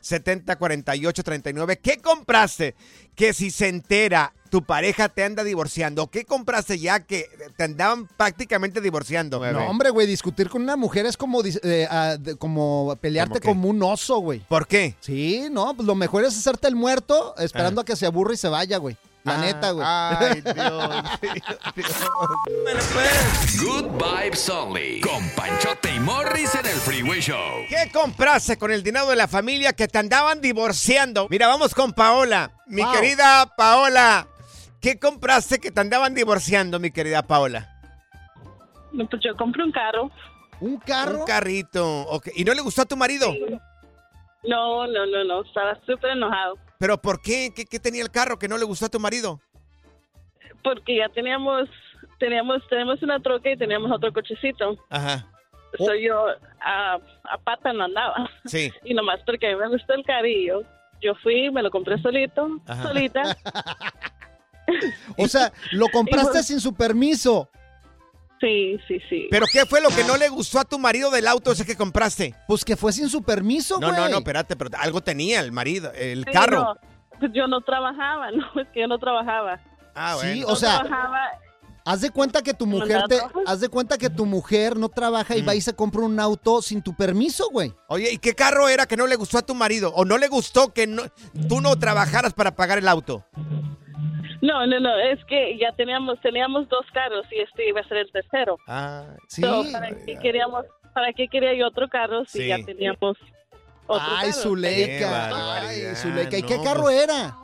1844-370-4839. 0.00 1.78
¿Qué 1.82 1.98
compraste 1.98 2.74
que 3.18 3.34
si 3.34 3.50
se 3.50 3.66
entera 3.68 4.32
tu 4.48 4.62
pareja 4.62 5.08
te 5.10 5.24
anda 5.24 5.42
divorciando? 5.44 6.06
¿Qué 6.06 6.24
compraste 6.24 6.78
ya 6.78 7.00
que 7.00 7.26
te 7.56 7.64
andaban 7.64 8.06
prácticamente 8.16 8.80
divorciando, 8.80 9.40
bebé? 9.40 9.54
No, 9.58 9.68
hombre, 9.68 9.90
güey, 9.90 10.06
discutir 10.06 10.48
con 10.48 10.62
una 10.62 10.76
mujer 10.76 11.04
es 11.04 11.16
como, 11.16 11.42
eh, 11.44 11.86
ah, 11.90 12.16
de- 12.18 12.36
como 12.36 12.96
pelearte 13.00 13.40
como 13.40 13.68
un 13.68 13.82
oso, 13.82 14.18
güey. 14.20 14.38
¿Por 14.48 14.66
qué? 14.66 14.94
Sí, 15.00 15.48
no, 15.50 15.74
pues 15.74 15.84
lo 15.86 15.94
mejor 15.96 16.24
es 16.24 16.38
hacerte 16.38 16.68
el 16.68 16.76
muerto 16.76 17.34
esperando 17.38 17.80
a 17.80 17.84
que 17.84 17.96
se 17.96 18.06
aburra 18.06 18.32
y 18.32 18.36
se 18.38 18.48
vaya, 18.48 18.78
güey. 18.78 18.96
La 19.28 19.36
neta, 19.38 19.70
güey. 19.72 19.86
Ay, 19.86 20.40
Dios. 20.54 20.88
Bueno, 22.62 22.80
pues. 22.92 23.62
Good 23.62 23.86
Vibes 23.92 24.48
Only. 24.48 25.00
Con 25.00 25.28
Panchote 25.36 25.94
y 25.94 26.00
Morris 26.00 26.54
en 26.54 26.66
el 26.66 26.76
Freeway 26.76 27.20
Show. 27.20 27.38
¿Qué 27.68 27.90
compraste 27.92 28.56
con 28.56 28.70
el 28.70 28.82
dinero 28.82 29.06
de 29.08 29.16
la 29.16 29.28
familia 29.28 29.72
que 29.72 29.88
te 29.88 29.98
andaban 29.98 30.40
divorciando? 30.40 31.26
Mira, 31.30 31.46
vamos 31.48 31.74
con 31.74 31.92
Paola. 31.92 32.50
Mi 32.66 32.82
Wow. 32.82 32.92
querida 32.92 33.46
Paola. 33.56 34.26
¿Qué 34.80 34.98
compraste 34.98 35.58
que 35.58 35.70
te 35.70 35.80
andaban 35.80 36.14
divorciando, 36.14 36.78
mi 36.78 36.90
querida 36.90 37.22
Paola? 37.22 37.68
Pues 38.92 39.08
yo 39.22 39.36
compré 39.36 39.64
un 39.64 39.72
carro. 39.72 40.10
¿Un 40.60 40.78
carro? 40.78 41.20
Un 41.20 41.26
carrito. 41.26 42.20
¿Y 42.34 42.44
no 42.44 42.54
le 42.54 42.60
gustó 42.62 42.82
a 42.82 42.86
tu 42.86 42.96
marido? 42.96 43.32
No, 44.44 44.86
no, 44.86 45.06
no, 45.06 45.24
no. 45.24 45.42
Estaba 45.42 45.74
súper 45.86 46.10
enojado. 46.12 46.54
¿Pero 46.78 47.00
por 47.00 47.20
qué? 47.20 47.52
qué? 47.54 47.64
qué 47.64 47.78
tenía 47.78 48.02
el 48.02 48.10
carro 48.10 48.38
que 48.38 48.48
no 48.48 48.56
le 48.56 48.64
gustó 48.64 48.86
a 48.86 48.90
tu 48.90 49.00
marido? 49.00 49.40
Porque 50.62 50.96
ya 50.96 51.08
teníamos, 51.08 51.68
teníamos, 52.18 52.62
tenemos 52.68 53.02
una 53.02 53.20
troca 53.20 53.50
y 53.50 53.56
teníamos 53.56 53.90
otro 53.90 54.12
cochecito. 54.12 54.76
Ajá. 54.88 55.26
Soy 55.76 56.06
yo 56.06 56.26
a, 56.60 56.94
a 56.94 57.38
pata 57.38 57.72
no 57.72 57.84
andaba. 57.84 58.30
Sí. 58.46 58.72
Y 58.84 58.94
nomás 58.94 59.20
porque 59.26 59.48
a 59.48 59.50
mí 59.50 59.56
me 59.56 59.68
gustó 59.68 59.94
el 59.94 60.04
carillo, 60.04 60.62
yo 61.02 61.14
fui, 61.22 61.50
me 61.50 61.62
lo 61.62 61.70
compré 61.70 62.00
solito, 62.00 62.60
Ajá. 62.66 62.82
solita. 62.84 63.36
O 65.16 65.26
sea, 65.28 65.50
lo 65.72 65.88
compraste 65.92 66.42
sin 66.42 66.60
su 66.60 66.74
permiso. 66.74 67.48
Sí, 68.40 68.78
sí, 68.86 69.00
sí. 69.08 69.26
¿Pero 69.30 69.46
qué 69.52 69.66
fue 69.66 69.80
lo 69.80 69.88
que 69.88 70.04
no 70.04 70.16
le 70.16 70.28
gustó 70.28 70.60
a 70.60 70.64
tu 70.64 70.78
marido 70.78 71.10
del 71.10 71.26
auto 71.26 71.50
ese 71.52 71.66
que 71.66 71.76
compraste? 71.76 72.34
Pues 72.46 72.64
que 72.64 72.76
fue 72.76 72.92
sin 72.92 73.08
su 73.08 73.22
permiso, 73.22 73.78
No, 73.80 73.88
güey. 73.88 74.00
no, 74.00 74.08
no, 74.08 74.18
espérate, 74.18 74.54
pero 74.54 74.70
algo 74.78 75.00
tenía 75.00 75.40
el 75.40 75.50
marido, 75.50 75.90
el 75.94 76.24
Sí, 76.24 76.30
carro. 76.32 76.58
no, 76.62 76.74
pues 77.18 77.32
yo 77.34 77.48
no 77.48 77.60
trabajaba, 77.62 78.30
no, 78.32 78.60
es 78.60 78.68
que 78.72 78.80
yo 78.80 78.86
no 78.86 78.98
trabajaba. 78.98 79.60
Ah, 79.94 80.16
Sí, 80.20 80.40
No 80.40 80.48
o 80.48 80.56
sea, 80.56 80.82
trabajaba, 80.82 81.18
haz 81.84 82.00
de 82.02 82.10
cuenta 82.10 82.42
que 82.42 82.54
tu 82.54 82.64
mujer 82.66 83.02
te, 83.08 83.18
haz 83.44 83.58
de 83.60 83.68
cuenta 83.68 83.98
que 83.98 84.08
tu 84.10 84.24
mujer 84.24 84.76
no 84.76 84.88
trabaja 84.88 85.34
y 85.34 85.42
va 85.42 85.56
y 85.56 85.60
se 85.60 85.72
compra 85.74 86.02
un 86.02 86.20
auto 86.20 86.62
sin 86.62 86.80
tu 86.80 86.94
permiso, 86.94 87.48
güey. 87.50 87.74
Oye, 87.88 88.12
¿y 88.12 88.18
qué 88.18 88.34
carro 88.36 88.68
era 88.68 88.86
que 88.86 88.96
no 88.96 89.08
le 89.08 89.16
gustó 89.16 89.38
a 89.38 89.42
tu 89.42 89.56
marido? 89.56 89.92
¿O 89.96 90.04
no 90.04 90.16
le 90.16 90.28
gustó 90.28 90.72
que 90.72 90.86
no, 90.86 91.02
tú 91.48 91.60
no 91.60 91.76
trabajaras 91.76 92.34
para 92.34 92.54
pagar 92.54 92.78
el 92.78 92.86
auto? 92.86 93.24
No, 94.40 94.66
no, 94.66 94.78
no, 94.80 94.96
es 94.98 95.24
que 95.24 95.58
ya 95.58 95.72
teníamos, 95.72 96.20
teníamos 96.20 96.68
dos 96.68 96.86
carros 96.92 97.26
y 97.32 97.40
este 97.40 97.68
iba 97.68 97.80
a 97.80 97.88
ser 97.88 97.98
el 97.98 98.12
tercero. 98.12 98.56
Ah, 98.68 99.04
sí. 99.26 99.42
So, 99.42 99.64
¿para 99.72 99.88
qué 99.90 100.16
queríamos, 100.22 100.64
para 100.94 101.12
qué 101.12 101.26
quería 101.28 101.54
yo 101.54 101.66
otro 101.66 101.88
carro 101.88 102.24
si 102.24 102.38
Sí. 102.42 102.46
ya 102.48 102.58
teníamos 102.64 103.16
otro 103.86 104.06
Ay, 104.16 104.30
carro? 104.30 104.42
Zuleika. 104.42 105.58
Ay, 105.68 105.94
Zuleika. 105.96 106.38
¿Y 106.38 106.42
qué 106.42 106.56
carro 106.62 106.82
pues- 106.82 107.02
era? 107.02 107.34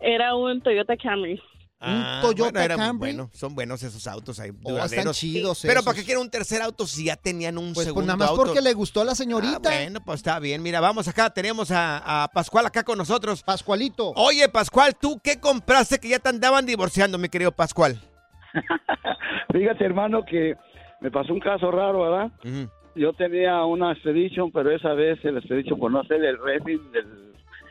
Era 0.00 0.34
un 0.34 0.60
Toyota 0.62 0.96
Camry. 0.96 1.40
Ah, 1.78 2.20
Toyota 2.22 2.42
bueno, 2.52 2.60
era 2.60 2.76
Camry? 2.76 2.98
bueno, 2.98 3.30
son 3.34 3.54
buenos 3.54 3.82
esos 3.82 4.06
autos 4.06 4.40
ahí, 4.40 4.50
Oh, 4.64 4.78
están 4.78 5.12
chidos 5.12 5.60
Pero 5.60 5.74
esos. 5.74 5.84
¿para 5.84 5.96
qué 5.98 6.04
quieren 6.04 6.22
un 6.22 6.30
tercer 6.30 6.62
auto 6.62 6.86
si 6.86 7.04
ya 7.04 7.16
tenían 7.16 7.58
un 7.58 7.66
Pues, 7.66 7.74
pues 7.74 7.86
segundo 7.88 8.06
nada 8.06 8.16
más 8.16 8.28
auto? 8.30 8.44
porque 8.44 8.62
le 8.62 8.72
gustó 8.72 9.02
a 9.02 9.04
la 9.04 9.14
señorita. 9.14 9.56
Ah, 9.68 9.74
bueno, 9.74 10.00
pues 10.02 10.20
está 10.20 10.38
bien. 10.38 10.62
Mira, 10.62 10.80
vamos 10.80 11.06
acá, 11.06 11.28
tenemos 11.28 11.70
a, 11.70 12.22
a 12.24 12.28
Pascual 12.28 12.64
acá 12.64 12.82
con 12.82 12.96
nosotros. 12.96 13.42
Pascualito. 13.42 14.12
Oye, 14.16 14.48
Pascual, 14.48 14.96
¿tú 14.98 15.20
qué 15.22 15.38
compraste 15.38 15.98
que 15.98 16.08
ya 16.08 16.18
te 16.18 16.30
andaban 16.30 16.64
divorciando, 16.64 17.18
mi 17.18 17.28
querido 17.28 17.52
Pascual? 17.52 18.00
Fíjate, 19.52 19.84
hermano, 19.84 20.24
que 20.24 20.54
me 21.00 21.10
pasó 21.10 21.32
un 21.32 21.40
caso 21.40 21.70
raro, 21.70 22.02
¿verdad? 22.02 22.32
Yo 22.94 23.12
tenía 23.12 23.62
una 23.64 23.92
Expedition, 23.92 24.50
pero 24.50 24.70
esa 24.74 24.94
vez 24.94 25.18
el 25.24 25.36
Expedition, 25.36 25.78
por 25.78 25.90
no 25.92 26.00
hacer 26.00 26.24
el 26.24 26.38
rating 26.38 26.78
del, 26.92 27.25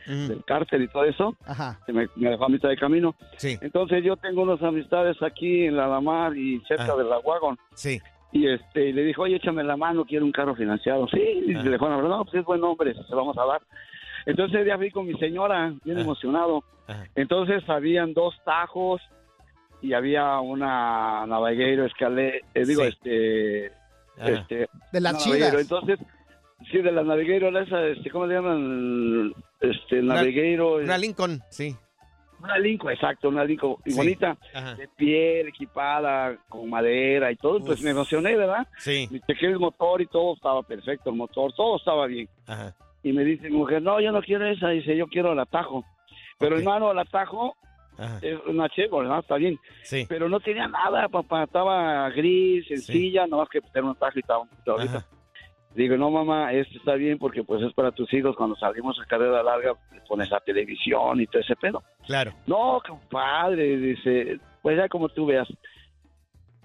del 0.06 0.44
cártel 0.46 0.84
y 0.84 0.88
todo 0.88 1.04
eso, 1.06 1.36
Ajá. 1.46 1.80
me, 1.88 2.08
me 2.16 2.30
dejó 2.30 2.46
a 2.46 2.50
mitad 2.50 2.70
de 2.70 2.78
camino. 2.78 3.16
Sí. 3.38 3.58
Entonces 3.62 4.04
yo 4.04 4.16
tengo 4.18 4.44
unas 4.44 4.62
amistades 4.62 5.22
aquí 5.24 5.66
en 5.66 5.76
la 5.78 5.88
Lamar 5.88 6.36
y 6.38 6.60
cerca 6.68 6.94
Ah. 6.94 6.98
de 6.98 7.04
la 7.06 7.20
Wagon. 7.20 7.58
Sí. 7.74 8.00
Y 8.32 8.48
este, 8.48 8.90
y 8.90 8.94
le 8.94 9.04
dijo, 9.04 9.22
oye, 9.24 9.38
échame 9.38 9.64
la 9.64 9.78
mano, 9.78 10.04
quiero 10.06 10.26
un 10.26 10.32
carro 10.32 10.56
financiado. 10.56 11.08
Sí, 11.08 11.20
y 11.48 11.56
Ah. 11.56 11.64
le 11.64 11.72
dijo, 11.72 11.88
no, 11.90 12.24
pues 12.26 12.36
es 12.36 12.46
buen 12.46 12.64
hombre, 12.64 12.94
se 12.94 13.02
lo 13.10 13.18
vamos 13.18 13.38
a 13.38 13.46
dar. 13.46 13.62
Entonces 14.26 14.66
día 14.66 14.78
fui 14.78 14.92
con 14.92 15.06
mi 15.08 15.14
señora, 15.20 15.74
bien 15.84 15.98
Ah. 15.98 16.02
emocionado. 16.02 16.64
Ajá. 16.88 17.06
Entonces 17.16 17.64
habían 17.70 18.14
dos 18.14 18.36
tajos 18.44 19.02
y 19.82 19.94
había 19.94 20.40
una 20.40 21.26
Navigator 21.28 21.86
Escalé, 21.88 22.42
eh, 22.54 22.66
digo, 22.66 22.84
Sí. 22.84 22.90
este, 22.90 23.66
este, 24.18 24.70
De 24.92 25.02
las 25.02 25.18
chidas. 25.24 25.40
Navigator. 25.40 25.60
Entonces, 25.62 26.00
sí, 26.72 26.78
de 26.82 26.92
la 26.92 27.04
Navigator, 27.04 27.56
esa, 27.58 27.86
este, 27.88 28.10
¿cómo 28.10 28.28
se 28.28 28.34
llaman? 28.34 29.34
Este, 29.72 30.00
Una- 30.00 30.16
Navigator. 30.16 30.84
Una 30.84 30.98
Lincoln, 30.98 31.42
sí. 31.50 31.76
Una 32.42 32.58
Lincoln, 32.60 32.92
exacto, 32.94 33.30
una 33.30 33.44
Lincoln 33.44 33.78
y 33.86 33.92
Sí. 33.92 33.98
bonita, 33.98 34.38
Ajá. 34.54 34.76
de 34.76 34.88
piel, 34.90 35.48
equipada, 35.48 36.38
con 36.50 36.70
madera 36.70 37.32
y 37.32 37.38
todo, 37.38 37.60
pues 37.64 37.82
me 37.82 37.92
emocioné, 37.92 38.36
¿verdad? 38.36 38.68
Sí. 38.78 39.08
Me 39.10 39.20
chequé 39.22 39.48
el 39.48 39.58
motor 39.60 40.02
y 40.02 40.06
todo 40.08 40.36
estaba 40.36 40.62
perfecto, 40.62 41.10
el 41.10 41.16
motor, 41.16 41.52
todo 41.54 41.78
estaba 41.78 42.06
bien. 42.08 42.28
Ajá. 42.46 42.76
Y 43.04 43.14
me 43.14 43.24
dice 43.24 43.50
mi 43.50 43.58
mujer, 43.58 43.82
no, 43.82 44.00
yo 44.02 44.12
no 44.12 44.22
quiero 44.22 44.46
esa, 44.48 44.70
dice, 44.70 44.96
yo 44.98 45.08
quiero 45.08 45.32
el 45.34 45.40
atajo. 45.40 45.84
Pero 46.38 46.58
hermano, 46.58 46.92
el 46.92 47.00
atajo 47.00 47.56
Ajá. 47.98 48.20
es 48.22 48.38
una 48.46 48.68
Chevrolet, 48.70 49.10
¿no? 49.10 49.20
Está 49.20 49.38
bien. 49.38 49.58
Sí. 49.84 50.06
Pero 50.10 50.28
no 50.28 50.40
tenía 50.42 50.68
nada, 50.68 51.08
papá, 51.08 51.44
estaba 51.46 52.10
gris, 52.10 52.68
sencilla, 52.68 53.26
no 53.28 53.38
más 53.38 53.50
que 53.50 53.62
tener 53.62 53.86
un 53.86 53.92
atajo 53.92 54.12
y 54.16 54.20
estaba 54.20 54.40
un 54.42 54.50
poquito 54.50 54.72
ahorita. 54.74 55.06
Digo, 55.76 55.98
no, 55.98 56.10
mamá, 56.10 56.54
esto 56.54 56.78
está 56.78 56.94
bien 56.96 57.20
porque 57.20 57.44
pues 57.44 57.62
es 57.62 57.74
para 57.74 57.92
tus 57.92 58.12
hijos 58.14 58.36
cuando 58.38 58.56
salimos 58.56 58.98
a 59.00 59.06
carrera 59.06 59.44
larga, 59.44 59.74
le 59.94 60.02
pones 60.02 60.30
la 60.32 60.40
televisión 60.40 61.20
y 61.20 61.28
todo 61.28 61.42
ese 61.42 61.56
pedo. 61.58 61.84
Claro. 62.06 62.34
No, 62.48 62.82
compadre, 62.88 63.78
dice, 63.78 64.40
pues 64.62 64.78
ya 64.78 64.88
como 64.88 65.10
tú 65.10 65.26
veas. 65.26 65.48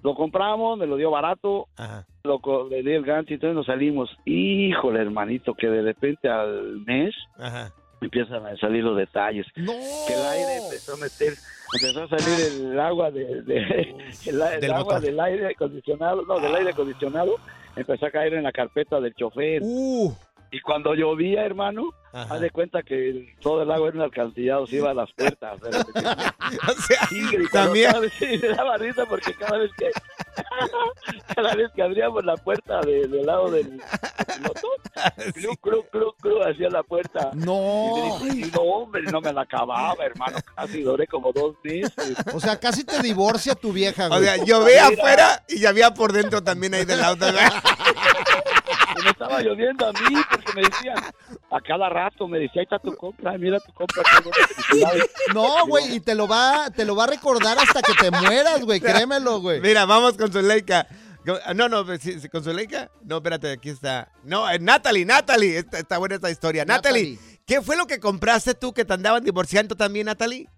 Lo 0.03 0.15
compramos, 0.15 0.79
me 0.79 0.87
lo 0.87 0.97
dio 0.97 1.11
barato, 1.11 1.67
Ajá. 1.77 2.07
lo, 2.25 2.41
le 2.71 2.83
di 2.83 2.93
el 2.93 3.05
gancho 3.05 3.33
y 3.33 3.35
entonces 3.35 3.57
nos 3.57 3.67
salimos. 3.67 4.17
Híjole, 4.25 5.01
hermanito, 5.01 5.55
que 5.55 5.69
de 5.69 5.83
repente 5.83 6.29
al 6.29 6.81
mes 6.87 7.15
Ajá. 7.37 7.73
Empiezan 8.01 8.47
a 8.47 8.57
salir 8.57 8.83
los 8.85 8.97
detalles. 8.97 9.47
No. 9.57 9.73
Que 10.07 10.15
el 10.15 10.23
aire 10.27 10.57
empezó 10.65 10.95
a 10.95 10.97
meter, 10.97 11.35
empezó 11.75 12.03
a 12.05 12.09
salir 12.09 12.71
el 12.71 12.81
agua 12.81 13.11
de, 13.11 13.43
de- 13.43 13.95
el, 14.27 14.61
Del 14.61 14.73
agua 14.73 15.01
del 15.01 15.19
aire 15.21 15.49
acondicionado, 15.49 16.23
no, 16.23 16.41
del 16.41 16.55
aire 16.55 16.71
acondicionado, 16.71 17.37
empezó 17.77 18.07
a 18.07 18.11
caer 18.11 18.35
en 18.35 18.45
la 18.45 18.53
carpeta 18.53 19.01
del 19.01 19.15
chofer. 19.15 19.61
Uh. 19.63 20.13
Y 20.53 20.61
cuando 20.61 20.95
llovía, 20.95 21.45
hermano, 21.45 21.91
Ajá. 22.13 22.35
haz 22.35 22.41
de 22.41 22.51
cuenta 22.51 22.83
que 22.83 23.11
el- 23.11 23.35
todo 23.41 23.63
el 23.63 23.71
agua 23.71 23.89
era 23.89 23.97
un 23.99 24.03
alcantarillado, 24.03 24.67
se 24.67 24.77
iba 24.77 24.91
a 24.91 24.95
las 24.95 25.13
puertas. 25.13 25.61
O 26.69 26.73
sea, 26.83 27.09
y 27.13 27.47
también. 27.53 27.91
cada 27.93 28.01
vez- 28.01 28.13
sí, 28.19 28.27
me 28.43 28.49
daba 28.49 28.77
risa 28.77 29.07
porque 29.07 29.33
cada 29.35 29.59
vez 29.59 29.71
que 29.79 29.89
cada 31.37 31.55
vez 31.55 31.71
que 31.77 31.83
abríamos 31.83 32.25
la 32.25 32.37
puerta 32.37 32.81
de- 32.81 33.07
del 33.07 33.25
lado 33.25 33.49
del 33.53 33.69
piloto, 34.37 34.69
cru, 35.35 35.57
cru, 35.61 35.85
cru, 35.93 36.15
cru, 36.21 36.43
hacía 36.43 36.69
la 36.71 36.83
puerta. 36.83 37.31
No. 37.35 38.19
Y, 38.25 38.43
y 38.47 38.51
no, 38.51 38.63
hombre, 38.63 39.03
no 39.03 39.21
me 39.21 39.33
la 39.33 39.43
acababa, 39.43 40.05
hermano. 40.05 40.39
Casi 40.57 40.83
duré 40.83 41.07
como 41.07 41.33
dos 41.33 41.55
meses. 41.63 42.17
O 42.35 42.41
sea, 42.41 42.59
casi 42.59 42.83
te 42.83 43.01
divorcia 43.01 43.55
tu 43.55 43.73
vieja, 43.73 44.07
O 44.07 44.09
güey. 44.11 44.25
sea, 44.25 44.37
llovía 44.45 44.89
afuera 44.89 45.45
y 45.49 45.61
llovía 45.61 45.95
por 45.95 46.13
dentro 46.13 46.43
también 46.43 46.75
ahí 46.75 46.85
del 46.85 47.03
auto. 47.05 47.27
Estaba 49.21 49.43
lloviendo 49.43 49.87
a 49.87 49.93
mí 49.93 50.17
porque 50.31 50.53
me 50.55 50.63
decían, 50.63 50.97
a 51.51 51.61
cada 51.61 51.91
rato 51.91 52.27
me 52.27 52.39
decía, 52.39 52.61
ahí 52.61 52.65
está 52.65 52.79
tu 52.79 52.97
compra, 52.97 53.37
mira 53.37 53.61
tu 53.61 53.71
compra. 53.75 54.03
qué 54.03 54.23
buena 54.29 54.47
felicidad". 54.47 54.93
No, 55.35 55.67
güey, 55.67 55.97
y 55.97 56.01
te 56.01 56.15
lo 56.15 56.27
va, 56.27 56.71
te 56.75 56.87
lo 56.87 56.97
va 56.97 57.05
a 57.05 57.09
recordar 57.09 57.59
hasta 57.59 57.83
que 57.83 57.93
te 57.93 58.11
mueras, 58.11 58.65
güey, 58.65 58.81
créemelo, 58.81 59.41
güey. 59.41 59.61
Mira, 59.63 59.85
vamos 59.85 60.17
con 60.17 60.33
Zuleika. 60.33 60.87
No, 61.55 61.69
no, 61.69 61.85
¿sí- 61.99 62.19
sí, 62.19 62.29
¿con 62.31 62.43
Zuleika? 62.43 62.91
No, 63.03 63.17
espérate, 63.19 63.53
aquí 63.53 63.69
está. 63.69 64.11
No, 64.25 64.51
eh, 64.51 64.59
Natalie, 64.59 65.05
Natalie. 65.05 65.59
Está, 65.59 65.79
está 65.81 65.99
buena 65.99 66.15
esta 66.15 66.31
historia. 66.31 66.65
Natalie, 66.65 67.19
¿qué 67.47 67.61
fue 67.61 67.77
lo 67.77 67.87
que 67.87 68.01
compraste 68.01 68.55
tú 68.55 68.73
que 68.73 68.87
te 68.87 68.95
andaban 68.95 69.23
divorciando 69.23 69.77
también, 69.77 70.07
Natalie? 70.07 70.49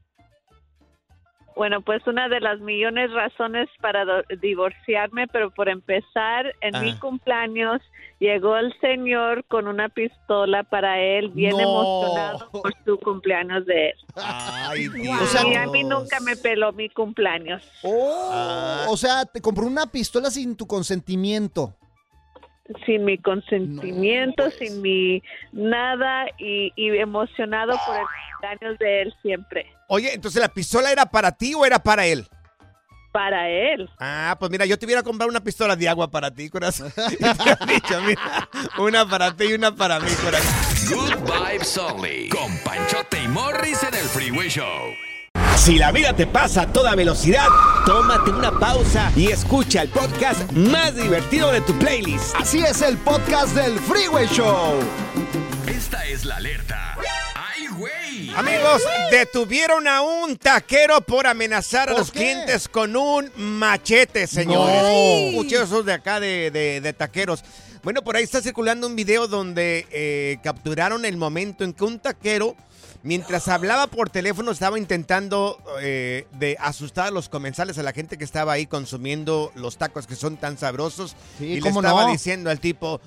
Bueno, 1.56 1.82
pues 1.82 2.06
una 2.06 2.28
de 2.28 2.40
las 2.40 2.60
millones 2.60 3.10
razones 3.12 3.68
para 3.80 4.04
divorciarme, 4.40 5.26
pero 5.28 5.50
por 5.50 5.68
empezar, 5.68 6.46
en 6.60 6.80
mi 6.80 6.90
Ajá. 6.90 7.00
cumpleaños 7.00 7.82
llegó 8.22 8.56
el 8.56 8.72
señor 8.80 9.44
con 9.46 9.66
una 9.66 9.88
pistola 9.88 10.62
para 10.62 11.00
él, 11.00 11.30
bien 11.30 11.56
No. 11.56 11.60
emocionado 11.60 12.50
por 12.52 12.72
su 12.84 12.96
cumpleaños 12.98 13.66
de 13.66 13.88
él. 13.90 13.94
Ay, 14.14 14.86
O 14.88 15.26
sea, 15.26 15.42
y 15.46 15.54
a 15.56 15.66
mí 15.66 15.82
nunca 15.82 16.20
me 16.20 16.36
peló 16.36 16.72
mi 16.72 16.88
cumpleaños. 16.88 17.62
Oh, 17.82 18.84
O 18.88 18.96
sea, 18.96 19.24
te 19.26 19.40
compró 19.40 19.66
una 19.66 19.86
pistola 19.86 20.30
sin 20.30 20.56
tu 20.56 20.66
consentimiento. 20.66 21.74
Sin 22.86 23.04
mi 23.04 23.18
consentimiento, 23.18 24.48
sin 24.52 24.80
mi 24.80 25.20
nada 25.50 26.26
y, 26.38 26.72
y 26.76 26.96
emocionado 26.96 27.72
por 27.84 27.96
el 27.96 28.06
cumpleaños 28.40 28.78
de 28.78 29.02
él 29.02 29.14
siempre. 29.20 29.66
Oye, 29.88 30.14
entonces 30.14 30.40
la 30.40 30.48
pistola 30.48 30.92
era 30.92 31.04
para 31.06 31.32
ti 31.32 31.54
o 31.54 31.66
era 31.66 31.80
para 31.80 32.06
él? 32.06 32.24
Para 33.12 33.48
él. 33.50 33.90
Ah, 33.98 34.36
pues 34.40 34.50
mira, 34.50 34.64
yo 34.64 34.78
te 34.78 34.86
hubiera 34.86 35.02
comprado 35.02 35.30
una 35.30 35.44
pistola 35.44 35.76
de 35.76 35.88
agua 35.88 36.10
para 36.10 36.30
ti, 36.30 36.48
corazón. 36.48 36.92
Y 37.12 37.16
te 37.16 37.30
hubiera 37.30 37.66
dicho, 37.66 38.00
mira, 38.06 38.48
una 38.78 39.08
para 39.08 39.36
ti 39.36 39.44
y 39.50 39.52
una 39.52 39.74
para 39.74 40.00
mí, 40.00 40.10
corazón. 40.24 40.54
Good 40.88 41.30
Vibes 41.30 41.76
Only. 41.78 42.28
Con 42.30 42.56
Panchote 42.64 43.22
y 43.22 43.28
Morris 43.28 43.82
en 43.82 43.94
el 43.94 44.04
Freeway 44.04 44.48
Show. 44.48 44.92
Si 45.56 45.78
la 45.78 45.92
vida 45.92 46.12
te 46.14 46.26
pasa 46.26 46.62
a 46.62 46.72
toda 46.72 46.94
velocidad, 46.96 47.46
tómate 47.86 48.30
una 48.30 48.50
pausa 48.58 49.12
y 49.14 49.28
escucha 49.30 49.82
el 49.82 49.90
podcast 49.90 50.50
más 50.52 50.96
divertido 50.96 51.52
de 51.52 51.60
tu 51.60 51.78
playlist. 51.78 52.34
Así 52.34 52.60
es 52.64 52.82
el 52.82 52.96
podcast 52.98 53.54
del 53.54 53.78
Freeway 53.78 54.26
Show. 54.28 54.80
Esta 55.68 56.04
es 56.06 56.24
la 56.24 56.36
alerta. 56.36 56.96
Amigos, 58.36 58.82
detuvieron 59.10 59.86
a 59.88 60.02
un 60.02 60.36
taquero 60.36 61.00
por 61.00 61.26
amenazar 61.26 61.88
a 61.88 61.92
¿Por 61.92 62.00
los 62.00 62.10
qué? 62.10 62.18
clientes 62.20 62.68
con 62.68 62.94
un 62.96 63.30
machete, 63.36 64.26
señores. 64.26 64.82
No. 65.32 65.32
Muchos 65.32 65.84
de 65.84 65.92
acá 65.92 66.20
de, 66.20 66.50
de- 66.50 66.80
de 66.80 66.92
taqueros. 66.92 67.42
Bueno, 67.82 68.02
por 68.02 68.16
ahí 68.16 68.24
está 68.24 68.40
circulando 68.40 68.86
un 68.86 68.94
video 68.96 69.26
donde 69.26 69.86
eh, 69.90 70.38
capturaron 70.42 71.04
el 71.04 71.16
momento 71.16 71.64
en 71.64 71.72
que 71.72 71.82
un 71.84 71.98
taquero, 71.98 72.54
mientras 73.02 73.48
hablaba 73.48 73.88
por 73.88 74.08
teléfono, 74.08 74.52
estaba 74.52 74.78
intentando 74.78 75.58
eh, 75.80 76.26
de 76.32 76.56
asustar 76.60 77.08
a 77.08 77.10
los 77.10 77.28
comensales, 77.28 77.78
a 77.78 77.82
la 77.82 77.92
gente 77.92 78.16
que 78.18 78.24
estaba 78.24 78.52
ahí 78.52 78.66
consumiendo 78.66 79.50
los 79.56 79.78
tacos 79.78 80.06
que 80.06 80.14
son 80.14 80.36
tan 80.36 80.58
sabrosos. 80.58 81.16
Sí, 81.38 81.46
y 81.46 81.60
le 81.60 81.68
estaba 81.70 82.02
no. 82.06 82.12
diciendo 82.12 82.50
al 82.50 82.60
tipo, 82.60 83.00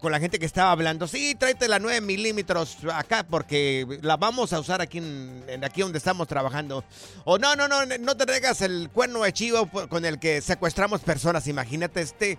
con 0.00 0.12
la 0.12 0.18
gente 0.18 0.38
que 0.38 0.46
estaba 0.46 0.70
hablando, 0.70 1.06
sí, 1.06 1.34
tráete 1.34 1.68
la 1.68 1.78
9 1.78 2.00
milímetros 2.00 2.78
acá 2.92 3.22
porque 3.22 3.98
la 4.00 4.16
vamos 4.16 4.52
a 4.52 4.60
usar 4.60 4.80
aquí, 4.80 4.98
en, 4.98 5.62
aquí 5.62 5.82
donde 5.82 5.98
estamos 5.98 6.26
trabajando. 6.26 6.84
O 7.24 7.38
no, 7.38 7.54
no, 7.54 7.68
no, 7.68 7.84
no 7.84 8.16
te 8.16 8.24
traigas 8.24 8.62
el 8.62 8.88
cuerno 8.90 9.22
de 9.22 9.32
chivo 9.32 9.68
con 9.88 10.04
el 10.04 10.18
que 10.18 10.40
secuestramos 10.40 11.02
personas. 11.02 11.46
Imagínate 11.48 12.00
este 12.00 12.38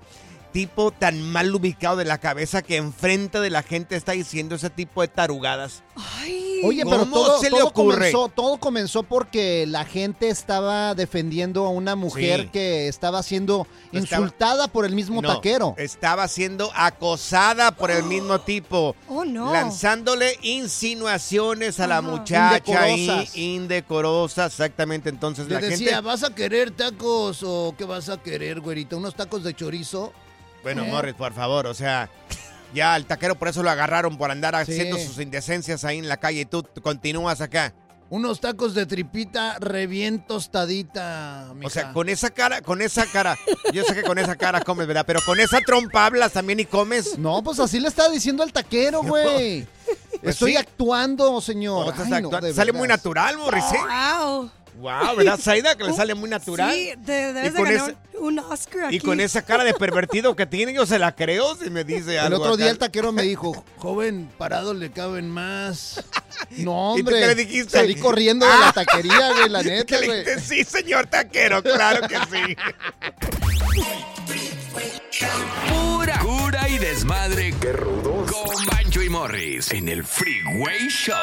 tipo 0.53 0.91
tan 0.91 1.21
mal 1.21 1.53
ubicado 1.53 1.97
de 1.97 2.05
la 2.05 2.19
cabeza 2.19 2.61
que 2.61 2.77
enfrente 2.77 3.39
de 3.41 3.49
la 3.49 3.63
gente 3.63 3.95
está 3.97 4.13
diciendo 4.13 4.55
ese 4.55 4.69
tipo 4.69 5.01
de 5.01 5.09
tarugadas. 5.09 5.83
Oye, 6.65 6.83
pero 6.85 6.99
¿Cómo 6.99 7.15
todo, 7.17 7.39
se 7.41 7.49
le 7.51 7.61
ocurre? 7.61 7.95
comenzó, 8.11 8.29
todo 8.29 8.57
comenzó 8.57 9.03
porque 9.03 9.65
la 9.67 9.83
gente 9.83 10.29
estaba 10.29 10.95
defendiendo 10.95 11.65
a 11.65 11.69
una 11.69 11.95
mujer 11.97 12.43
Sí. 12.43 12.49
que 12.53 12.87
estaba 12.87 13.21
siendo 13.21 13.67
Estaba- 13.91 13.99
insultada 14.21 14.67
por 14.69 14.85
el 14.85 14.95
mismo 14.95 15.21
No, 15.21 15.27
taquero. 15.35 15.75
Estaba 15.77 16.25
siendo 16.29 16.71
acosada 16.73 17.71
por 17.75 17.91
el 17.91 18.03
mismo 18.03 18.39
tipo. 18.39 18.95
Oh, 19.09 19.25
no. 19.25 19.51
Lanzándole 19.51 20.37
insinuaciones 20.41 21.79
a 21.81 21.87
la 21.87 22.01
muchacha 22.01 22.89
y 22.89 23.01
Indecorosas. 23.03 23.37
indecorosas. 23.37 24.51
Exactamente, 24.53 25.09
entonces 25.09 25.47
Le 25.47 25.55
la 25.55 25.61
decía, 25.61 25.89
gente... 25.95 26.01
¿vas 26.01 26.23
a 26.23 26.33
querer 26.33 26.71
tacos 26.71 27.41
o 27.43 27.75
qué 27.77 27.83
vas 27.83 28.07
a 28.09 28.17
querer, 28.21 28.61
güerita? 28.61 28.95
¿Unos 28.95 29.15
tacos 29.15 29.43
de 29.43 29.53
chorizo? 29.55 30.13
Bueno, 30.63 30.83
¿Eh? 30.83 30.87
Morris, 30.89 31.13
por 31.13 31.33
favor, 31.33 31.67
o 31.67 31.73
sea... 31.73 32.09
Ya 32.73 32.95
al 32.95 33.05
taquero 33.05 33.35
por 33.35 33.49
eso 33.49 33.61
lo 33.61 33.69
agarraron 33.69 34.17
por 34.17 34.31
andar 34.31 34.55
Sí. 34.65 34.71
haciendo 34.71 34.97
sus 34.97 35.19
indecencias 35.19 35.85
ahí 35.85 35.99
en 35.99 36.07
la 36.09 36.17
calle 36.17 36.41
y 36.41 36.45
tú 36.45 36.65
continúas 36.81 37.39
acá. 37.39 37.71
Unos 38.09 38.39
tacos 38.41 38.73
de 38.73 38.87
tripita 38.87 39.57
re 39.59 39.87
tostadita, 40.27 41.53
O 41.63 41.69
sea, 41.69 41.93
con 41.93 42.09
esa 42.09 42.31
cara, 42.31 42.61
con 42.61 42.81
esa 42.81 43.05
cara, 43.05 43.37
yo 43.71 43.83
sé 43.83 43.93
que 43.93 44.01
con 44.01 44.17
esa 44.17 44.35
cara 44.35 44.61
comes, 44.61 44.87
¿verdad? 44.87 45.03
Pero 45.05 45.19
con 45.25 45.39
esa 45.39 45.59
trompa 45.61 46.07
hablas 46.07 46.31
también 46.33 46.59
y 46.61 46.65
comes. 46.65 47.17
No, 47.19 47.43
pues 47.43 47.59
así 47.59 47.79
le 47.79 47.87
estaba 47.89 48.09
diciendo 48.09 48.41
al 48.41 48.51
taquero, 48.51 49.03
güey. 49.03 49.67
Pues 50.21 50.33
Estoy 50.33 50.51
sí. 50.53 50.57
actuando, 50.57 51.41
señor. 51.41 51.85
No, 51.85 51.91
estás 51.91 52.05
Ay, 52.05 52.21
no, 52.23 52.27
actuando. 52.29 52.47
de 52.47 52.53
sale 52.55 52.71
muy 52.71 52.87
natural, 52.87 53.37
Morris, 53.37 53.65
¿eh? 53.71 53.77
Wow. 54.19 54.51
Wow, 54.77 55.15
¿verdad, 55.17 55.39
Zaida? 55.39 55.75
Que 55.75 55.83
le 55.83 55.93
sale 55.93 56.15
muy 56.15 56.29
natural. 56.29 56.73
Sí, 56.73 56.91
te 57.05 57.11
debes 57.33 57.51
Y 57.51 57.53
de 57.53 57.63
ganar 57.63 57.89
ese- 57.91 58.17
un 58.19 58.39
Oscar 58.39 58.85
aquí. 58.85 58.95
Y 58.95 58.99
con 58.99 59.19
esa 59.19 59.41
cara 59.43 59.63
de 59.63 59.73
pervertido 59.73 60.35
que 60.35 60.45
tiene, 60.45 60.73
yo 60.73 60.85
se 60.85 60.97
la 60.99 61.13
creo 61.15 61.55
si 61.55 61.69
me 61.69 61.83
dice 61.83 62.13
El 62.13 62.19
algo. 62.19 62.39
otro 62.41 62.57
día 62.57 62.65
acá. 62.67 62.71
el 62.71 62.77
taquero 62.79 63.11
me 63.11 63.21
dijo, 63.23 63.63
joven, 63.77 64.29
parado 64.37 64.73
le 64.73 64.91
caben 64.91 65.29
más. 65.29 66.03
No, 66.51 66.93
¿Y 66.97 67.03
tú 67.03 67.09
hombre. 67.09 67.19
qué 67.21 67.27
le 67.27 67.35
dijiste? 67.35 67.77
Salí 67.77 67.95
corriendo 67.95 68.45
de 68.47 68.57
la 68.59 68.71
taquería, 68.73 69.33
güey, 69.33 69.49
la 69.49 69.61
¿Qué 69.63 69.69
neta, 69.69 69.97
güey. 70.05 70.23
Sí, 70.41 70.63
señor 70.63 71.05
taquero, 71.07 71.61
claro 71.61 72.07
que 72.07 72.15
sí. 72.31 72.55
Pura 75.69 76.19
cura 76.19 76.67
y 76.69 76.77
desmadre. 76.79 77.53
¡Qué 77.61 77.71
rudos! 77.73 78.31
Con 78.31 78.65
Bancho 78.65 79.01
y 79.01 79.09
Morris 79.09 79.71
en 79.71 79.87
el 79.89 80.03
Freeway 80.03 80.87
Show. 80.89 81.15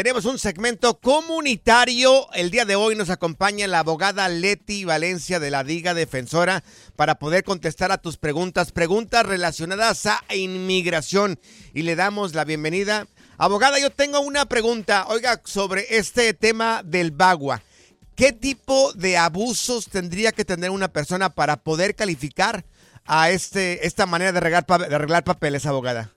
Tenemos 0.00 0.24
un 0.24 0.38
segmento 0.38 0.98
comunitario. 0.98 2.32
El 2.32 2.50
día 2.50 2.64
de 2.64 2.74
hoy 2.74 2.96
nos 2.96 3.10
acompaña 3.10 3.66
la 3.66 3.80
abogada 3.80 4.30
Leti 4.30 4.86
Valencia 4.86 5.38
de 5.38 5.50
la 5.50 5.62
Diga 5.62 5.92
Defensora 5.92 6.64
para 6.96 7.16
poder 7.18 7.44
contestar 7.44 7.92
a 7.92 7.98
tus 7.98 8.16
preguntas, 8.16 8.72
preguntas 8.72 9.26
relacionadas 9.26 10.06
a 10.06 10.22
inmigración. 10.34 11.38
Y 11.74 11.82
le 11.82 11.96
damos 11.96 12.34
la 12.34 12.46
bienvenida. 12.46 13.08
Abogada, 13.36 13.78
yo 13.78 13.90
tengo 13.90 14.20
una 14.20 14.46
pregunta, 14.46 15.04
oiga, 15.06 15.38
sobre 15.44 15.84
este 15.90 16.32
tema 16.32 16.80
del 16.82 17.10
bagua. 17.10 17.62
¿Qué 18.16 18.32
tipo 18.32 18.94
de 18.94 19.18
abusos 19.18 19.90
tendría 19.90 20.32
que 20.32 20.46
tener 20.46 20.70
una 20.70 20.88
persona 20.88 21.28
para 21.28 21.58
poder 21.58 21.94
calificar 21.94 22.64
a 23.04 23.28
este, 23.28 23.86
esta 23.86 24.06
manera 24.06 24.32
de 24.32 24.38
arreglar, 24.38 24.64
pa- 24.64 24.78
de 24.78 24.94
arreglar 24.94 25.24
papeles, 25.24 25.66
abogada? 25.66 26.10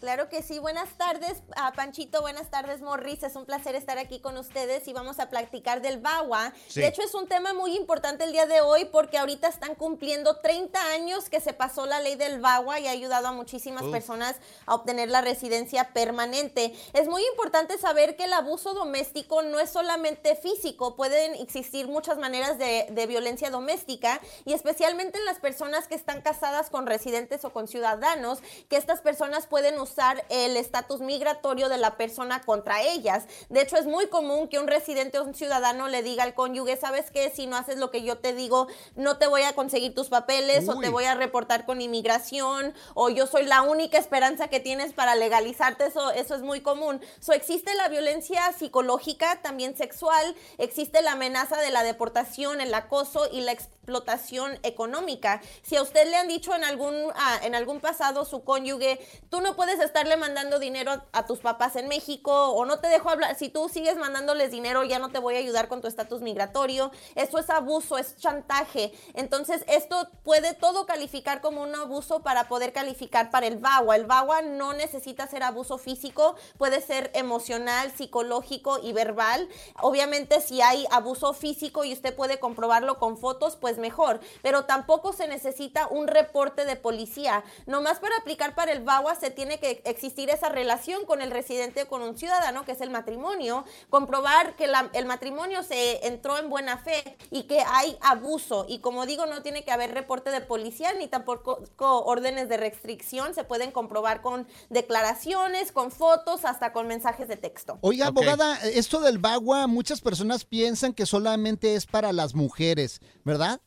Claro 0.00 0.28
que 0.28 0.42
sí. 0.42 0.60
Buenas 0.60 0.90
tardes, 0.96 1.42
ah, 1.56 1.72
Panchito. 1.74 2.20
Buenas 2.20 2.50
tardes, 2.50 2.80
Morris. 2.80 3.24
Es 3.24 3.34
un 3.34 3.44
placer 3.44 3.74
estar 3.74 3.98
aquí 3.98 4.20
con 4.20 4.36
ustedes 4.36 4.86
y 4.86 4.92
vamos 4.92 5.18
a 5.18 5.28
platicar 5.28 5.82
del 5.82 5.98
BAWA. 5.98 6.52
Sí. 6.68 6.80
De 6.80 6.86
hecho, 6.86 7.02
es 7.02 7.14
un 7.14 7.26
tema 7.26 7.52
muy 7.52 7.74
importante 7.74 8.22
el 8.22 8.30
día 8.30 8.46
de 8.46 8.60
hoy 8.60 8.84
porque 8.84 9.18
ahorita 9.18 9.48
están 9.48 9.74
cumpliendo 9.74 10.36
30 10.36 10.80
años 10.92 11.28
que 11.28 11.40
se 11.40 11.52
pasó 11.52 11.84
la 11.86 12.00
ley 12.00 12.14
del 12.14 12.40
BAWA 12.40 12.78
y 12.78 12.86
ha 12.86 12.92
ayudado 12.92 13.26
a 13.26 13.32
muchísimas 13.32 13.82
personas 13.84 14.36
a 14.66 14.76
obtener 14.76 15.08
la 15.08 15.20
residencia 15.20 15.92
permanente. 15.92 16.72
Es 16.92 17.08
muy 17.08 17.24
importante 17.32 17.76
saber 17.76 18.14
que 18.14 18.24
el 18.24 18.32
abuso 18.34 18.74
doméstico 18.74 19.42
no 19.42 19.58
es 19.58 19.70
solamente 19.70 20.36
físico, 20.36 20.94
pueden 20.94 21.34
existir 21.34 21.88
muchas 21.88 22.18
maneras 22.18 22.56
de, 22.56 22.86
de 22.90 23.06
violencia 23.06 23.50
doméstica 23.50 24.20
y 24.44 24.52
especialmente 24.52 25.18
en 25.18 25.24
las 25.24 25.40
personas 25.40 25.88
que 25.88 25.96
están 25.96 26.22
casadas 26.22 26.70
con 26.70 26.86
residentes 26.86 27.44
o 27.44 27.52
con 27.52 27.66
ciudadanos, 27.66 28.38
que 28.68 28.76
estas 28.76 29.00
personas 29.00 29.46
pueden 29.48 29.80
usar 29.80 29.87
el 30.28 30.56
estatus 30.56 31.00
migratorio 31.00 31.68
de 31.68 31.78
la 31.78 31.96
persona 31.96 32.42
contra 32.42 32.82
ellas. 32.82 33.24
De 33.48 33.60
hecho, 33.60 33.76
es 33.76 33.86
muy 33.86 34.08
común 34.08 34.48
que 34.48 34.58
un 34.58 34.66
residente 34.66 35.18
o 35.18 35.24
un 35.24 35.34
ciudadano 35.34 35.88
le 35.88 36.02
diga 36.02 36.24
al 36.24 36.34
cónyuge, 36.34 36.76
¿sabes 36.76 37.10
qué? 37.10 37.30
Si 37.34 37.46
no 37.46 37.56
haces 37.56 37.78
lo 37.78 37.90
que 37.90 38.02
yo 38.02 38.18
te 38.18 38.32
digo, 38.32 38.68
no 38.96 39.18
te 39.18 39.26
voy 39.26 39.42
a 39.42 39.54
conseguir 39.54 39.94
tus 39.94 40.08
papeles 40.08 40.68
o 40.68 40.78
te 40.78 40.88
voy 40.88 41.04
a 41.04 41.14
reportar 41.14 41.66
con 41.66 41.80
inmigración 41.80 42.74
o 42.94 43.08
yo 43.08 43.26
soy 43.26 43.44
la 43.44 43.62
única 43.62 43.98
esperanza 43.98 44.48
que 44.48 44.60
tienes 44.60 44.92
para 44.92 45.14
legalizarte, 45.14 45.86
eso, 45.86 46.10
eso 46.12 46.34
es 46.34 46.42
muy 46.42 46.60
común. 46.60 47.00
So, 47.20 47.32
existe 47.32 47.74
la 47.74 47.88
violencia 47.88 48.52
psicológica, 48.52 49.40
también 49.42 49.76
sexual, 49.76 50.34
existe 50.58 51.02
la 51.02 51.12
amenaza 51.12 51.60
de 51.60 51.70
la 51.70 51.82
deportación, 51.82 52.60
el 52.60 52.74
acoso 52.74 53.28
y 53.30 53.40
la 53.40 53.52
explotación 53.52 54.58
económica. 54.62 55.40
Si 55.62 55.76
a 55.76 55.82
usted 55.82 56.08
le 56.10 56.16
han 56.16 56.28
dicho 56.28 56.54
en 56.54 56.64
algún, 56.64 56.94
ah, 57.14 57.40
en 57.42 57.54
algún 57.54 57.80
pasado 57.80 58.24
su 58.24 58.44
cónyuge, 58.44 59.00
tú 59.30 59.40
no 59.40 59.56
puedes 59.56 59.77
estarle 59.78 60.16
mandando 60.16 60.58
dinero 60.58 60.92
a, 60.92 61.04
a 61.12 61.26
tus 61.26 61.40
papás 61.40 61.76
en 61.76 61.88
México 61.88 62.50
o 62.50 62.64
no 62.64 62.80
te 62.80 62.88
dejo 62.88 63.10
hablar, 63.10 63.36
si 63.36 63.48
tú 63.48 63.68
sigues 63.68 63.96
mandándoles 63.96 64.50
dinero 64.50 64.84
ya 64.84 64.98
no 64.98 65.10
te 65.10 65.18
voy 65.18 65.36
a 65.36 65.38
ayudar 65.38 65.68
con 65.68 65.80
tu 65.80 65.88
estatus 65.88 66.20
migratorio, 66.20 66.90
eso 67.14 67.38
es 67.38 67.50
abuso, 67.50 67.98
es 67.98 68.16
chantaje. 68.16 68.92
Entonces 69.14 69.64
esto 69.68 70.08
puede 70.22 70.54
todo 70.54 70.86
calificar 70.86 71.40
como 71.40 71.62
un 71.62 71.74
abuso 71.74 72.20
para 72.20 72.48
poder 72.48 72.72
calificar 72.72 73.30
para 73.30 73.46
el 73.46 73.58
VAWA. 73.58 73.96
El 73.96 74.06
VAWA 74.06 74.42
no 74.42 74.72
necesita 74.72 75.26
ser 75.26 75.42
abuso 75.42 75.78
físico, 75.78 76.36
puede 76.56 76.80
ser 76.80 77.10
emocional, 77.14 77.92
psicológico 77.92 78.78
y 78.82 78.92
verbal. 78.92 79.48
Obviamente 79.80 80.40
si 80.40 80.60
hay 80.60 80.86
abuso 80.90 81.32
físico 81.34 81.84
y 81.84 81.92
usted 81.92 82.14
puede 82.14 82.38
comprobarlo 82.38 82.98
con 82.98 83.18
fotos, 83.18 83.56
pues 83.56 83.78
mejor. 83.78 84.20
Pero 84.42 84.64
tampoco 84.64 85.12
se 85.12 85.28
necesita 85.28 85.86
un 85.88 86.08
reporte 86.08 86.64
de 86.64 86.76
policía. 86.76 87.44
Nomás 87.66 87.98
para 87.98 88.16
aplicar 88.16 88.54
para 88.54 88.72
el 88.72 88.82
VAWA 88.82 89.14
se 89.14 89.30
tiene 89.30 89.60
que 89.60 89.67
existir 89.84 90.30
esa 90.30 90.48
relación 90.48 91.04
con 91.06 91.22
el 91.22 91.30
residente 91.30 91.82
o 91.82 91.88
con 91.88 92.02
un 92.02 92.16
ciudadano, 92.18 92.64
que 92.64 92.72
es 92.72 92.80
el 92.80 92.90
matrimonio, 92.90 93.64
comprobar 93.90 94.56
que 94.56 94.66
la- 94.66 94.90
el 94.92 95.06
matrimonio 95.06 95.62
se 95.62 96.06
entró 96.06 96.38
en 96.38 96.48
buena 96.50 96.78
fe 96.78 97.16
y 97.30 97.44
que 97.44 97.60
hay 97.60 97.96
abuso. 98.00 98.66
Y 98.68 98.80
como 98.80 99.06
digo, 99.06 99.26
no 99.26 99.42
tiene 99.42 99.64
que 99.64 99.70
haber 99.70 99.92
reporte 99.92 100.30
de 100.30 100.40
policía 100.40 100.92
ni 100.94 101.08
tampoco 101.08 101.60
órdenes 102.04 102.48
de 102.48 102.56
restricción. 102.56 103.34
Se 103.34 103.44
pueden 103.44 103.70
comprobar 103.70 104.22
con 104.22 104.46
declaraciones, 104.70 105.72
con 105.72 105.90
fotos, 105.90 106.44
hasta 106.44 106.72
con 106.72 106.86
mensajes 106.86 107.28
de 107.28 107.36
texto. 107.36 107.78
Oiga, 107.82 108.06
abogada, 108.08 108.56
esto 108.64 109.00
del 109.00 109.18
bagua, 109.18 109.66
muchas 109.66 110.00
personas 110.00 110.44
piensan 110.44 110.92
que 110.92 111.06
solamente 111.06 111.74
es 111.74 111.86
para 111.86 112.12
las 112.12 112.34
mujeres, 112.34 113.00
¿verdad? 113.24 113.60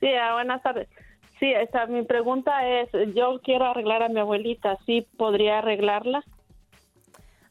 Sí, 0.00 0.08
ah, 0.08 0.34
buenas 0.34 0.62
tardes. 0.62 0.88
Sí, 1.38 1.50
esta, 1.52 1.86
mi 1.86 2.02
pregunta 2.04 2.66
es, 2.66 2.90
yo 3.14 3.40
quiero 3.42 3.66
arreglar 3.66 4.02
a 4.02 4.08
mi 4.08 4.20
abuelita, 4.20 4.76
¿sí 4.84 5.06
podría 5.16 5.58
arreglarla? 5.58 6.22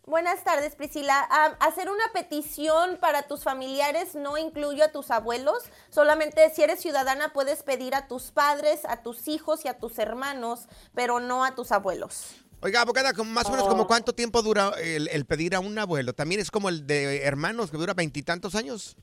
Buenas 0.10 0.44
tardes, 0.44 0.74
Priscila. 0.74 1.22
Hacer 1.60 1.88
una 1.88 2.04
petición 2.12 2.98
para 3.00 3.28
tus 3.28 3.44
familiares 3.44 4.16
no 4.16 4.40
incluye 4.40 4.82
a 4.82 4.92
tus 4.92 5.12
abuelos. 5.12 5.66
Solamente 5.92 6.52
si 6.52 6.64
eres 6.64 6.80
ciudadana 6.80 7.32
puedes 7.32 7.62
pedir 7.62 7.94
a 7.94 8.08
tus 8.08 8.32
padres, 8.32 8.86
a 8.86 9.04
tus 9.04 9.28
hijos 9.28 9.66
y 9.66 9.68
a 9.68 9.78
tus 9.78 10.00
hermanos, 10.00 10.62
pero 10.96 11.20
no 11.20 11.46
a 11.46 11.54
tus 11.54 11.72
abuelos. 11.72 12.32
Oiga, 12.62 12.82
abogada, 12.82 13.14
más 13.24 13.46
o 13.46 13.52
menos 13.52 13.68
como 13.68 13.86
cuánto 13.86 14.16
tiempo 14.16 14.42
dura 14.42 14.74
el, 14.80 15.10
el 15.10 15.26
pedir 15.26 15.54
a 15.54 15.60
un 15.60 15.78
abuelo. 15.78 16.14
También 16.14 16.42
es 16.42 16.50
como 16.50 16.70
el 16.70 16.88
de 16.88 17.22
hermanos 17.22 17.70
que 17.70 17.78
dura 17.78 17.94
veintitantos 17.94 18.56
años. 18.56 18.98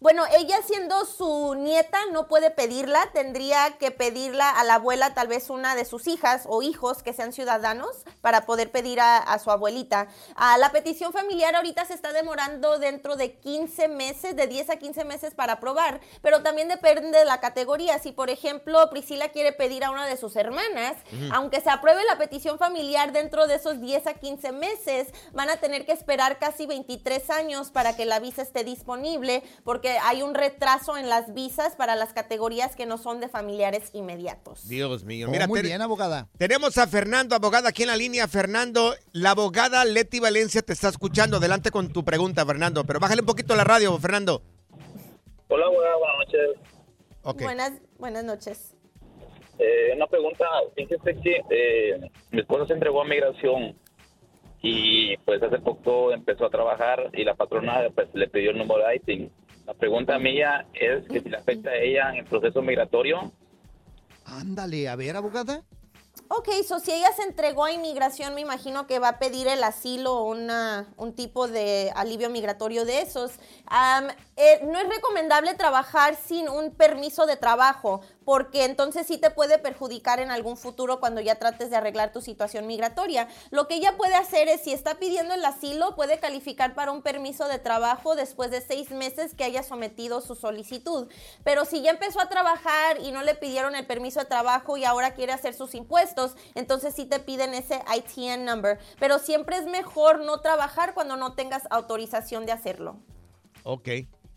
Bueno, 0.00 0.24
ella 0.34 0.62
siendo 0.66 1.04
su 1.04 1.54
nieta 1.56 1.98
no 2.10 2.26
puede 2.26 2.50
pedirla, 2.50 3.10
tendría 3.12 3.76
que 3.78 3.90
pedirla 3.90 4.48
a 4.48 4.64
la 4.64 4.76
abuela, 4.76 5.12
tal 5.12 5.28
vez 5.28 5.50
una 5.50 5.74
de 5.74 5.84
sus 5.84 6.06
hijas 6.06 6.44
o 6.46 6.62
hijos 6.62 7.02
que 7.02 7.12
sean 7.12 7.34
ciudadanos, 7.34 8.06
para 8.22 8.46
poder 8.46 8.72
pedir 8.72 8.98
a, 8.98 9.18
a 9.18 9.38
su 9.38 9.50
abuelita. 9.50 10.08
Ah, 10.36 10.56
la 10.56 10.72
petición 10.72 11.12
familiar 11.12 11.54
ahorita 11.54 11.84
se 11.84 11.92
está 11.92 12.14
demorando 12.14 12.78
dentro 12.78 13.16
de 13.16 13.34
15 13.34 13.88
meses, 13.88 14.34
de 14.34 14.46
10 14.46 14.70
a 14.70 14.76
15 14.76 15.04
meses 15.04 15.34
para 15.34 15.54
aprobar, 15.54 16.00
pero 16.22 16.42
también 16.42 16.68
depende 16.68 17.18
de 17.18 17.26
la 17.26 17.40
categoría. 17.40 17.98
Si, 17.98 18.12
por 18.12 18.30
ejemplo, 18.30 18.88
Priscila 18.88 19.28
quiere 19.28 19.52
pedir 19.52 19.84
a 19.84 19.90
una 19.90 20.06
de 20.06 20.16
sus 20.16 20.34
hermanas, 20.36 20.96
aunque 21.30 21.60
se 21.60 21.68
apruebe 21.68 22.02
la 22.04 22.16
petición 22.16 22.58
familiar 22.58 23.12
dentro 23.12 23.46
de 23.46 23.56
esos 23.56 23.82
10 23.82 24.06
a 24.06 24.14
15 24.14 24.52
meses, 24.52 25.08
van 25.32 25.50
a 25.50 25.58
tener 25.58 25.84
que 25.84 25.92
esperar 25.92 26.38
casi 26.38 26.64
23 26.64 27.28
años 27.28 27.70
para 27.70 27.94
que 27.96 28.06
la 28.06 28.18
visa 28.18 28.40
esté 28.40 28.64
disponible, 28.64 29.42
porque 29.62 29.89
hay 29.98 30.22
un 30.22 30.34
retraso 30.34 30.96
en 30.96 31.08
las 31.08 31.34
visas 31.34 31.76
para 31.76 31.96
las 31.96 32.12
categorías 32.12 32.76
que 32.76 32.86
no 32.86 32.98
son 32.98 33.20
de 33.20 33.28
familiares 33.28 33.90
inmediatos. 33.92 34.68
Dios 34.68 35.04
mío. 35.04 35.26
Oh, 35.28 35.30
Mira, 35.30 35.46
muy 35.46 35.62
bien, 35.62 35.82
abogada. 35.82 36.28
Tenemos 36.38 36.78
a 36.78 36.86
Fernando, 36.86 37.34
abogada, 37.34 37.70
aquí 37.70 37.82
en 37.82 37.88
la 37.88 37.96
línea. 37.96 38.28
Fernando, 38.28 38.94
la 39.12 39.30
abogada 39.30 39.84
Leti 39.84 40.20
Valencia 40.20 40.62
te 40.62 40.72
está 40.72 40.88
escuchando. 40.88 41.38
Adelante 41.38 41.70
con 41.70 41.92
tu 41.92 42.04
pregunta, 42.04 42.44
Fernando. 42.46 42.84
Pero 42.84 43.00
bájale 43.00 43.22
un 43.22 43.26
poquito 43.26 43.56
la 43.56 43.64
radio, 43.64 43.96
Fernando. 43.98 44.42
Hola, 45.48 45.66
buenas, 45.68 45.98
buenas 45.98 46.18
noches. 46.18 47.44
Buenas, 47.44 47.72
buenas 47.98 48.24
noches. 48.24 48.74
Eh, 49.58 49.92
una 49.94 50.06
pregunta, 50.06 50.46
fíjese 50.74 51.20
que 51.20 51.42
eh, 51.50 52.00
mi 52.30 52.40
esposa 52.40 52.66
se 52.66 52.72
entregó 52.72 53.02
a 53.02 53.04
migración 53.04 53.76
y 54.62 55.16
pues 55.18 55.42
hace 55.42 55.58
poco 55.58 56.12
empezó 56.12 56.46
a 56.46 56.50
trabajar 56.50 57.10
y 57.12 57.24
la 57.24 57.34
patrona 57.34 57.88
pues 57.94 58.08
le 58.14 58.28
pidió 58.28 58.52
el 58.52 58.58
número 58.58 58.86
de 58.86 58.96
ITIN. 58.96 59.30
La 59.70 59.74
pregunta 59.74 60.18
mía 60.18 60.66
es 60.74 61.06
que 61.06 61.20
si 61.20 61.28
le 61.28 61.36
afecta 61.36 61.70
a 61.70 61.76
ella 61.76 62.10
en 62.10 62.16
el 62.16 62.24
proceso 62.24 62.60
migratorio. 62.60 63.30
Ándale, 64.24 64.88
a 64.88 64.96
ver, 64.96 65.14
abogada. 65.14 65.62
Ok, 66.26 66.48
so 66.66 66.80
si 66.80 66.90
ella 66.90 67.12
se 67.14 67.22
entregó 67.22 67.66
a 67.66 67.72
inmigración, 67.72 68.34
me 68.34 68.40
imagino 68.40 68.88
que 68.88 68.98
va 68.98 69.10
a 69.10 69.18
pedir 69.20 69.46
el 69.46 69.62
asilo 69.62 70.12
o 70.14 70.24
una, 70.24 70.92
un 70.96 71.14
tipo 71.14 71.46
de 71.46 71.92
alivio 71.94 72.30
migratorio 72.30 72.84
de 72.84 73.00
esos. 73.00 73.32
Am, 73.66 74.08
eh, 74.36 74.60
no 74.64 74.76
es 74.76 74.88
recomendable 74.88 75.54
trabajar 75.54 76.16
sin 76.16 76.48
un 76.48 76.72
permiso 76.74 77.26
de 77.26 77.36
trabajo, 77.36 78.00
porque 78.30 78.64
entonces 78.64 79.08
sí 79.08 79.18
te 79.18 79.30
puede 79.30 79.58
perjudicar 79.58 80.20
en 80.20 80.30
algún 80.30 80.56
futuro 80.56 81.00
cuando 81.00 81.20
ya 81.20 81.40
trates 81.40 81.68
de 81.68 81.74
arreglar 81.74 82.12
tu 82.12 82.20
situación 82.20 82.64
migratoria. 82.64 83.26
Lo 83.50 83.66
que 83.66 83.74
ella 83.74 83.96
puede 83.96 84.14
hacer 84.14 84.46
es, 84.46 84.60
si 84.60 84.72
está 84.72 85.00
pidiendo 85.00 85.34
el 85.34 85.44
asilo, 85.44 85.96
puede 85.96 86.20
calificar 86.20 86.76
para 86.76 86.92
un 86.92 87.02
permiso 87.02 87.48
de 87.48 87.58
trabajo 87.58 88.14
después 88.14 88.52
de 88.52 88.60
seis 88.60 88.92
meses 88.92 89.34
que 89.34 89.42
haya 89.42 89.64
sometido 89.64 90.20
su 90.20 90.36
solicitud. 90.36 91.08
Pero 91.42 91.64
si 91.64 91.82
ya 91.82 91.90
empezó 91.90 92.20
a 92.20 92.28
trabajar 92.28 93.00
y 93.00 93.10
no 93.10 93.24
le 93.24 93.34
pidieron 93.34 93.74
el 93.74 93.84
permiso 93.84 94.20
de 94.20 94.26
trabajo 94.26 94.76
y 94.76 94.84
ahora 94.84 95.14
quiere 95.14 95.32
hacer 95.32 95.52
sus 95.52 95.74
impuestos, 95.74 96.36
entonces 96.54 96.94
sí 96.94 97.06
te 97.06 97.18
piden 97.18 97.52
ese 97.52 97.82
ITN 97.92 98.44
number. 98.44 98.78
Pero 99.00 99.18
siempre 99.18 99.56
es 99.56 99.66
mejor 99.66 100.20
no 100.20 100.40
trabajar 100.40 100.94
cuando 100.94 101.16
no 101.16 101.32
tengas 101.32 101.64
autorización 101.68 102.46
de 102.46 102.52
hacerlo. 102.52 102.96
Ok. 103.64 103.88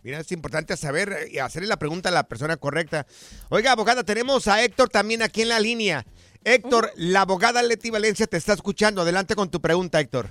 Mira, 0.03 0.19
es 0.19 0.31
importante 0.31 0.75
saber 0.75 1.09
eh, 1.13 1.31
y 1.31 1.37
hacerle 1.39 1.69
la 1.69 1.77
pregunta 1.77 2.09
a 2.09 2.11
la 2.11 2.23
persona 2.23 2.57
correcta. 2.57 3.05
Oiga, 3.49 3.71
abogada, 3.71 4.03
tenemos 4.03 4.47
a 4.47 4.63
Héctor 4.63 4.89
también 4.89 5.21
aquí 5.21 5.41
en 5.41 5.49
la 5.49 5.59
línea. 5.59 6.05
Héctor, 6.43 6.91
la 6.97 7.21
abogada 7.21 7.63
Leti 7.63 7.89
Valencia 7.89 8.27
te 8.27 8.37
está 8.37 8.53
escuchando. 8.53 9.01
Adelante 9.01 9.35
con 9.35 9.49
tu 9.49 9.61
pregunta, 9.61 9.99
Héctor. 10.01 10.27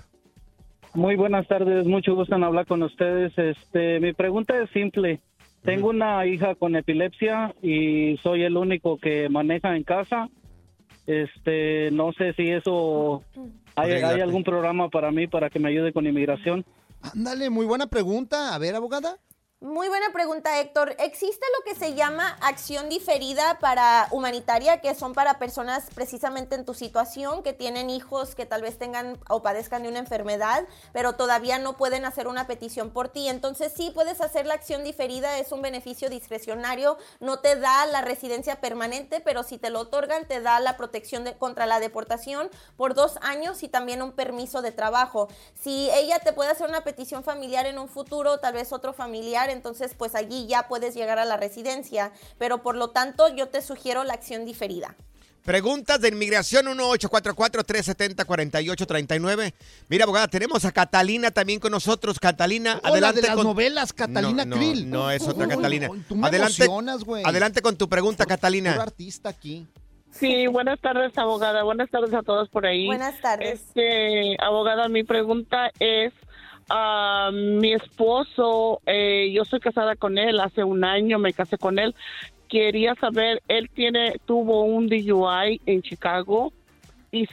Muy 0.95 1.17
buenas 1.17 1.49
tardes, 1.49 1.87
mucho 1.87 2.15
gusto 2.15 2.35
en 2.37 2.45
hablar 2.45 2.67
con 2.67 2.83
ustedes. 2.83 3.33
Este, 3.39 3.99
mi 3.99 4.13
pregunta 4.13 4.61
es 4.61 4.69
simple. 4.71 5.21
Tengo 5.65 5.89
una 5.89 6.27
hija 6.27 6.55
con 6.55 6.77
epilepsia 6.77 7.55
y 7.63 8.19
soy 8.23 8.43
el 8.43 8.57
único 8.57 8.99
que 8.99 9.29
maneja 9.31 9.75
en 9.75 9.85
casa. 9.85 10.29
Este, 11.07 11.91
no 11.93 12.13
sé 12.13 12.35
si 12.35 12.51
eso 12.51 13.23
hay, 13.75 14.03
algún 14.21 14.45
programa 14.45 14.91
para 14.91 15.11
mí 15.11 15.29
para 15.29 15.49
que 15.49 15.61
me 15.61 15.71
ayude 15.71 15.93
con 15.93 16.07
inmigración. 16.07 16.65
Ándale, 17.01 17.49
muy 17.49 17.65
buena 17.65 17.87
pregunta. 17.87 18.55
A 18.55 18.59
ver, 18.59 18.75
abogada. 18.75 19.17
Muy 19.63 19.89
buena 19.89 20.11
pregunta, 20.13 20.59
Héctor. 20.59 20.97
Existe 20.99 21.47
lo 21.57 21.65
que 21.65 21.79
se 21.79 21.95
llama 21.95 22.37
acción 22.41 22.89
diferida 22.89 23.61
para 23.61 24.09
humanitaria, 24.11 24.81
que 24.81 24.93
son 24.97 25.13
para 25.13 25.39
personas 25.39 25.85
precisamente 25.95 26.57
en 26.57 26.65
tu 26.65 26.75
situación, 26.75 27.45
que 27.45 27.53
tienen 27.53 27.89
hijos 27.89 28.35
que 28.35 28.45
tal 28.45 28.61
vez 28.61 28.77
tengan 28.77 29.21
o 29.29 29.41
padezcan 29.41 29.85
de 29.85 29.89
una 29.89 30.01
enfermedad, 30.01 30.67
pero 30.93 31.13
todavía 31.13 31.61
no 31.61 31.77
pueden 31.77 32.05
hacer 32.05 32.27
una 32.27 32.49
petición 32.49 32.91
por 32.91 33.09
ti. 33.09 33.29
Entonces 33.29 33.73
sí 33.73 33.93
puedes 33.95 34.21
hacer 34.21 34.47
la 34.47 34.55
acción 34.55 34.83
diferida, 34.83 35.39
es 35.39 35.53
un 35.53 35.63
beneficio 35.63 36.11
discrecionario, 36.11 36.99
no 37.21 37.39
te 37.39 37.55
da 37.55 37.87
la 37.87 38.01
residencia 38.01 38.61
permanente, 38.61 39.21
pero 39.21 39.45
si 39.45 39.59
te 39.59 39.71
lo 39.71 39.79
otorgan 39.79 40.27
te 40.27 40.41
da 40.41 40.59
la 40.59 40.77
protección 40.77 41.23
contra 41.39 41.67
la 41.67 41.79
deportación 41.79 42.51
por 42.77 42.95
dos 42.95 43.17
años 43.21 43.63
y 43.63 43.69
también 43.69 44.03
un 44.03 44.11
permiso 44.11 44.61
de 44.61 44.73
trabajo. 44.73 45.29
Si 45.55 45.89
ella 45.93 46.19
te 46.19 46.33
puede 46.33 46.51
hacer 46.51 46.69
una 46.69 46.83
petición 46.83 47.23
familiar 47.23 47.67
en 47.67 47.79
un 47.79 47.89
futuro, 47.89 48.41
tal 48.41 48.55
vez 48.55 48.73
otro 48.73 48.93
familiar, 48.93 49.52
entonces 49.53 49.95
pues 49.97 50.15
allí 50.15 50.47
ya 50.49 50.69
puedes 50.69 50.95
llegar 50.95 51.19
a 51.19 51.25
la 51.25 51.37
residencia, 51.37 52.13
pero 52.39 52.63
por 52.63 52.77
lo 52.77 52.91
tanto 52.91 53.29
yo 53.35 53.49
te 53.49 53.63
sugiero 53.63 54.05
la 54.05 54.15
acción 54.15 54.45
diferida. 54.45 54.95
Preguntas 55.45 56.01
de 56.01 56.09
inmigración 56.09 56.67
1844-370-4839. 56.67 59.53
Mira, 59.89 60.05
abogada, 60.05 60.29
tenemos 60.29 60.65
a 60.65 60.73
Catalina 60.73 61.31
también 61.31 61.61
con 61.61 61.73
nosotros. 61.73 62.19
Catalina, 62.21 62.79
Hola, 62.83 62.93
adelante. 62.93 63.21
de 63.23 63.27
las 63.29 63.37
con- 63.37 63.47
novelas, 63.47 63.93
Catalina 63.93 64.45
no, 64.45 64.57
Krill. 64.57 64.89
No, 64.89 65.11
es 65.11 65.27
otra 65.27 65.47
Uy, 65.47 65.55
Catalina. 65.57 65.89
tú 66.09 66.17
me 66.17 66.29
adelante, 66.29 66.65
adelante 67.25 67.63
con 67.63 67.77
tu 67.77 67.89
pregunta, 67.89 68.27
Catalina. 68.27 68.75
Artista 68.81 69.31
aquí. 69.31 69.67
Sí, 70.13 70.47
buenas 70.47 70.79
tardes, 70.81 71.17
abogada. 71.17 71.63
Buenas 71.63 71.91
tardes 71.91 72.13
a 72.15 72.23
todos 72.23 72.49
por 72.51 72.67
ahí. 72.67 72.87
Buenas 72.87 73.19
tardes. 73.21 73.61
Este, 73.61 74.37
abogada, 74.41 74.89
mi 74.89 75.05
pregunta 75.05 75.71
es, 75.81 76.13
ah, 76.69 77.31
mi 77.33 77.73
esposo, 77.73 78.81
eh, 78.87 79.31
yo 79.33 79.45
soy 79.45 79.61
casada 79.61 79.97
con 79.97 80.19
él, 80.19 80.41
hace 80.41 80.65
un 80.65 80.85
año 80.85 81.19
me 81.19 81.33
casé 81.33 81.59
con 81.59 81.79
él. 81.79 81.95
Quería 82.49 82.95
saber, 82.97 83.43
él 83.49 83.71
tiene, 83.71 84.17
tuvo 84.27 84.65
un 84.65 84.89
DUI 84.89 85.61
en 85.67 85.83
Chicago 85.83 86.53
y 87.11 87.29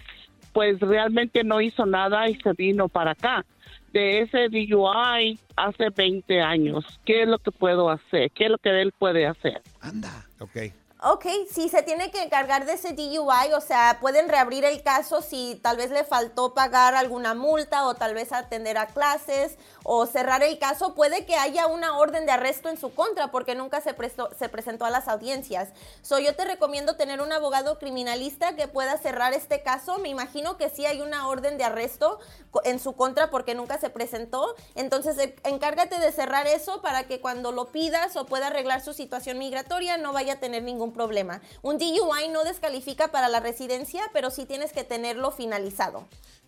pues 0.54 0.80
realmente 0.80 1.44
no 1.44 1.62
hizo 1.62 1.86
nada 1.86 2.30
y 2.30 2.36
se 2.36 2.54
vino 2.54 2.88
para 2.88 3.12
acá. 3.12 3.46
De 3.92 4.22
ese 4.22 4.50
DUI 4.50 5.40
hace 5.56 5.90
20 5.90 6.42
años, 6.42 6.86
¿qué 7.06 7.24
es 7.24 7.28
lo 7.28 7.40
que 7.40 7.52
puedo 7.52 7.90
hacer? 7.90 8.32
¿Qué 8.32 8.46
es 8.46 8.52
lo 8.52 8.58
que 8.60 8.82
él 8.82 8.94
puede 8.98 9.26
hacer? 9.26 9.62
Anda. 9.82 10.26
Ok. 10.40 10.58
Ok, 11.02 11.26
si 11.50 11.70
se 11.70 11.82
tiene 11.82 12.12
que 12.12 12.22
encargar 12.22 12.66
de 12.66 12.74
ese 12.74 12.92
DUI, 12.92 13.54
o 13.56 13.62
sea, 13.62 14.00
pueden 14.02 14.28
reabrir 14.28 14.66
el 14.66 14.84
caso 14.84 15.22
si 15.22 15.58
tal 15.64 15.78
vez 15.78 15.92
le 15.92 16.04
faltó 16.04 16.54
pagar 16.54 16.94
alguna 16.94 17.34
multa 17.34 17.88
o 17.88 17.96
tal 17.96 18.14
vez 18.14 18.34
atender 18.34 18.78
a 18.78 18.88
clases 18.88 19.58
o 19.86 20.06
cerrar 20.06 20.44
el 20.44 20.60
caso, 20.60 20.96
puede 20.96 21.26
que 21.26 21.38
haya 21.38 21.68
una 21.68 21.98
orden 21.98 22.26
de 22.26 22.34
arresto 22.34 22.68
en 22.68 22.78
su 22.78 22.94
contra 22.94 23.32
porque 23.32 23.56
nunca 23.56 23.80
se, 23.80 23.94
prestó, 23.94 24.30
se 24.38 24.50
presentó 24.50 24.84
a 24.84 24.90
las 24.90 25.08
audiencias. 25.08 25.70
So, 26.02 26.20
yo 26.20 26.36
te 26.36 26.44
recomiendo 26.44 26.98
tener 26.98 27.22
un 27.22 27.32
abogado 27.32 27.80
criminalista 27.80 28.58
que 28.58 28.68
pueda 28.68 28.98
cerrar 28.98 29.32
este 29.32 29.64
caso. 29.64 30.00
Me 30.00 30.10
imagino 30.10 30.58
que 30.58 30.70
sí 30.70 30.86
hay 30.86 31.00
una 31.00 31.30
orden 31.30 31.58
de 31.58 31.64
arresto 31.64 32.20
en 32.66 32.78
su 32.78 32.92
contra 32.98 33.30
porque 33.30 33.56
nunca 33.56 33.78
se 33.80 33.90
presentó. 33.90 34.54
Entonces, 34.76 35.18
eh, 35.18 35.34
encárgate 35.46 35.98
de 35.98 36.12
cerrar 36.12 36.46
eso 36.46 36.82
para 36.82 37.06
que 37.06 37.22
cuando 37.22 37.54
lo 37.54 37.72
pidas 37.72 38.18
o 38.18 38.26
pueda 38.26 38.48
arreglar 38.48 38.82
su 38.82 38.92
situación 38.92 39.38
migratoria 39.38 39.96
no 39.96 40.12
vaya 40.12 40.34
a 40.34 40.40
tener 40.42 40.64
ningún 40.64 40.89
problema. 40.92 41.42
Un 41.62 41.78
DUI 41.78 42.30
no 42.32 42.44
descalifica 42.44 43.10
para 43.10 43.30
la 43.30 43.40
residencia, 43.40 44.02
pero 44.14 44.30
sí 44.30 44.46
tienes 44.46 44.74
que 44.74 44.84
tenerlo 44.84 45.32
finalizado. 45.32 46.06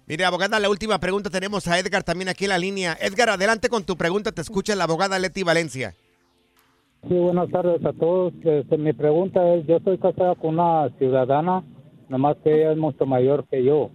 Mire, 0.07 0.25
abogada, 0.25 0.59
la 0.59 0.69
última 0.69 0.99
pregunta 0.99 1.29
tenemos 1.29 1.67
a 1.67 1.79
Edgar 1.79 2.03
también 2.03 2.29
aquí 2.29 2.45
en 2.45 2.49
la 2.49 2.57
línea. 2.57 2.97
Edgar, 2.99 3.29
adelante 3.29 3.69
con 3.69 3.83
tu 3.83 3.95
pregunta. 3.95 4.31
Te 4.31 4.41
escucha 4.41 4.75
la 4.75 4.83
abogada 4.85 5.19
Leti 5.19 5.43
Valencia. 5.43 5.93
Sí, 7.07 7.15
buenas 7.15 7.49
tardes 7.49 7.83
a 7.85 7.93
todos. 7.93 8.33
Este, 8.43 8.77
mi 8.77 8.93
pregunta 8.93 9.55
es, 9.55 9.65
yo 9.67 9.77
estoy 9.77 9.97
casada 9.97 10.35
con 10.35 10.59
una 10.59 10.89
ciudadana, 10.97 11.63
nomás 12.09 12.37
que 12.43 12.53
ella 12.53 12.73
es 12.73 12.77
mucho 12.77 13.05
mayor 13.05 13.45
que 13.49 13.63
yo. 13.63 13.89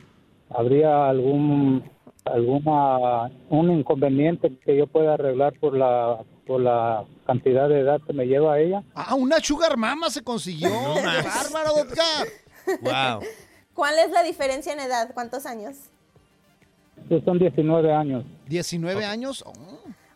¿Habría 0.51 1.09
algún 1.09 1.85
alguna 2.25 3.31
un 3.51 3.71
inconveniente 3.71 4.57
que 4.65 4.77
yo 4.77 4.87
pueda 4.87 5.15
arreglar 5.15 5.55
por 5.61 5.77
la 5.77 6.25
por 6.47 6.61
la 6.61 7.05
cantidad 7.27 7.69
de 7.69 7.81
edad 7.81 8.01
que 8.07 8.13
me 8.13 8.27
lleva 8.27 8.55
a 8.55 8.61
ella? 8.61 8.83
Ah, 8.95 9.15
una 9.15 9.41
sugar 9.41 9.77
mama 9.77 10.11
se 10.11 10.23
consiguió. 10.23 10.69
¡Qué 10.95 11.29
bárbaro, 11.29 11.79
Edgar! 11.79 12.27
Wow. 12.83 13.29
¿Cuál 13.75 13.99
es 13.99 14.11
la 14.11 14.23
diferencia 14.23 14.73
en 14.73 14.81
edad? 14.81 15.11
¿Cuántos 15.13 15.45
años? 15.45 15.77
Sí, 17.09 17.23
son 17.25 17.39
19 17.39 17.93
años. 17.93 18.25
¿19 18.49 19.05
años? 19.05 19.45
Oh. 19.47 19.53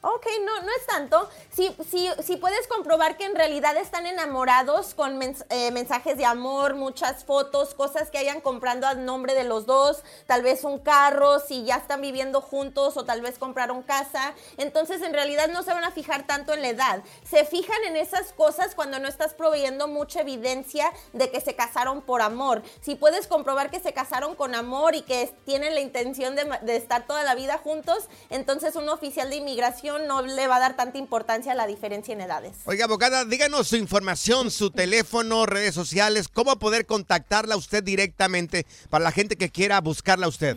Ok, 0.03 0.26
no, 0.46 0.62
no 0.62 0.68
es 0.78 0.86
tanto. 0.86 1.28
Si, 1.53 1.76
si, 1.86 2.09
si 2.22 2.36
puedes 2.38 2.66
comprobar 2.68 3.18
que 3.18 3.26
en 3.26 3.34
realidad 3.34 3.76
están 3.76 4.07
enamorados 4.07 4.94
con 4.94 5.20
mens- 5.20 5.44
eh, 5.51 5.70
mensajes 5.72 6.16
de 6.16 6.24
amor, 6.24 6.74
muchas 6.74 7.22
fotos, 7.24 7.74
cosas 7.74 8.11
que 8.11 8.16
hayan 8.16 8.40
comprando 8.40 8.86
a 8.86 8.94
nombre 8.94 9.34
de 9.34 9.44
los 9.44 9.66
dos, 9.66 10.03
tal 10.26 10.42
vez 10.42 10.64
un 10.64 10.78
carro, 10.78 11.38
si 11.40 11.64
ya 11.64 11.76
están 11.76 12.01
viviendo 12.01 12.40
juntos 12.40 12.96
o 12.96 13.05
tal 13.05 13.20
vez 13.20 13.38
compraron 13.38 13.82
casa, 13.82 14.32
entonces 14.57 15.03
en 15.03 15.12
realidad 15.12 15.48
no 15.48 15.62
se 15.62 15.74
van 15.74 15.84
a 15.84 15.90
fijar 15.90 16.26
tanto 16.26 16.55
en 16.55 16.62
la 16.62 16.68
edad. 16.70 17.03
Se 17.28 17.44
fijan 17.44 17.84
en 17.86 17.96
esas 17.96 18.32
cosas 18.32 18.74
cuando 18.74 19.01
no 19.01 19.07
estás 19.07 19.34
proveyendo 19.34 19.86
mucha 19.86 20.22
evidencia 20.22 20.90
de 21.12 21.30
que 21.30 21.42
se 21.42 21.55
casaron 21.55 22.01
por 22.01 22.22
amor. 22.22 22.62
Si 22.80 22.94
puedes 22.94 23.26
comprobar 23.26 23.70
que 23.70 23.80
se 23.80 23.92
casaron 23.92 24.34
con 24.34 24.55
amor 24.55 24.94
y 24.94 25.03
que 25.03 25.26
tienen 25.44 25.74
la 25.74 25.80
intención 25.80 26.36
de, 26.36 26.44
de 26.62 26.76
estar 26.76 27.07
toda 27.07 27.22
la 27.22 27.34
vida 27.34 27.59
juntos, 27.59 28.09
entonces 28.30 28.76
un 28.76 28.88
oficial 28.88 29.28
de 29.28 29.36
inmigración 29.36 29.89
no 29.99 30.22
le 30.22 30.47
va 30.47 30.57
a 30.57 30.61
dar 30.61 30.76
tanta 30.76 30.99
importancia 30.99 31.53
a 31.53 31.55
la 31.55 31.66
diferencia 31.66 32.12
en 32.14 32.20
edades. 32.20 32.53
Oiga, 32.64 32.84
abogada, 32.84 33.24
díganos 33.24 33.68
su 33.68 33.76
información, 33.76 34.51
su 34.51 34.70
teléfono, 34.70 35.47
redes 35.47 35.74
sociales, 35.74 36.28
cómo 36.28 36.59
poder 36.59 36.86
contactarla 36.86 37.57
usted 37.57 37.82
directamente 37.82 38.66
para 38.88 39.05
la 39.05 39.12
gente 39.12 39.36
que 39.36 39.51
quiera 39.51 39.80
buscarla 39.80 40.26
a 40.26 40.28
usted. 40.28 40.57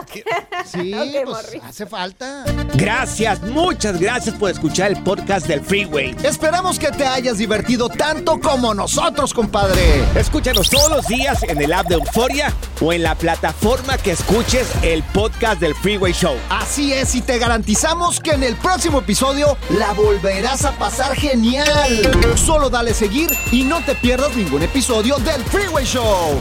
Sí, 0.71 0.93
Ok, 0.93 1.25
pues 1.25 1.63
hace 1.65 1.87
falta. 1.87 2.45
Gracias, 2.75 3.41
muchas 3.41 3.99
gracias 3.99 4.35
por 4.37 4.51
escuchar 4.51 4.91
el 4.91 5.03
podcast 5.03 5.47
del 5.47 5.63
Freeway. 5.63 6.15
Esperamos 6.23 6.79
que 6.79 6.91
te 6.91 7.07
hayas 7.07 7.39
divertido 7.39 7.89
tanto 7.89 8.39
como 8.39 8.75
nosotros, 8.75 9.33
compadre. 9.33 10.05
Escúchanos 10.15 10.69
todos 10.69 10.91
los 10.91 11.07
días 11.07 11.43
en 11.45 11.63
el 11.63 11.73
app 11.73 11.87
de 11.89 11.95
Euforia 11.95 12.53
o 12.81 12.93
en 12.93 13.03
la 13.03 13.15
plataforma 13.15 13.97
que 13.97 14.11
escuches 14.11 14.69
el 14.83 15.03
podcast 15.03 15.61
del 15.61 15.75
Freeway 15.75 16.13
Show. 16.13 16.37
Así 16.51 16.93
es, 16.93 17.15
y 17.15 17.23
te 17.23 17.39
garantizamos 17.39 18.21
que 18.21 18.33
en 18.33 18.43
el 18.45 18.55
próximo 18.57 18.99
episodio 18.99 19.57
la 19.71 19.95
volverás 19.95 20.67
a 20.67 20.73
pasar 20.73 21.17
genial. 21.17 22.13
Solo 22.37 22.69
dale 22.69 22.93
seguir 22.93 23.31
y 23.51 23.65
no 23.65 23.83
te 23.83 23.95
pierdas 23.95 24.37
ningún 24.37 24.63
episodio 24.63 25.17
del 25.17 25.43
Freeway 25.45 25.87
Show. 25.87 26.39